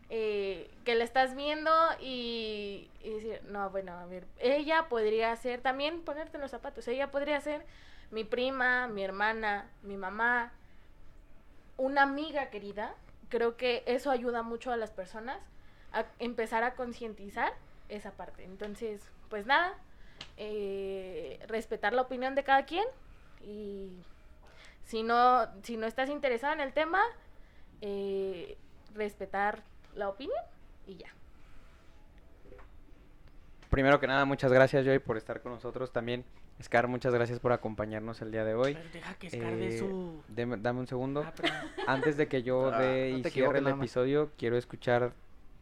[0.09, 6.01] eh, que la estás viendo y, decir, no, bueno, a ver, ella podría ser, también
[6.01, 7.65] ponerte en los zapatos, ella podría ser
[8.11, 10.53] mi prima, mi hermana, mi mamá,
[11.75, 12.95] una amiga querida.
[13.29, 15.39] Creo que eso ayuda mucho a las personas
[15.91, 17.53] a empezar a concientizar
[17.89, 18.45] esa parte.
[18.45, 19.73] Entonces, pues nada,
[20.37, 22.85] eh, respetar la opinión de cada quien
[23.41, 23.89] y
[24.85, 27.01] si no, si no estás interesado en el tema,
[27.81, 28.57] eh,
[28.93, 29.61] respetar
[29.97, 30.37] la opinión
[30.85, 31.07] y ya.
[33.69, 36.23] Primero que nada, muchas gracias, Joy, por estar con nosotros también.
[36.63, 38.73] Scar, muchas gracias por acompañarnos el día de hoy.
[38.73, 40.21] Pero deja que Scar de Eh, su.
[40.29, 41.23] deme- dame un segundo.
[41.25, 41.33] Ah.
[41.87, 45.11] Antes de que yo Ah, dé no y cierre el episodio, quiero escuchar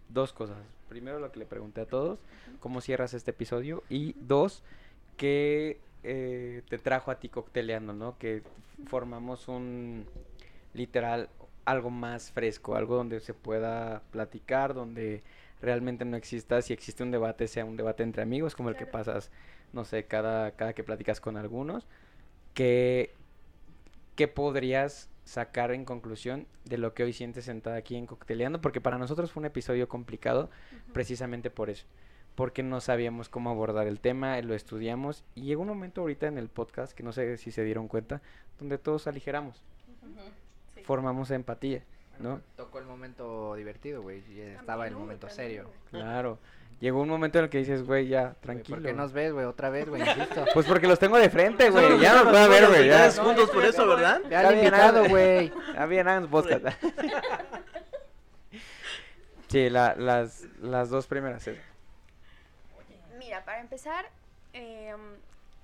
[0.09, 0.57] dos cosas.
[0.87, 2.19] Primero, lo que le pregunté a todos,
[2.59, 3.83] cómo cierras este episodio.
[3.89, 4.63] Y dos,
[5.17, 8.17] qué eh, te trajo a ti cocteleando, ¿no?
[8.19, 8.43] Que
[8.87, 10.05] formamos un,
[10.73, 11.27] literal,
[11.65, 15.23] algo más fresco, algo donde se pueda platicar, donde
[15.61, 18.85] realmente no exista, si existe un debate, sea un debate entre amigos, como el que
[18.85, 18.91] Claro.
[19.05, 19.31] pasas,
[19.73, 21.87] no sé, cada, cada que platicas con algunos.
[22.53, 23.13] Que
[24.15, 28.61] ¿qué podrías sacar en conclusión de lo que hoy sientes sentada aquí en Cocteleando?
[28.61, 30.49] Porque para nosotros fue un episodio complicado
[30.93, 31.85] precisamente por eso.
[32.35, 36.37] Porque no sabíamos cómo abordar el tema, lo estudiamos y llegó un momento ahorita en
[36.37, 38.21] el podcast, que no sé si se dieron cuenta,
[38.59, 39.63] donde todos aligeramos,
[40.83, 41.83] formamos empatía,
[42.19, 42.41] ¿no?
[42.57, 44.23] Tocó el momento divertido, güey.
[44.31, 45.63] y Estaba el momento serio.
[45.91, 46.03] güey.
[46.03, 46.37] Claro.
[46.81, 48.77] Llegó un momento en el que dices, güey, ya, tranquilo.
[48.77, 49.45] ¿Por qué nos ves, güey?
[49.45, 50.43] Otra vez, güey, insisto.
[50.53, 51.99] Pues porque los tengo de frente, güey.
[52.01, 52.87] Ya nos nos puede ver, güey.
[52.87, 54.21] Ya, ustedes juntos por eso, ¿verdad?
[54.29, 55.53] Ya bien, invitado, güey.
[55.73, 56.65] ya bien, podcast.
[59.47, 61.47] Sí, la- las, las dos primeras.
[61.47, 61.59] eh.
[63.17, 64.05] Mira, para empezar,
[64.53, 64.99] em,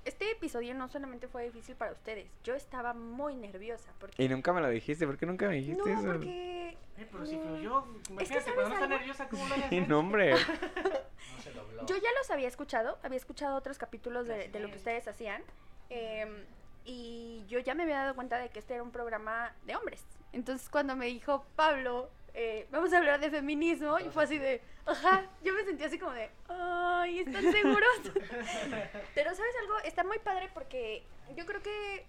[0.05, 4.23] este episodio no solamente fue difícil para ustedes, yo estaba muy nerviosa porque...
[4.23, 6.05] Y nunca me lo dijiste, ¿por qué nunca me dijiste no, eso?
[6.05, 6.77] porque...
[6.97, 7.85] Eh, pero si mm, fluyó.
[8.09, 9.55] Imagínate, ¿sabes cuando no está nerviosa, ¿cómo lo?
[9.69, 10.35] Sí, no, hombre.
[11.87, 15.41] Yo ya los había escuchado, había escuchado otros capítulos de, de lo que ustedes hacían.
[15.89, 16.45] em,
[16.83, 20.03] y yo ya me había dado cuenta de que este era un programa de hombres.
[20.33, 24.61] Entonces cuando me dijo Pablo, eh, vamos a hablar de feminismo, y fue así de,
[24.85, 27.99] ajá, yo me sentí así como de, ay, ¿están seguros?
[29.15, 31.03] Pero sabes algo, está muy padre porque
[31.35, 32.05] yo creo que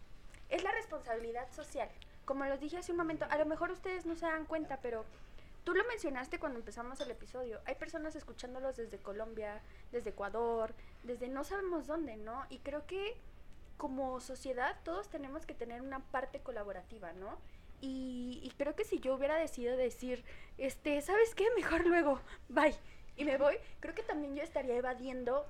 [0.50, 1.88] es la responsabilidad social.
[2.24, 5.04] Como los dije hace un momento, a lo mejor ustedes no se dan cuenta, pero
[5.64, 7.60] Tú lo mencionaste cuando empezamos el episodio.
[7.66, 9.60] Hay personas escuchándolos desde Colombia,
[9.92, 10.74] desde Ecuador,
[11.04, 12.44] desde no sabemos dónde, ¿no?
[12.50, 13.16] Y creo que
[13.76, 17.38] como sociedad todos tenemos que tener una parte colaborativa, ¿no?
[17.84, 20.24] Y, creo que si yo hubiera decidido decir,
[20.56, 21.48] este, ¿sabes qué?
[21.56, 22.76] Mejor luego, bye.
[23.16, 25.44] Y me voy, creo que también yo estaría evadiendo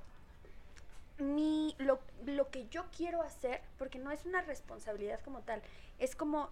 [1.19, 5.63] mi, lo, lo que yo quiero hacer, porque no es una responsabilidad como tal,
[5.99, 6.49] es como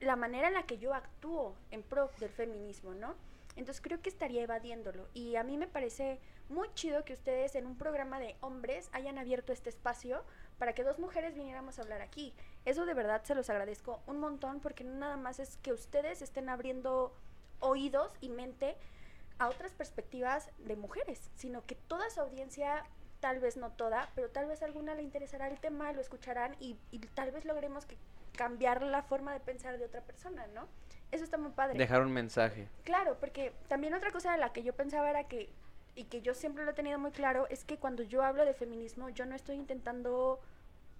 [0.00, 3.16] la manera en la que yo actúo en pro del feminismo, ¿no?
[3.56, 5.08] Entonces creo que estaría evadiéndolo.
[5.14, 9.18] Y a mí me parece muy chido que ustedes en un programa de hombres hayan
[9.18, 10.24] abierto este espacio
[10.58, 12.32] para que dos mujeres viniéramos a hablar aquí.
[12.64, 16.22] Eso de verdad se los agradezco un montón porque no nada más es que ustedes
[16.22, 17.14] estén abriendo
[17.60, 18.76] oídos y mente
[19.38, 22.84] a otras perspectivas de mujeres, sino que toda su audiencia,
[23.20, 26.76] tal vez no toda, pero tal vez alguna le interesará el tema, lo escucharán y,
[26.90, 27.96] y tal vez logremos que
[28.36, 30.68] cambiar la forma de pensar de otra persona, ¿no?
[31.10, 31.78] Eso está muy padre.
[31.78, 32.68] Dejar un mensaje.
[32.84, 35.50] Claro, porque también otra cosa de la que yo pensaba era que,
[35.94, 38.54] y que yo siempre lo he tenido muy claro, es que cuando yo hablo de
[38.54, 40.40] feminismo, yo no estoy intentando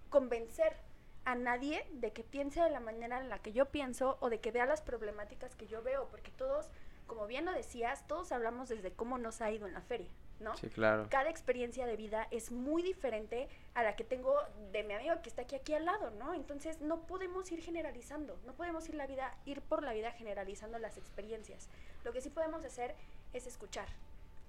[0.08, 0.76] convencer
[1.24, 4.40] a nadie de que piense de la manera en la que yo pienso o de
[4.40, 6.70] que vea las problemáticas que yo veo, porque todos,
[7.06, 10.08] como bien lo decías, todos hablamos desde cómo nos ha ido en la feria,
[10.40, 10.56] ¿no?
[10.56, 11.06] Sí, claro.
[11.10, 14.34] Cada experiencia de vida es muy diferente a la que tengo
[14.72, 16.34] de mi amigo que está aquí aquí al lado, ¿no?
[16.34, 20.78] Entonces no podemos ir generalizando, no podemos ir la vida ir por la vida generalizando
[20.78, 21.68] las experiencias.
[22.04, 22.94] Lo que sí podemos hacer
[23.32, 23.88] es escuchar,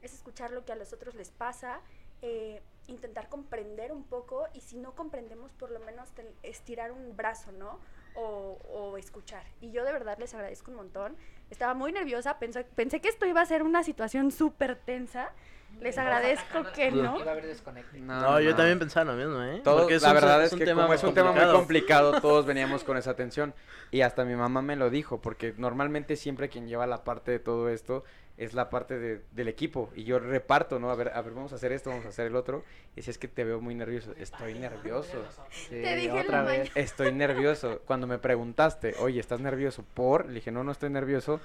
[0.01, 1.81] es escuchar lo que a los otros les pasa,
[2.21, 6.09] eh, intentar comprender un poco y si no comprendemos por lo menos
[6.43, 7.79] estirar un brazo, ¿no?
[8.15, 9.43] O, o escuchar.
[9.61, 11.15] Y yo de verdad les agradezco un montón.
[11.51, 15.31] Estaba muy nerviosa, pensé, pensé que esto iba a ser una situación súper tensa.
[15.79, 17.19] Les agradezco que no.
[17.23, 17.99] Desconecte.
[17.99, 19.61] No, yo también pensaba lo mismo, ¿eh?
[19.63, 21.31] Todos, Porque es la un- verdad es es un que tema como es un tema
[21.31, 21.59] muy complicado.
[21.59, 23.53] complicado, todos veníamos con esa tensión.
[23.91, 27.39] Y hasta mi mamá me lo dijo, porque normalmente siempre quien lleva la parte de
[27.39, 28.03] todo esto
[28.39, 29.91] es la parte de- del equipo.
[29.95, 30.89] Y yo reparto, ¿no?
[30.89, 32.63] A ver, a ver, vamos a hacer esto, vamos a hacer el otro.
[32.95, 34.13] Y si es que te veo muy nervioso.
[34.17, 35.23] Estoy nervioso.
[35.69, 36.59] Te dije otra vez.
[36.59, 36.71] mañana.
[36.75, 37.81] Estoy nervioso.
[37.85, 40.25] Cuando me preguntaste, oye, ¿estás nervioso por?
[40.27, 41.39] Le dije, no, no estoy nervioso.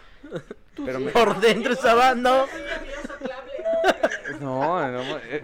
[0.87, 2.47] Pero me- Por dentro estaba, no.
[4.41, 5.43] No, no, eh,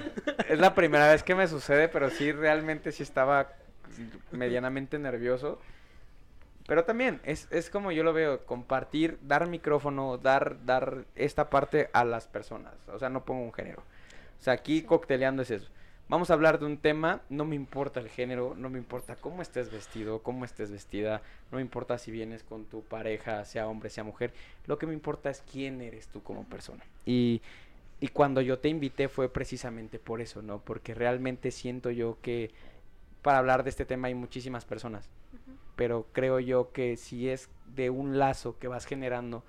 [0.48, 3.52] es la primera vez que me sucede, pero sí, realmente sí estaba
[4.30, 5.60] medianamente nervioso.
[6.70, 11.90] Pero también, es, es como yo lo veo, compartir, dar micrófono, dar, dar esta parte
[11.92, 12.74] a las personas.
[12.86, 13.80] O sea, no pongo un género.
[14.38, 15.68] O sea, aquí cocteleando es eso.
[16.08, 19.42] Vamos a hablar de un tema, no me importa el género, no me importa cómo
[19.42, 23.90] estés vestido, cómo estés vestida, no me importa si vienes con tu pareja, sea hombre,
[23.90, 24.32] sea mujer.
[24.68, 26.84] Lo que me importa es quién eres tú como persona.
[27.04, 27.42] Y,
[27.98, 30.60] y cuando yo te invité fue precisamente por eso, ¿no?
[30.60, 32.52] Porque realmente siento yo que
[33.22, 35.10] para hablar de este tema hay muchísimas personas,
[35.80, 39.42] pero creo yo que si es de un lazo que vas generando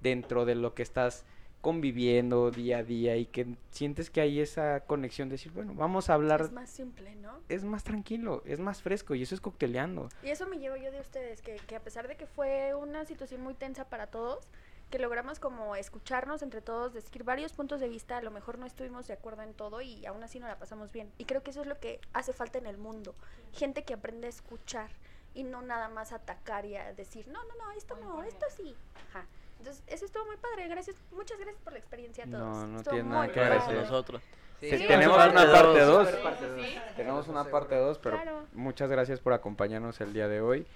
[0.00, 1.24] dentro de lo que estás
[1.60, 6.08] conviviendo día a día y que sientes que hay esa conexión de decir, bueno, vamos
[6.08, 7.40] a hablar, Es más simple, ¿no?
[7.48, 10.08] es más tranquilo, es más fresco y eso es cocteleando.
[10.22, 13.04] Y eso me llevo yo de ustedes, que, que a pesar de que fue una
[13.04, 14.46] situación muy tensa para todos,
[14.88, 18.66] que logramos como escucharnos entre todos, decir varios puntos de vista, a lo mejor no
[18.66, 21.10] estuvimos de acuerdo en todo y aún así nos la pasamos bien.
[21.18, 23.16] Y creo que eso es lo que hace falta en el mundo,
[23.52, 24.90] gente que aprende a escuchar
[25.34, 28.74] y no nada más atacar y a decir, no, no, no, esto no, esto sí.
[29.10, 29.26] Ajá.
[29.58, 32.40] Entonces, eso estuvo muy padre, gracias, muchas gracias por la experiencia a todos.
[32.40, 33.48] No, no Estuvo tiene nada muy que padre.
[33.50, 33.90] Gracias agradecer.
[33.92, 34.22] nosotros.
[34.60, 36.06] Sí, sí, tenemos parte una parte dos.
[36.08, 36.66] super parte dos.
[36.96, 38.46] Tenemos una parte 2, pero Claro.
[38.52, 40.66] muchas gracias por acompañarnos el día de hoy.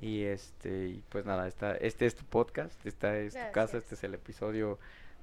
[0.00, 3.82] Y este, y pues nada, esta, este es tu podcast, esta es tu casa, Gracias.
[3.84, 4.78] este es el episodio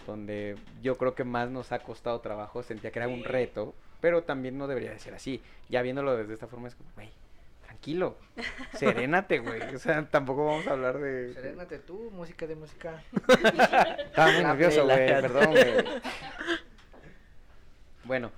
[0.05, 4.23] donde yo creo que más nos ha costado trabajo, sentía que era un reto, pero
[4.23, 5.41] también no debería de ser así.
[5.69, 7.11] Ya viéndolo desde esta forma es como, güey,
[7.77, 8.17] tranquilo,
[8.73, 9.75] serénate, güey.
[9.75, 11.33] O sea, tampoco vamos a hablar de...
[11.33, 13.03] Serénate tú, música de música.
[13.99, 15.85] Estaba muy nervioso, güey, perdón, güey.
[18.03, 18.31] Bueno,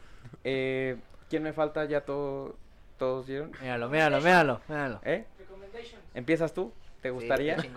[0.44, 0.98] eh,
[1.30, 1.86] ¿quién me falta?
[1.86, 2.58] ¿Ya todo,
[2.98, 3.52] todos dieron?
[3.62, 5.00] Míralo, míralo, míralo, míralo.
[5.04, 5.26] ¿Eh?
[6.14, 6.74] ¿Empiezas tú?
[7.02, 7.58] ¿Te gustaría?
[7.62, 7.70] Sí.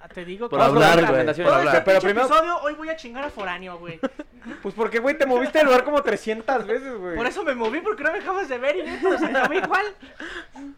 [0.00, 1.52] Ah, Te digo Por que con hablar, güey, recomendaciones.
[1.52, 1.84] por hablar.
[1.84, 3.98] Pero primero, episodio, hoy voy a chingar a Foráneo, güey.
[4.62, 7.16] pues porque, güey, te moviste de lugar como 300 veces, güey.
[7.16, 9.86] Por eso me moví, porque no me dejabas de ver y se acabó igual.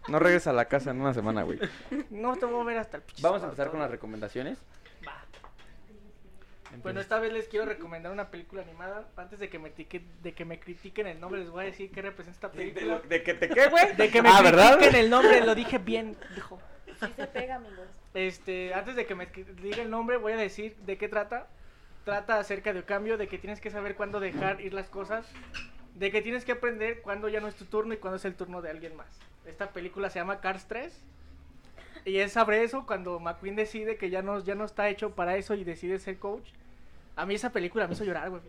[0.08, 1.58] No regresas a la casa en una semana, güey.
[2.10, 4.58] No te voy a ver hasta el Vamos a empezar con las recomendaciones.
[5.06, 5.24] Va.
[6.82, 9.08] Bueno, esta vez les quiero recomendar una película animada.
[9.16, 11.90] Antes de que me, tique- de que me critiquen el nombre, les voy a decir
[11.90, 13.00] qué representa esta película.
[13.08, 13.96] ¿De que te qué, güey?
[13.96, 14.76] De que me ah, ¿verdad?
[14.76, 16.60] critiquen el nombre, lo dije bien, dijo.
[17.00, 17.88] Sí se pega, amigos.
[18.14, 19.26] Este, antes de que me
[19.62, 21.46] diga el nombre, voy a decir de qué trata.
[22.04, 25.26] Trata acerca de cambio, de que tienes que saber cuándo dejar ir las cosas,
[25.94, 28.36] de que tienes que aprender cuándo ya no es tu turno y cuándo es el
[28.36, 29.08] turno de alguien más.
[29.46, 30.92] Esta película se llama Cars 3
[32.04, 35.36] y es sobre eso cuando McQueen decide que ya no, ya no está hecho para
[35.36, 36.50] eso y decide ser coach.
[37.16, 38.42] A mí esa película me hizo llorar, güey.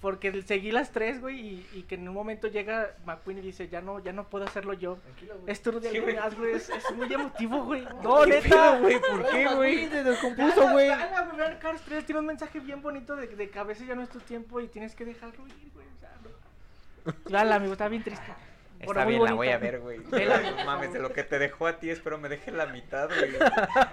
[0.00, 3.68] Porque seguí las tres, güey, y, y que en un momento llega McQueen y dice,
[3.68, 4.98] ya no, ya no puedo hacerlo yo.
[5.46, 6.54] Es turno de alguien más, güey.
[6.54, 7.86] Es, es muy emotivo, güey.
[8.02, 8.78] No, ¿Qué neta.
[8.80, 9.00] güey?
[9.00, 9.88] ¿Por qué, güey?
[9.88, 10.88] Te descompuso, güey.
[10.88, 13.86] Vean, güey, vean Cars 3 tiene un mensaje bien bonito de, de que a veces
[13.86, 15.86] ya no es tu tiempo y tienes que dejarlo ir, güey.
[15.86, 16.00] O
[17.28, 17.54] sea, no.
[17.54, 18.32] Amigo, está bien triste.
[18.82, 19.98] Está bien, la voy a ver, güey.
[19.98, 23.32] No mames, de lo que te dejó a ti, espero me deje la mitad, güey.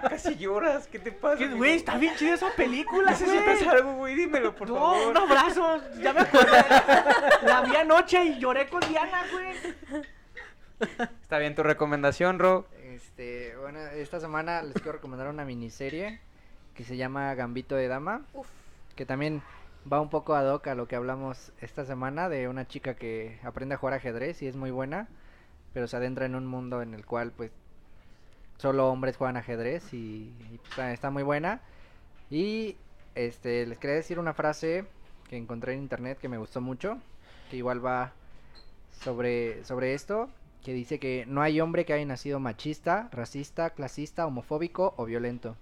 [0.08, 1.46] Casi lloras, ¿qué te pasa?
[1.46, 3.68] Güey, está bien chida esa película, ¿Necesitas güey.
[3.68, 4.14] algo, güey?
[4.16, 5.08] Dímelo, por No, favor.
[5.08, 6.64] un abrazo, ya me acordé.
[7.46, 9.56] La vi anoche y lloré con Diana, güey.
[11.22, 12.66] Está bien tu recomendación, Ro.
[12.82, 16.20] Este, bueno, esta semana les quiero recomendar una miniserie
[16.74, 18.46] que se llama Gambito de Dama, Uf.
[18.96, 19.42] que también
[19.90, 23.38] va un poco ad hoc a lo que hablamos esta semana de una chica que
[23.42, 25.08] aprende a jugar ajedrez y es muy buena,
[25.72, 27.50] pero se adentra en un mundo en el cual pues
[28.58, 31.62] solo hombres juegan ajedrez y, pues, está, está muy buena.
[32.30, 32.76] Y
[33.14, 34.84] este les quería decir una frase
[35.28, 36.98] que encontré en internet que me gustó mucho,
[37.50, 38.12] que igual va
[39.00, 40.28] sobre, sobre esto,
[40.62, 45.56] que dice que no hay hombre que haya nacido machista, racista, clasista, homofóbico o violento.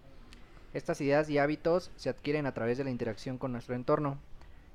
[0.79, 4.17] Estas ideas y hábitos se adquieren a través de la interacción con nuestro entorno.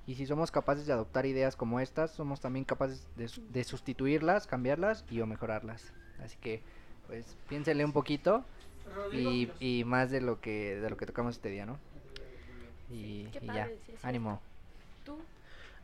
[0.05, 3.63] Y si somos capaces de adoptar ideas como estas, somos también capaces de, su- de
[3.63, 5.93] sustituirlas, cambiarlas y o mejorarlas.
[6.21, 6.61] Así que,
[7.07, 8.43] pues, piénsenle un poquito
[9.13, 11.79] y, y más de lo que de lo que tocamos este día, ¿no?
[12.91, 14.41] Y, ya, sí, ánimo.
[15.05, 15.17] ¿Tú?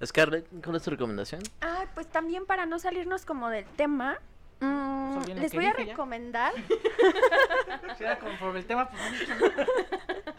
[0.06, 1.42] Scarlett, ¿cuál es tu recomendación?
[1.62, 4.18] Ah, pues también para no salirnos como del tema,
[4.60, 6.54] mm, les voy a recomendar
[7.98, 9.02] Si era conforme el tema, pues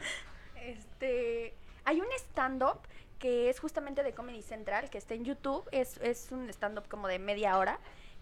[0.57, 2.79] Este, hay un stand-up
[3.19, 7.07] que es justamente de Comedy Central, que está en YouTube, es, es un stand-up como
[7.07, 7.79] de media hora,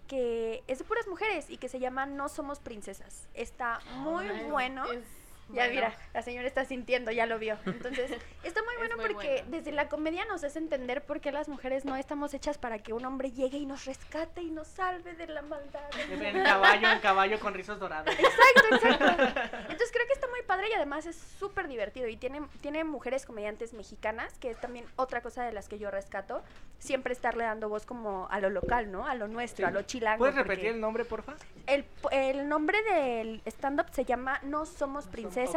[0.09, 3.29] que es de puras mujeres y que se llama No Somos Princesas.
[3.35, 4.91] Está muy Ay, bueno.
[4.91, 5.05] es
[5.49, 5.75] Ya bueno.
[5.75, 7.57] mira, la señora está sintiendo, ya lo vio.
[7.65, 8.11] Entonces,
[8.45, 9.51] está muy bueno muy porque bueno.
[9.51, 12.93] desde la comedia nos hace entender por qué las mujeres no estamos hechas para que
[12.93, 15.89] un hombre llegue y nos rescate y nos salve de la maldad.
[16.11, 18.15] en caballo, en caballo con rizos dorados.
[18.15, 19.05] Exacto, exacto.
[19.63, 22.09] Entonces creo que está muy padre y además es súper divertido.
[22.09, 25.91] Y tiene, tiene mujeres comediantes mexicanas, que es también otra cosa de las que yo
[25.91, 26.43] rescato.
[26.79, 29.07] Siempre estarle dando voz como a lo local, ¿no?
[29.07, 30.19] A lo nuestro, a lo chilango.
[30.19, 31.35] ¿Puedes repetir el nombre, porfa?
[31.67, 35.38] el, el nombre del stand-up se llama No Somos Princesas.
[35.45, 35.57] Ok.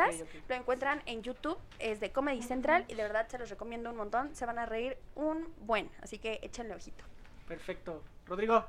[0.49, 3.97] Lo encuentran en YouTube, es de Comedy Central y de verdad se los recomiendo un
[3.97, 4.35] montón.
[4.35, 7.03] Se van a reír un buen, así que échenle ojito.
[7.47, 8.03] Perfecto.
[8.25, 8.65] Rodrigo.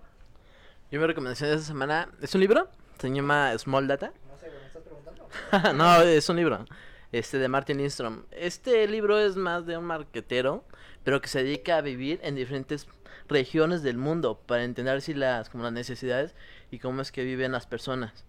[0.91, 2.69] Yo mi recomendación de esta semana es un libro,
[2.99, 4.13] se llama Small Data.
[4.29, 5.29] No sé, ¿me estás preguntando?
[5.75, 6.65] no, es un libro,
[7.13, 8.25] este de Martin Lindstrom.
[8.31, 10.65] Este libro es más de un marquetero,
[11.03, 12.87] pero que se dedica a vivir en diferentes
[13.29, 16.35] regiones del mundo para entender si las como las necesidades
[16.71, 18.25] y cómo es que viven las personas.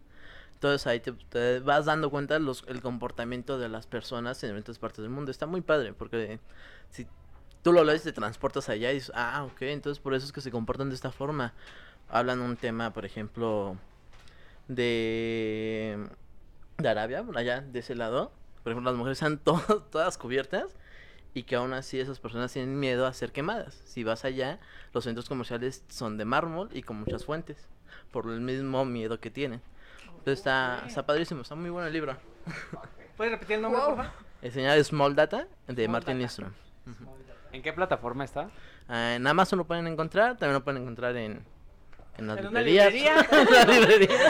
[0.64, 5.02] Entonces ahí te, vas dando cuenta los, el comportamiento de las personas en diferentes partes
[5.02, 5.30] del mundo.
[5.30, 6.40] Está muy padre porque
[6.90, 7.06] si
[7.62, 10.40] tú lo lees te transportas allá y dices, ah, ok, entonces por eso es que
[10.40, 11.52] se comportan de esta forma.
[12.08, 13.76] Hablan un tema, por ejemplo,
[14.70, 16.08] de,
[16.78, 18.32] Arabia, allá, de ese lado.
[18.64, 20.78] Por ejemplo, las mujeres están to- todas cubiertas
[21.34, 23.82] y que aún así esas personas tienen miedo a ser quemadas.
[23.84, 24.62] Si vas allá,
[24.94, 27.58] los centros comerciales son de mármol y con muchas fuentes,
[28.14, 29.62] por el mismo miedo que tienen.
[30.24, 32.16] Entonces está, está padrísimo, está muy bueno el libro.
[33.18, 33.98] ¿Puedes repetir el nombre, Wow.
[34.42, 36.18] El señal Small Data de Small Martin.
[36.18, 36.52] Lindstrom.
[37.52, 38.50] ¿En qué plataforma está?
[38.88, 41.44] Ah, en Amazon lo pueden encontrar, también lo pueden encontrar en,
[42.18, 42.94] en las ¿En una librerías.
[42.94, 43.28] librería?
[43.32, 44.28] En la librería.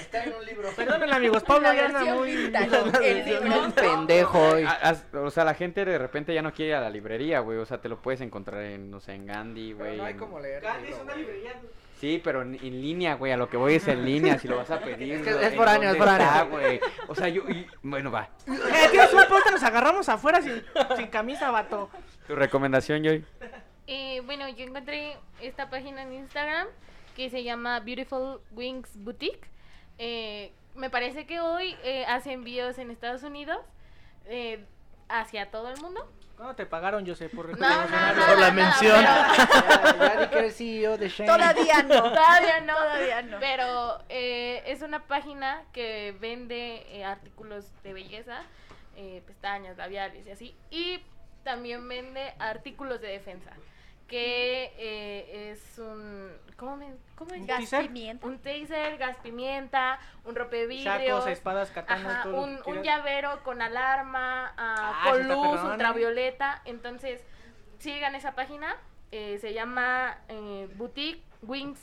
[0.00, 0.68] Está en un libro.
[0.74, 1.42] Perdónenme, amigos.
[1.44, 2.34] Pablo ya anda muy...
[2.36, 3.72] vintage, el libro.
[3.74, 4.64] pendejo hoy.
[4.66, 7.40] Ah, as- o sea, la gente de repente ya no quiere ir a la librería,
[7.40, 7.58] güey.
[7.58, 9.98] O sea, te lo puedes encontrar en, no sé, en Gandhi, güey.
[9.98, 10.62] no hay en- como leer.
[10.62, 11.52] Gandhi es una librería.
[12.00, 13.32] Sí, pero en, en línea, güey.
[13.32, 15.12] A lo que voy es en línea, si lo vas a pedir.
[15.14, 15.38] Es que ¿no?
[15.40, 16.26] es ¿En foráneo, es dónde foráneo.
[16.26, 16.80] está, güey?
[17.08, 17.42] O sea, yo...
[17.48, 18.28] y- bueno, va.
[18.46, 20.62] Eh, tienes un punto, nos agarramos afuera sin,
[20.96, 21.90] sin camisa, vato.
[22.26, 23.24] ¿Tu recomendación, Joy?
[23.86, 26.68] Eh, bueno, yo encontré esta página en Instagram
[27.16, 29.48] que se llama Beautiful Wings Boutique.
[29.98, 33.58] Eh, me parece que hoy eh, hace envíos en Estados Unidos
[34.26, 34.64] eh,
[35.08, 36.06] hacia todo el mundo.
[36.38, 38.96] ¿Cuándo te pagaron, José, por No, no, Por la no, mención.
[38.96, 41.26] pero- Ya, ya di que eres CEO de Shane.
[41.30, 42.02] Todavía no.
[42.14, 43.38] Todavía no, Todavía no.
[43.40, 48.42] Pero eh, es una página que vende eh, artículos de belleza,
[48.94, 50.56] eh, pestañas, labiales y así.
[50.70, 51.02] Y
[51.42, 53.50] también vende artículos de defensa,
[54.08, 56.32] que eh, es un...
[56.56, 56.94] ¿Cómo me...?
[57.14, 58.26] ¿Cómo me Gas Gas pimienta.
[58.26, 63.60] Un taser, gas pimienta, un rompevidrios, Sacos, espadas, katanas, ajá, todo un, un llavero con
[63.62, 66.62] alarma, ah, Ah, con luz ultravioleta.
[66.64, 67.24] Entonces,
[67.78, 68.76] sigan esa página.
[69.12, 71.80] eh, se llama eh, Boutique Wings.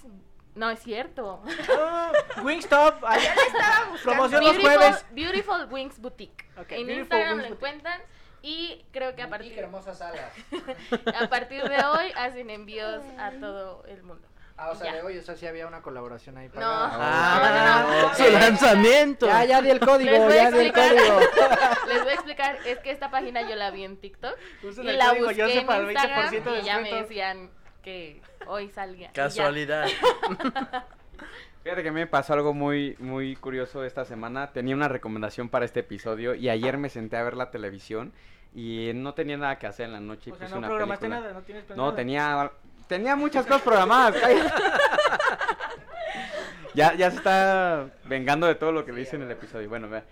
[0.55, 1.41] No es cierto.
[1.77, 2.11] Ah,
[2.43, 3.03] Wingstop.
[3.03, 4.03] ahí- Estaba buscando.
[4.03, 5.05] Promoción los Beautiful, jueves.
[5.11, 6.45] Beautiful Wings Boutique.
[6.69, 7.53] En Instagram Wings lo Boutique.
[7.53, 8.01] encuentran.
[8.45, 10.31] Y creo que a partir, hermosas alas.
[11.19, 14.27] a partir de hoy hacen envíos a todo el mundo.
[14.55, 14.97] Ah, o sea, Ya.
[14.97, 16.47] de hoy, o sea, sí había una colaboración ahí.
[16.53, 16.61] No.
[16.63, 18.13] Ah, no, no.
[18.15, 19.25] su lanzamiento.
[19.25, 21.19] Ya, ya di el código, ya di el código.
[21.87, 24.89] Les voy a explicar, es que esta página yo la vi en TikTok Usen y
[24.89, 27.49] el la código busqué José en para el 20% Instagram de y ya me decían
[27.81, 29.11] que hoy ya.
[29.11, 29.87] Casualidad.
[31.63, 34.53] Fíjate que me pasó algo muy, muy curioso esta semana.
[34.53, 38.13] Tenía una recomendación para este episodio y ayer me senté a ver la televisión
[38.55, 41.05] y no tenía nada que hacer en la noche y O sea, no una programaste
[41.07, 41.21] película.
[41.27, 41.93] nada, no tienes No, planeado.
[41.95, 42.51] tenía,
[42.87, 44.15] tenía muchas cosas programadas.
[46.73, 49.69] ya, ya se está vengando de todo lo que le hice en el episodio.
[49.69, 50.03] Bueno, vea.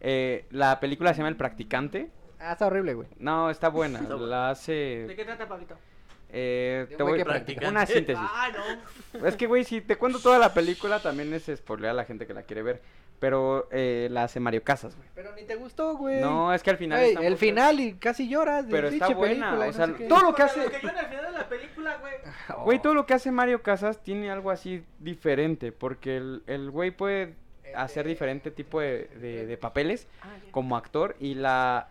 [0.00, 2.10] Eh, la película se llama El Practicante.
[2.38, 3.08] Ah, está horrible, güey.
[3.18, 3.98] No, está buena.
[4.00, 4.30] Está buena.
[4.30, 5.06] La ¿De hace.
[5.16, 5.76] qué trata, Pablito?
[6.30, 7.68] Eh, te voy que practica.
[7.68, 8.22] una síntesis.
[8.22, 8.48] Ah,
[9.14, 9.26] no.
[9.26, 12.26] Es que, güey, si te cuento toda la película, también es spoiler a la gente
[12.26, 12.82] que la quiere ver.
[13.18, 15.08] Pero eh, la hace Mario Casas, güey.
[15.14, 16.20] Pero ni te gustó, güey.
[16.20, 17.00] No, es que al final.
[17.02, 20.34] El muy- final y casi lloras de Pero está buena, película no sé todo lo
[20.34, 20.60] que hace.
[20.60, 22.12] los que lloran al final de la película, güey.
[22.64, 22.82] Güey, Oh.
[22.82, 25.72] todo lo que hace Mario Casas tiene algo así diferente.
[25.72, 27.34] Porque el, el güey puede
[27.74, 30.06] hacer diferente tipo de, de- de papeles
[30.50, 31.16] como actor.
[31.18, 31.88] Y la,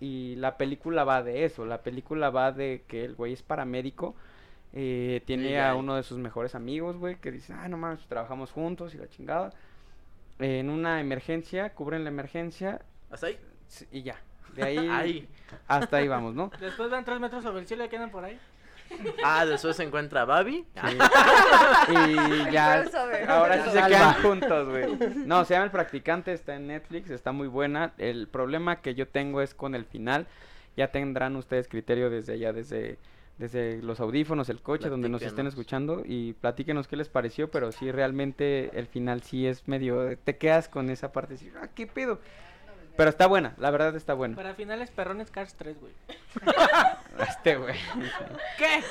[0.00, 1.64] y la película va de eso.
[1.66, 4.14] La película va de que el güey es paramédico.
[4.72, 8.00] eh, tiene Sí, a uno de sus mejores amigos, güey, que dice, ah, no mames,
[8.08, 9.52] trabajamos juntos y la chingada.
[10.38, 13.38] en una emergencia, cubren la emergencia ¿Hasta ahí?
[13.90, 14.16] y ya.
[14.54, 15.28] De ahí, Ahí.
[15.68, 16.50] hasta ahí vamos, ¿no?
[16.60, 18.38] Después van tres metros sobre el cielo y quedan por ahí.
[19.24, 20.64] Ah, después se encuentra Babi.
[20.74, 20.96] Sí.
[21.92, 22.84] y ya.
[23.28, 24.86] Ahora sí se quedan juntos, güey.
[25.26, 27.92] No, se llama El Practicante, está en Netflix, está muy buena.
[27.98, 30.26] El problema que yo tengo es con el final.
[30.76, 32.98] Ya tendrán ustedes criterio desde allá, desde,
[33.38, 36.02] desde los audífonos, el coche, donde nos estén escuchando.
[36.04, 40.16] Y platíquenos qué les pareció, pero sí, realmente el final sí es medio.
[40.18, 42.20] Te quedas con esa parte y dices, ah, qué pedo.
[42.96, 44.34] Pero está buena, la verdad está buena.
[44.36, 45.92] Para finales, perrones Cars 3, güey.
[47.18, 47.74] Este, güey.
[48.58, 48.82] ¿Qué?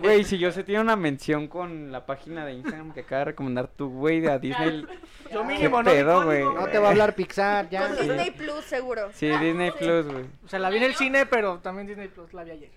[0.00, 3.24] Güey, si yo se tiene una mención con la página de Instagram que acaba de
[3.26, 4.86] recomendar tu güey de a Disney.
[5.32, 5.90] Yo ¿Qué mínimo, no.
[5.90, 6.44] pedo, código, güey?
[6.44, 7.88] No te va a hablar Pixar, ya.
[7.88, 9.10] Con Disney Plus, seguro.
[9.14, 10.26] Sí, Disney Plus, güey.
[10.44, 12.70] O sea, la vi en el cine, pero también Disney Plus la vi ayer.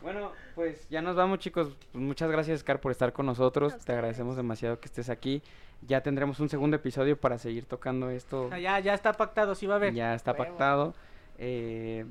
[0.00, 1.76] Bueno, pues ya nos vamos, chicos.
[1.92, 3.76] Pues muchas gracias, Scar, por estar con nosotros.
[3.78, 5.42] Te agradecemos demasiado que estés aquí.
[5.86, 8.48] Ya tendremos un segundo episodio para seguir tocando esto.
[8.48, 9.94] Sea, ya, ya está pactado, sí va a haber.
[9.94, 10.44] Ya está Huevo.
[10.44, 10.94] pactado.
[11.38, 12.04] Eh,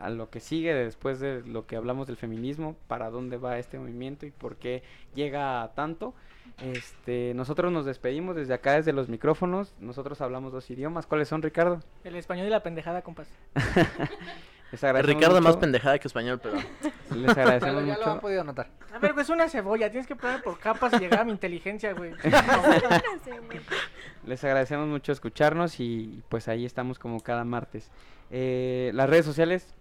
[0.00, 3.78] a lo que sigue después de lo que hablamos del feminismo, para dónde va este
[3.78, 4.82] movimiento y por qué
[5.14, 6.14] llega a tanto.
[6.62, 9.74] Este, nosotros nos despedimos desde acá, desde los micrófonos.
[9.80, 11.06] Nosotros hablamos dos idiomas.
[11.06, 11.80] ¿Cuáles son, Ricardo?
[12.04, 13.28] El español y la pendejada, compas.
[14.72, 15.60] Les Ricardo más mucho.
[15.60, 16.56] pendejada que español, pero.
[17.14, 18.20] Les agradecemos ya lo han mucho.
[18.20, 18.68] podido notar.
[18.92, 19.90] A ver, güey, es una cebolla.
[19.90, 22.12] Tienes que poner por capas y llegar a mi inteligencia, güey.
[24.26, 27.90] Les agradecemos mucho escucharnos y pues ahí estamos como cada martes.
[28.30, 29.72] Eh, las redes sociales.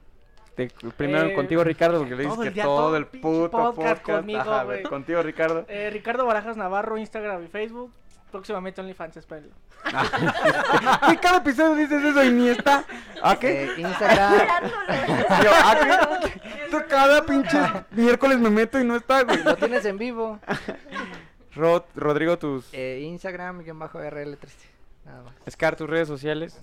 [0.56, 3.76] te- primero Eh, contigo Ricardo porque le dices que día, todo, todo el puto podcast
[3.76, 5.66] podcast, conmigo, Ajá, a ver, contigo Ricardo.
[5.68, 7.92] Eh, Ricardo Barajas Navarro, Instagram y Facebook.
[8.36, 9.56] Próximamente OnlyFans, espérenlo.
[11.10, 12.84] ¿Qué cada episodio dices eso y ni está?
[13.24, 13.64] ¿A qué?
[13.64, 14.34] Eh, Instagram.
[15.42, 15.80] Yo, ¿a
[16.20, 16.42] qué?
[16.70, 17.58] Tú cada pinche
[17.92, 19.42] miércoles me meto y no está, güey.
[19.42, 20.38] Lo tienes en vivo.
[21.56, 24.50] Rod, Rodrigo, tus Eh, Instagram, guion bajo RL13.
[25.06, 25.34] Nada más.
[25.50, 26.60] Scar, tus redes sociales.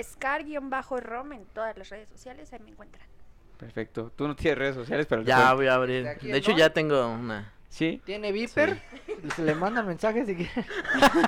[0.00, 3.04] Scar-rom en todas las redes sociales, ahí me encuentran.
[3.58, 4.12] Perfecto.
[4.14, 6.04] Tú no tienes redes sociales, pero Ya voy a abrir.
[6.20, 7.52] ¿De hecho, ya tengo una.
[7.68, 8.00] ¿Sí?
[8.04, 8.80] ¿Tiene Viper?
[9.34, 10.66] Se le mandan mensajes si quieren.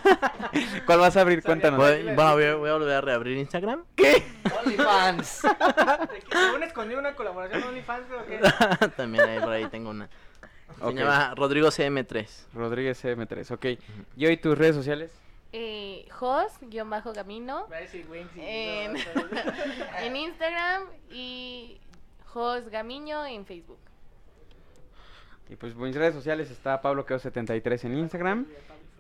[0.87, 1.43] ¿Cuál vas a abrir?
[1.43, 1.79] Cuéntanos.
[1.79, 3.85] Voy, bueno, voy, a, voy a volver a reabrir Instagram.
[4.61, 5.43] OnlyFans.
[6.33, 8.89] ¿Según escondido una colaboración con OnlyFans, creo que.
[8.97, 10.09] También ahí por ahí tengo una.
[10.79, 12.29] Se llama Rodrigo CM3.
[12.55, 13.81] Rodríguez M3, ok.
[14.17, 15.11] ¿Y hoy tus redes sociales?
[15.53, 16.07] Eh,
[17.91, 18.05] sí,
[18.37, 18.97] en,
[19.99, 21.81] en Instagram y
[22.27, 23.79] Jos Gamiño en Facebook.
[25.51, 28.47] Y pues mis redes sociales está Pablo Queo 73 en Instagram,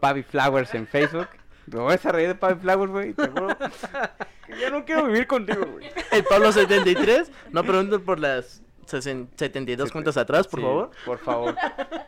[0.00, 1.28] Pavi Flowers en Facebook.
[1.66, 3.48] Me voy a reír de Pavi Flowers, güey, te juro
[4.70, 5.90] no quiero vivir contigo, güey.
[6.10, 7.30] El Pablo 73.
[7.50, 10.90] No pregunten por las sesen- 72 cuentas atrás, por Sí, favor.
[11.04, 11.54] Por favor.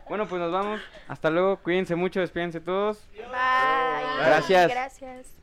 [0.09, 0.81] Bueno, pues nos vamos.
[1.07, 1.57] Hasta luego.
[1.57, 3.07] Cuídense mucho, despídense todos.
[3.15, 4.25] Bye.
[4.25, 4.71] Gracias.
[4.71, 5.40] Gracias.